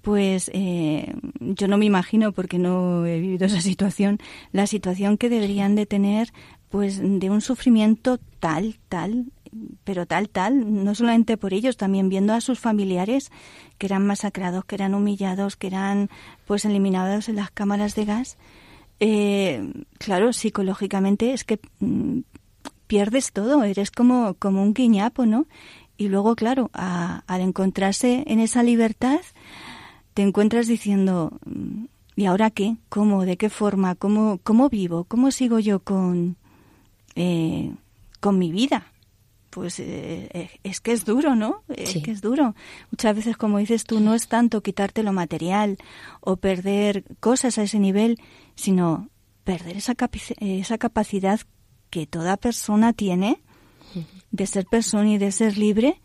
Pues 0.00 0.50
eh, 0.54 1.12
yo 1.38 1.68
no 1.68 1.76
me 1.76 1.84
imagino, 1.84 2.32
porque 2.32 2.58
no 2.58 3.04
he 3.04 3.20
vivido 3.20 3.44
esa 3.44 3.60
situación, 3.60 4.18
la 4.52 4.66
situación 4.66 5.18
que 5.18 5.28
deberían 5.28 5.74
de 5.74 5.84
tener, 5.84 6.32
pues 6.70 7.00
de 7.02 7.28
un 7.28 7.42
sufrimiento 7.42 8.18
tal, 8.40 8.76
tal, 8.88 9.26
pero 9.84 10.06
tal, 10.06 10.28
tal, 10.28 10.84
no 10.84 10.94
solamente 10.94 11.36
por 11.36 11.52
ellos, 11.54 11.76
también 11.76 12.08
viendo 12.08 12.32
a 12.34 12.40
sus 12.40 12.58
familiares 12.58 13.30
que 13.78 13.86
eran 13.86 14.06
masacrados, 14.06 14.64
que 14.64 14.74
eran 14.74 14.94
humillados, 14.94 15.56
que 15.56 15.66
eran 15.68 16.08
pues 16.46 16.64
eliminados 16.64 17.28
en 17.28 17.36
las 17.36 17.50
cámaras 17.50 17.94
de 17.94 18.04
gas. 18.04 18.36
Eh, 19.00 19.72
claro, 19.98 20.32
psicológicamente 20.32 21.32
es 21.32 21.44
que 21.44 21.60
mm, 21.80 22.20
pierdes 22.86 23.32
todo, 23.32 23.62
eres 23.64 23.90
como, 23.90 24.34
como 24.34 24.62
un 24.62 24.74
guiñapo, 24.74 25.26
¿no? 25.26 25.46
Y 25.96 26.08
luego, 26.08 26.36
claro, 26.36 26.70
a- 26.74 27.22
al 27.26 27.40
encontrarse 27.40 28.24
en 28.26 28.40
esa 28.40 28.62
libertad, 28.62 29.20
te 30.14 30.22
encuentras 30.22 30.66
diciendo, 30.66 31.38
mm, 31.44 31.84
¿y 32.16 32.24
ahora 32.26 32.50
qué? 32.50 32.76
¿Cómo? 32.88 33.24
¿De 33.24 33.36
qué 33.36 33.50
forma? 33.50 33.94
¿Cómo, 33.94 34.38
cómo 34.42 34.68
vivo? 34.68 35.04
¿Cómo 35.04 35.30
sigo 35.30 35.58
yo 35.60 35.80
con, 35.80 36.36
eh, 37.14 37.72
con 38.20 38.38
mi 38.38 38.50
vida? 38.50 38.86
Pues 39.50 39.80
eh, 39.80 40.28
eh, 40.34 40.50
es 40.62 40.80
que 40.80 40.92
es 40.92 41.04
duro, 41.04 41.34
¿no? 41.34 41.62
Es 41.68 41.90
Sí. 41.92 42.02
que 42.02 42.10
es 42.10 42.20
duro. 42.20 42.54
Muchas 42.90 43.16
veces, 43.16 43.36
como 43.36 43.58
dices 43.58 43.84
tú, 43.84 43.98
no 44.00 44.14
es 44.14 44.28
tanto 44.28 44.62
quitarte 44.62 45.02
lo 45.02 45.12
material 45.12 45.78
o 46.20 46.36
perder 46.36 47.04
cosas 47.20 47.56
a 47.58 47.62
ese 47.62 47.78
nivel, 47.78 48.20
sino 48.54 49.08
perder 49.44 49.78
esa, 49.78 49.94
capaci- 49.94 50.36
esa 50.38 50.76
capacidad 50.76 51.40
que 51.90 52.06
toda 52.06 52.36
persona 52.36 52.92
tiene 52.92 53.40
de 54.30 54.46
ser 54.46 54.66
persona 54.66 55.08
y 55.10 55.16
de 55.18 55.32
ser 55.32 55.56
libre, 55.56 55.98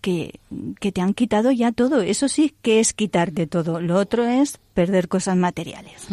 que, 0.00 0.38
que 0.78 0.92
te 0.92 1.00
han 1.00 1.12
quitado 1.12 1.50
ya 1.50 1.72
todo. 1.72 2.00
Eso 2.02 2.28
sí 2.28 2.54
que 2.62 2.78
es 2.78 2.92
quitarte 2.92 3.48
todo. 3.48 3.80
Lo 3.80 3.96
otro 3.96 4.24
es 4.24 4.60
perder 4.72 5.08
cosas 5.08 5.36
materiales. 5.36 6.06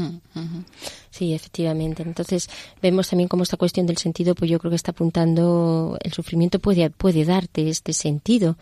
Sí, 1.16 1.34
efectivamente. 1.34 2.04
Entonces 2.04 2.50
vemos 2.82 3.08
también 3.08 3.30
cómo 3.30 3.44
esta 3.44 3.56
cuestión 3.56 3.86
del 3.86 3.96
sentido, 3.96 4.36
pues 4.36 4.52
yo 4.52 4.60
creo 4.60 4.70
que 4.70 4.76
está 4.76 4.92
apuntando, 4.92 5.98
el 6.04 6.12
sufrimiento 6.12 6.60
puede, 6.60 6.90
puede 6.90 7.24
darte 7.24 7.70
este 7.70 7.94
sentido. 7.94 8.58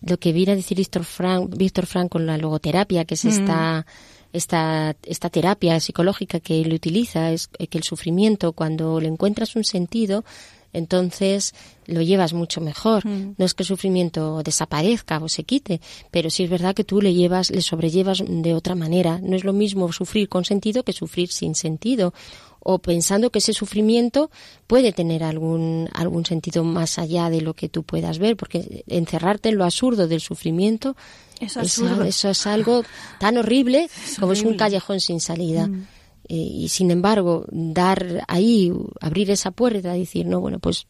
Lo 0.00 0.16
que 0.16 0.32
viene 0.32 0.52
a 0.52 0.56
decir 0.56 0.78
Víctor 0.78 1.04
Frank, 1.04 1.54
Víctor 1.54 1.84
Frank 1.84 2.08
con 2.08 2.24
la 2.24 2.38
logoterapia, 2.38 3.04
que 3.04 3.12
es 3.12 3.26
esta, 3.26 3.84
esta, 4.32 4.96
esta 5.02 5.28
terapia 5.28 5.78
psicológica 5.80 6.40
que 6.40 6.62
él 6.62 6.72
utiliza, 6.72 7.30
es 7.30 7.48
que 7.48 7.76
el 7.76 7.84
sufrimiento, 7.84 8.54
cuando 8.54 9.00
le 9.00 9.08
encuentras 9.08 9.54
un 9.54 9.64
sentido, 9.64 10.24
entonces 10.72 11.54
lo 11.86 12.02
llevas 12.02 12.32
mucho 12.32 12.60
mejor. 12.60 13.04
No 13.06 13.44
es 13.44 13.54
que 13.54 13.62
el 13.62 13.66
sufrimiento 13.66 14.42
desaparezca 14.42 15.18
o 15.18 15.28
se 15.28 15.44
quite, 15.44 15.80
pero 16.10 16.30
sí 16.30 16.44
es 16.44 16.50
verdad 16.50 16.74
que 16.74 16.84
tú 16.84 17.00
le 17.00 17.14
llevas, 17.14 17.50
le 17.50 17.62
sobrellevas 17.62 18.22
de 18.26 18.54
otra 18.54 18.74
manera. 18.74 19.20
No 19.22 19.36
es 19.36 19.44
lo 19.44 19.52
mismo 19.52 19.90
sufrir 19.92 20.28
con 20.28 20.44
sentido 20.44 20.82
que 20.82 20.92
sufrir 20.92 21.30
sin 21.30 21.54
sentido 21.54 22.12
o 22.60 22.80
pensando 22.80 23.30
que 23.30 23.38
ese 23.38 23.52
sufrimiento 23.52 24.30
puede 24.66 24.92
tener 24.92 25.22
algún 25.24 25.88
algún 25.94 26.26
sentido 26.26 26.64
más 26.64 26.98
allá 26.98 27.30
de 27.30 27.40
lo 27.40 27.54
que 27.54 27.68
tú 27.68 27.82
puedas 27.82 28.18
ver, 28.18 28.36
porque 28.36 28.84
encerrarte 28.88 29.48
en 29.48 29.56
lo 29.56 29.64
absurdo 29.64 30.08
del 30.08 30.20
sufrimiento 30.20 30.96
es 31.40 31.78
eso 31.78 32.28
es 32.28 32.46
algo 32.46 32.84
tan 33.20 33.38
horrible 33.38 33.88
como 34.18 34.32
es 34.32 34.42
un 34.42 34.56
callejón 34.56 35.00
sin 35.00 35.20
salida. 35.20 35.70
Eh, 36.28 36.34
y 36.36 36.68
sin 36.68 36.90
embargo, 36.90 37.46
dar 37.50 38.24
ahí, 38.28 38.72
abrir 39.00 39.30
esa 39.30 39.50
puerta, 39.50 39.92
decir, 39.94 40.26
no, 40.26 40.40
bueno, 40.40 40.58
pues 40.58 40.86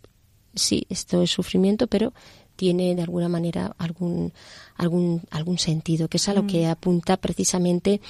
sí, 0.58 0.86
esto 0.88 1.22
es 1.22 1.30
sufrimiento, 1.30 1.86
pero 1.86 2.12
tiene 2.56 2.94
de 2.96 3.02
alguna 3.02 3.28
manera 3.28 3.74
algún 3.78 4.32
algún 4.76 5.22
algún 5.30 5.58
sentido, 5.58 6.08
que 6.08 6.16
es 6.16 6.28
a 6.28 6.34
lo 6.34 6.46
que 6.46 6.66
apunta 6.66 7.16
precisamente 7.16 8.00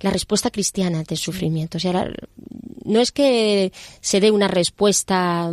la 0.00 0.10
respuesta 0.10 0.50
cristiana 0.50 0.98
ante 1.00 1.14
el 1.14 1.18
sufrimiento. 1.20 1.78
O 1.78 1.80
sea, 1.80 1.92
la- 1.94 2.12
no 2.84 3.00
es 3.00 3.12
que 3.12 3.72
se 4.02 4.20
dé 4.20 4.30
una 4.30 4.46
respuesta 4.48 5.50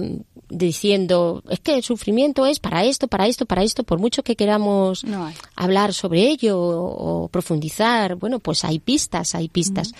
diciendo, 0.49 1.43
es 1.49 1.59
que 1.61 1.75
el 1.75 1.83
sufrimiento 1.83 2.45
es 2.45 2.59
para 2.59 2.83
esto, 2.83 3.07
para 3.07 3.25
esto, 3.25 3.45
para 3.45 3.63
esto, 3.63 3.83
por 3.85 3.99
mucho 3.99 4.21
que 4.21 4.35
queramos 4.35 5.05
No 5.05 5.31
hablar 5.55 5.93
sobre 5.93 6.27
ello 6.29 6.59
o, 6.59 7.23
o 7.23 7.27
profundizar, 7.29 8.15
bueno, 8.15 8.39
pues 8.39 8.65
hay 8.65 8.79
pistas, 8.79 9.33
hay 9.33 9.47
pistas, 9.47 9.93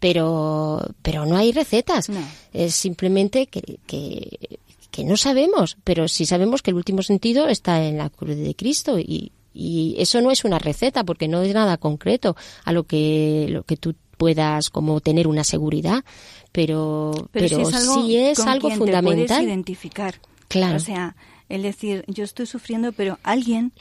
pero, 0.00 0.80
pero 1.02 1.26
no 1.26 1.36
hay 1.36 1.52
recetas. 1.52 2.08
No. 2.08 2.20
Es 2.54 2.74
simplemente 2.74 3.48
que, 3.48 3.78
que, 3.86 4.58
que 4.90 5.04
no 5.04 5.16
sabemos, 5.16 5.76
pero 5.84 6.08
sí 6.08 6.24
sabemos 6.26 6.62
que 6.62 6.70
el 6.70 6.76
último 6.76 7.02
sentido 7.02 7.48
está 7.48 7.84
en 7.84 7.98
la 7.98 8.08
cruz 8.10 8.36
de 8.36 8.54
Cristo 8.54 8.98
y, 8.98 9.32
y 9.52 9.94
eso 9.98 10.20
no 10.20 10.30
es 10.30 10.44
una 10.44 10.58
receta 10.58 11.04
porque 11.04 11.28
no 11.28 11.42
es 11.42 11.52
nada 11.54 11.76
concreto 11.76 12.36
a 12.64 12.72
lo 12.72 12.84
que, 12.84 13.46
lo 13.50 13.64
que 13.64 13.76
tú 13.76 13.94
puedas 14.16 14.70
como 14.70 15.00
tener 15.00 15.28
una 15.28 15.44
seguridad, 15.44 16.04
pero, 16.52 17.12
pero, 17.32 17.48
sí 17.48 17.62
es 17.62 17.74
algo, 17.74 18.06
sí 18.06 18.16
es 18.16 18.38
con 18.38 18.48
algo 18.48 18.68
quien 18.68 18.78
te 18.80 18.84
puedes 18.84 18.98
fundamental. 19.00 19.44
identificar. 19.44 20.14
Claro. 20.48 20.76
O 20.76 20.80
sea, 20.80 21.14
el 21.48 21.62
decir, 21.62 22.04
yo 22.08 22.24
estoy 22.24 22.46
sufriendo, 22.46 22.92
pero 22.92 23.18
alguien 23.22 23.72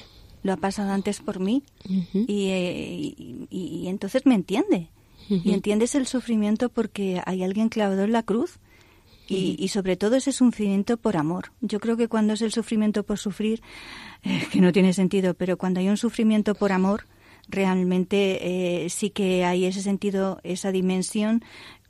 lo 0.43 0.53
ha 0.53 0.57
pasado 0.57 0.91
antes 0.91 1.19
por 1.19 1.39
mí 1.39 1.63
y, 2.13 2.49
eh, 2.49 3.13
y- 3.17 3.47
y- 3.49 3.79
y 3.83 3.87
entonces 3.87 4.25
me 4.25 4.35
entiende. 4.35 4.89
Y 5.29 5.51
entiendes 5.51 5.93
el 5.95 6.07
sufrimiento 6.07 6.69
porque 6.69 7.21
hay 7.25 7.43
alguien 7.43 7.67
clavado 7.67 8.03
en 8.03 8.13
la 8.13 8.23
cruz. 8.23 8.59
Y, 9.27 9.55
y 9.59 9.67
sobre 9.67 9.97
todo 9.97 10.15
ese 10.15 10.31
sufrimiento 10.31 10.97
por 10.97 11.17
amor. 11.17 11.51
Yo 11.61 11.79
creo 11.79 11.97
que 11.97 12.07
cuando 12.07 12.33
es 12.33 12.41
el 12.41 12.51
sufrimiento 12.51 13.03
por 13.03 13.17
sufrir, 13.17 13.61
eh, 14.23 14.47
que 14.51 14.61
no 14.61 14.71
tiene 14.71 14.93
sentido, 14.93 15.33
pero 15.33 15.57
cuando 15.57 15.79
hay 15.79 15.89
un 15.89 15.97
sufrimiento 15.97 16.55
por 16.55 16.71
amor, 16.71 17.05
realmente 17.49 18.85
eh, 18.85 18.89
sí 18.89 19.09
que 19.09 19.45
hay 19.45 19.65
ese 19.65 19.81
sentido, 19.81 20.39
esa 20.43 20.71
dimensión 20.71 21.43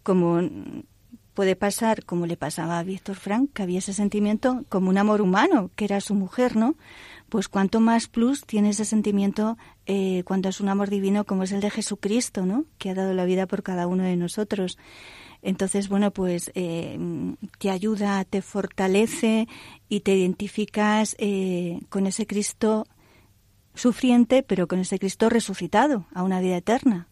como 0.04 0.42
puede 1.38 1.56
pasar, 1.56 2.04
como 2.04 2.26
le 2.26 2.36
pasaba 2.36 2.80
a 2.80 2.84
Víctor 2.84 3.16
Frank, 3.16 3.52
que 3.54 3.62
había 3.62 3.78
ese 3.78 3.94
sentimiento 3.94 4.66
como 4.70 4.90
un 4.90 4.98
amor 4.98 5.22
humano, 5.22 5.70
que 5.76 5.86
era 5.86 6.02
su 6.02 6.16
mujer, 6.16 6.56
¿no? 6.56 6.76
Pues 7.30 7.48
cuanto 7.48 7.80
más 7.80 8.08
plus 8.08 8.44
tiene 8.46 8.70
ese 8.70 8.86
sentimiento 8.86 9.56
eh, 9.86 10.24
cuando 10.26 10.50
es 10.50 10.62
un 10.62 10.70
amor 10.70 10.90
divino 10.90 11.26
como 11.26 11.44
es 11.44 11.52
el 11.52 11.62
de 11.62 11.70
Jesucristo, 11.70 12.46
¿no? 12.46 12.66
Que 12.80 12.90
ha 12.90 12.96
dado 12.96 13.14
la 13.14 13.26
vida 13.26 13.46
por 13.46 13.62
cada 13.62 13.86
uno 13.86 14.04
de 14.04 14.16
nosotros. 14.16 14.80
Entonces, 15.42 15.90
bueno, 15.90 16.12
pues 16.12 16.52
eh, 16.56 16.98
te 17.60 17.70
ayuda, 17.70 18.26
te 18.26 18.42
fortalece 18.42 19.48
y 19.90 20.02
te 20.02 20.16
identificas 20.16 21.16
eh, 21.20 21.80
con 21.90 22.08
ese 22.08 22.26
Cristo 22.28 22.86
sufriente, 23.74 24.44
pero 24.44 24.68
con 24.68 24.80
ese 24.80 25.00
Cristo 25.00 25.30
resucitado 25.30 26.06
a 26.14 26.24
una 26.24 26.42
vida 26.42 26.58
eterna. 26.58 27.08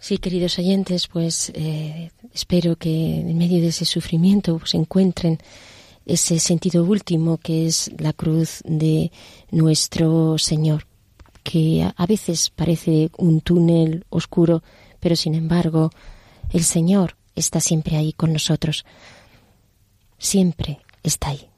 Sí, 0.00 0.18
queridos 0.18 0.58
oyentes, 0.58 1.08
pues 1.08 1.50
eh, 1.54 2.10
espero 2.32 2.76
que 2.76 3.20
en 3.20 3.36
medio 3.36 3.60
de 3.60 3.68
ese 3.68 3.84
sufrimiento 3.84 4.58
pues, 4.58 4.74
encuentren 4.74 5.38
ese 6.06 6.38
sentido 6.38 6.84
último 6.84 7.36
que 7.36 7.66
es 7.66 7.90
la 7.98 8.12
cruz 8.12 8.62
de 8.64 9.12
nuestro 9.50 10.38
Señor, 10.38 10.86
que 11.42 11.90
a 11.94 12.06
veces 12.06 12.50
parece 12.50 13.10
un 13.18 13.40
túnel 13.40 14.06
oscuro, 14.08 14.62
pero 15.00 15.16
sin 15.16 15.34
embargo 15.34 15.90
el 16.52 16.64
Señor 16.64 17.16
está 17.34 17.60
siempre 17.60 17.96
ahí 17.96 18.12
con 18.12 18.32
nosotros, 18.32 18.84
siempre 20.18 20.80
está 21.02 21.28
ahí. 21.28 21.48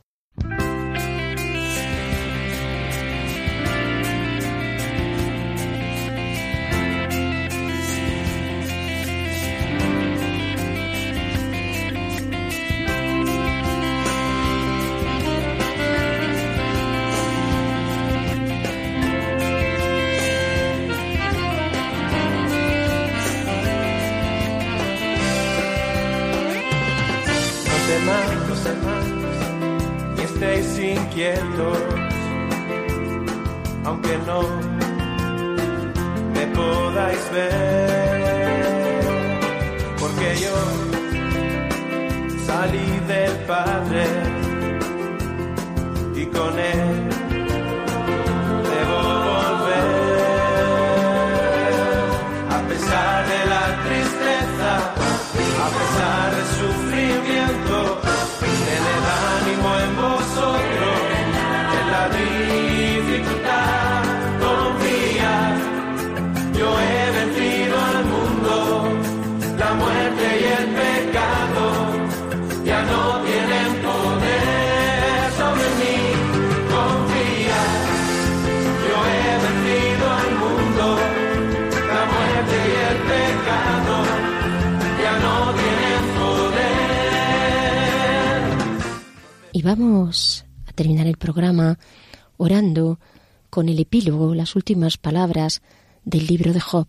Las 94.41 94.57
últimas 94.57 94.97
palabras 94.97 95.63
del 96.05 96.27
libro 96.27 96.53
de 96.53 96.61
Job, 96.61 96.87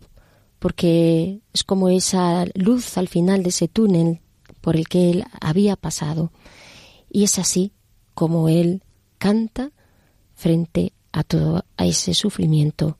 porque 0.58 1.40
es 1.52 1.64
como 1.64 1.88
esa 1.88 2.44
luz 2.54 2.96
al 2.98 3.08
final 3.08 3.42
de 3.42 3.50
ese 3.50 3.68
túnel 3.68 4.20
por 4.60 4.76
el 4.76 4.88
que 4.88 5.10
él 5.10 5.24
había 5.40 5.76
pasado. 5.76 6.32
Y 7.10 7.24
es 7.24 7.38
así 7.38 7.72
como 8.14 8.48
él 8.48 8.82
canta 9.18 9.70
frente 10.34 10.92
a 11.12 11.22
todo 11.22 11.64
a 11.76 11.86
ese 11.86 12.14
sufrimiento 12.14 12.98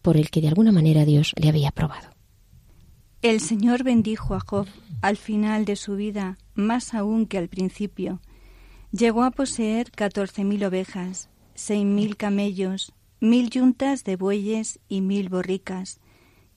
por 0.00 0.16
el 0.16 0.30
que 0.30 0.40
de 0.40 0.48
alguna 0.48 0.72
manera 0.72 1.04
Dios 1.04 1.32
le 1.36 1.48
había 1.48 1.70
probado. 1.70 2.10
El 3.20 3.40
Señor 3.40 3.84
bendijo 3.84 4.34
a 4.34 4.40
Job 4.40 4.66
al 5.00 5.16
final 5.16 5.64
de 5.64 5.76
su 5.76 5.96
vida 5.96 6.38
más 6.54 6.94
aún 6.94 7.26
que 7.26 7.38
al 7.38 7.48
principio 7.48 8.20
Llegó 8.92 9.22
a 9.24 9.30
poseer 9.30 9.90
catorce 9.90 10.44
mil 10.44 10.62
ovejas, 10.64 11.30
seis 11.54 11.82
mil 11.82 12.18
camellos, 12.18 12.92
mil 13.22 13.50
yuntas 13.50 14.02
de 14.02 14.16
bueyes 14.16 14.80
y 14.88 15.00
mil 15.00 15.28
borricas. 15.28 16.00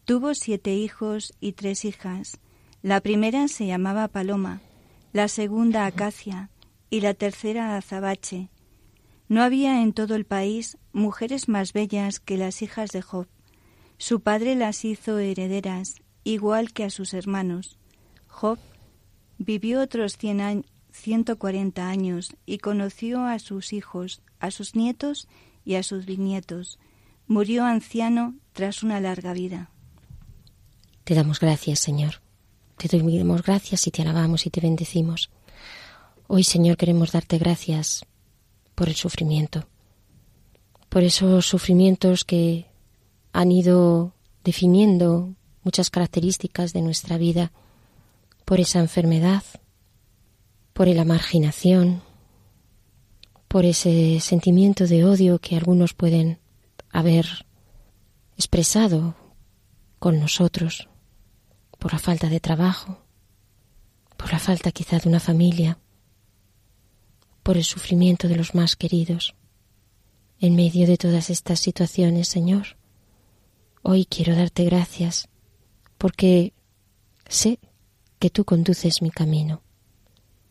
Tuvo 0.03 0.33
siete 0.33 0.73
hijos 0.73 1.31
y 1.39 1.51
tres 1.51 1.85
hijas. 1.85 2.39
La 2.81 3.01
primera 3.01 3.47
se 3.47 3.67
llamaba 3.67 4.07
Paloma, 4.07 4.61
la 5.13 5.27
segunda 5.27 5.85
Acacia 5.85 6.49
y 6.89 7.01
la 7.01 7.13
tercera 7.13 7.77
Azabache. 7.77 8.49
No 9.27 9.43
había 9.43 9.83
en 9.83 9.93
todo 9.93 10.15
el 10.15 10.25
país 10.25 10.79
mujeres 10.91 11.47
más 11.49 11.71
bellas 11.71 12.19
que 12.19 12.35
las 12.35 12.63
hijas 12.63 12.89
de 12.89 13.03
Job. 13.03 13.27
Su 13.99 14.21
padre 14.21 14.55
las 14.55 14.85
hizo 14.85 15.19
herederas, 15.19 15.93
igual 16.23 16.73
que 16.73 16.85
a 16.85 16.89
sus 16.89 17.13
hermanos. 17.13 17.77
Job 18.27 18.57
vivió 19.37 19.81
otros 19.81 20.17
cien, 20.17 20.41
años 20.41 20.65
140 20.93 21.87
años 21.87 22.35
y 22.45 22.57
conoció 22.57 23.23
a 23.23 23.37
sus 23.37 23.73
hijos, 23.73 24.21
a 24.39 24.49
sus 24.49 24.75
nietos 24.75 25.27
y 25.65 25.75
a 25.75 25.83
sus 25.83 26.05
bisnietos. 26.05 26.79
Murió 27.27 27.65
anciano 27.65 28.35
tras 28.53 28.83
una 28.83 28.99
larga 29.01 29.33
vida. 29.33 29.69
Te 31.03 31.15
damos 31.15 31.39
gracias, 31.39 31.79
Señor. 31.79 32.21
Te 32.77 32.97
damos 32.97 33.43
gracias 33.43 33.87
y 33.87 33.91
te 33.91 34.01
alabamos 34.01 34.45
y 34.45 34.49
te 34.49 34.61
bendecimos. 34.61 35.29
Hoy, 36.27 36.43
Señor, 36.43 36.77
queremos 36.77 37.11
darte 37.11 37.37
gracias 37.37 38.05
por 38.75 38.89
el 38.89 38.95
sufrimiento, 38.95 39.67
por 40.89 41.03
esos 41.03 41.45
sufrimientos 41.45 42.25
que 42.25 42.65
han 43.31 43.51
ido 43.51 44.13
definiendo 44.43 45.35
muchas 45.63 45.89
características 45.89 46.73
de 46.73 46.81
nuestra 46.81 47.17
vida, 47.17 47.51
por 48.45 48.59
esa 48.59 48.79
enfermedad, 48.79 49.43
por 50.73 50.87
la 50.87 51.05
marginación, 51.05 52.01
por 53.55 53.63
ese 53.63 54.19
sentimiento 54.19 54.85
de 54.85 55.05
odio 55.05 55.39
que 55.39 55.55
algunos 55.55 55.93
pueden 55.93 56.39
haber 56.89 57.25
expresado 58.35 59.15
con 59.97 60.19
nosotros, 60.19 60.89
por 61.79 61.93
la 61.93 61.99
falta 61.99 62.27
de 62.27 62.41
trabajo, 62.41 62.99
por 64.17 64.33
la 64.33 64.39
falta 64.39 64.73
quizá 64.73 64.99
de 64.99 65.07
una 65.07 65.21
familia, 65.21 65.79
por 67.43 67.55
el 67.55 67.63
sufrimiento 67.63 68.27
de 68.27 68.35
los 68.35 68.55
más 68.55 68.75
queridos. 68.75 69.35
En 70.41 70.57
medio 70.57 70.85
de 70.85 70.97
todas 70.97 71.29
estas 71.29 71.61
situaciones, 71.61 72.27
Señor, 72.27 72.75
hoy 73.83 74.03
quiero 74.05 74.35
darte 74.35 74.65
gracias 74.65 75.29
porque 75.97 76.51
sé 77.29 77.59
que 78.19 78.29
tú 78.29 78.43
conduces 78.43 79.01
mi 79.01 79.11
camino 79.11 79.61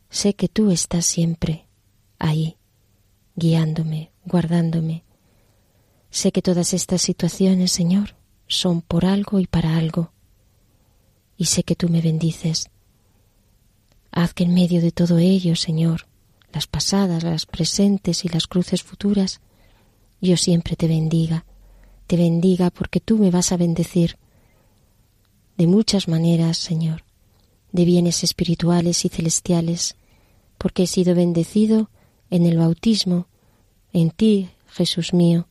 Sé 0.09 0.33
que 0.33 0.49
tú 0.49 0.71
estás 0.71 1.05
siempre 1.05 1.69
ahí, 2.19 2.57
guiándome, 3.37 4.11
guardándome. 4.25 5.05
Sé 6.11 6.33
que 6.33 6.43
todas 6.43 6.75
estas 6.75 7.03
situaciones, 7.03 7.73
Señor, 7.73 8.17
son 8.47 8.83
por 8.83 9.05
algo 9.05 9.41
y 9.41 9.47
para 9.47 9.77
algo. 9.77 10.13
Y 11.37 11.47
sé 11.47 11.65
que 11.65 11.75
tú 11.75 11.89
me 11.89 12.01
bendices. 12.01 12.71
Haz 14.13 14.33
que 14.33 14.45
en 14.45 14.55
medio 14.55 14.81
de 14.81 14.93
todo 14.93 15.19
ello, 15.19 15.57
Señor, 15.57 16.07
las 16.53 16.69
pasadas, 16.69 17.25
las 17.25 17.47
presentes 17.47 18.25
y 18.25 18.29
las 18.29 18.47
cruces 18.47 18.83
futuras, 18.85 19.41
yo 20.21 20.37
siempre 20.37 20.77
te 20.77 20.87
bendiga, 20.87 21.45
te 22.07 22.17
bendiga 22.17 22.71
porque 22.71 23.01
tú 23.01 23.19
me 23.19 23.31
vas 23.31 23.51
a 23.51 23.57
bendecir 23.57 24.17
de 25.57 25.67
muchas 25.67 26.07
maneras, 26.09 26.59
Señor, 26.59 27.05
de 27.73 27.85
bienes 27.85 28.23
espirituales 28.23 29.05
y 29.05 29.09
celestiales, 29.09 29.97
porque 30.59 30.85
he 30.85 30.87
sido 30.87 31.15
bendecido 31.15 31.91
en 32.35 32.47
el 32.47 32.59
bautismo, 32.59 33.29
en 33.93 34.11
ti, 34.11 34.51
Jesús 34.67 35.13
mío. 35.13 35.47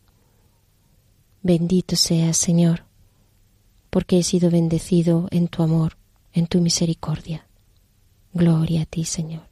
Bendito 1.41 1.95
seas, 1.95 2.35
Señor, 2.35 2.83
porque 3.89 4.19
he 4.19 4.23
sido 4.23 4.51
bendecido 4.51 5.29
en 5.31 5.47
tu 5.47 5.63
amor, 5.63 5.97
en 6.33 6.47
tu 6.47 6.59
misericordia. 6.59 7.47
Gloria 8.33 8.81
a 8.81 8.85
ti, 8.85 9.05
Señor. 9.05 9.47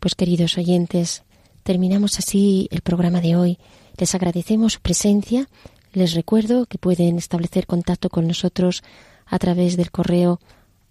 Pues 0.00 0.14
queridos 0.14 0.56
oyentes, 0.56 1.24
terminamos 1.62 2.18
así 2.18 2.68
el 2.70 2.80
programa 2.80 3.20
de 3.20 3.36
hoy. 3.36 3.58
Les 3.98 4.14
agradecemos 4.14 4.72
su 4.72 4.80
presencia. 4.80 5.50
Les 5.92 6.14
recuerdo 6.14 6.64
que 6.64 6.78
pueden 6.78 7.18
establecer 7.18 7.66
contacto 7.66 8.08
con 8.08 8.26
nosotros 8.26 8.82
a 9.26 9.38
través 9.38 9.76
del 9.76 9.90
correo 9.90 10.40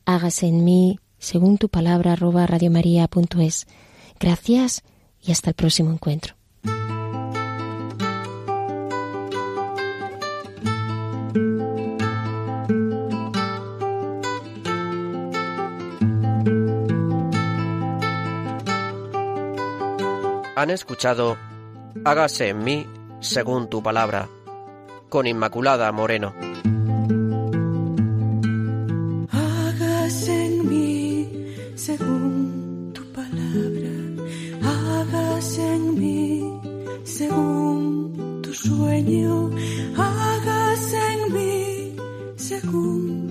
hágase 0.06 0.46
en 0.46 0.64
mí 0.64 1.00
según 1.18 1.58
tu 1.58 1.70
palabra 1.70 2.14
arroba. 2.14 2.48
Gracias 4.20 4.84
y 5.28 5.32
hasta 5.32 5.50
el 5.50 5.56
próximo 5.56 5.92
encuentro. 5.92 6.34
Han 20.56 20.72
escuchado 20.72 21.38
Hágase 22.04 22.50
en 22.50 22.64
mí 22.64 22.88
según 23.20 23.70
tu 23.70 23.84
palabra, 23.84 24.28
con 25.10 25.28
Inmaculada 25.28 25.92
Moreno. 25.92 26.34
Según 37.18 38.42
tu 38.44 38.54
sueño, 38.54 39.50
hágase 39.98 40.98
en 41.14 41.34
mí 41.34 41.96
según 42.36 43.27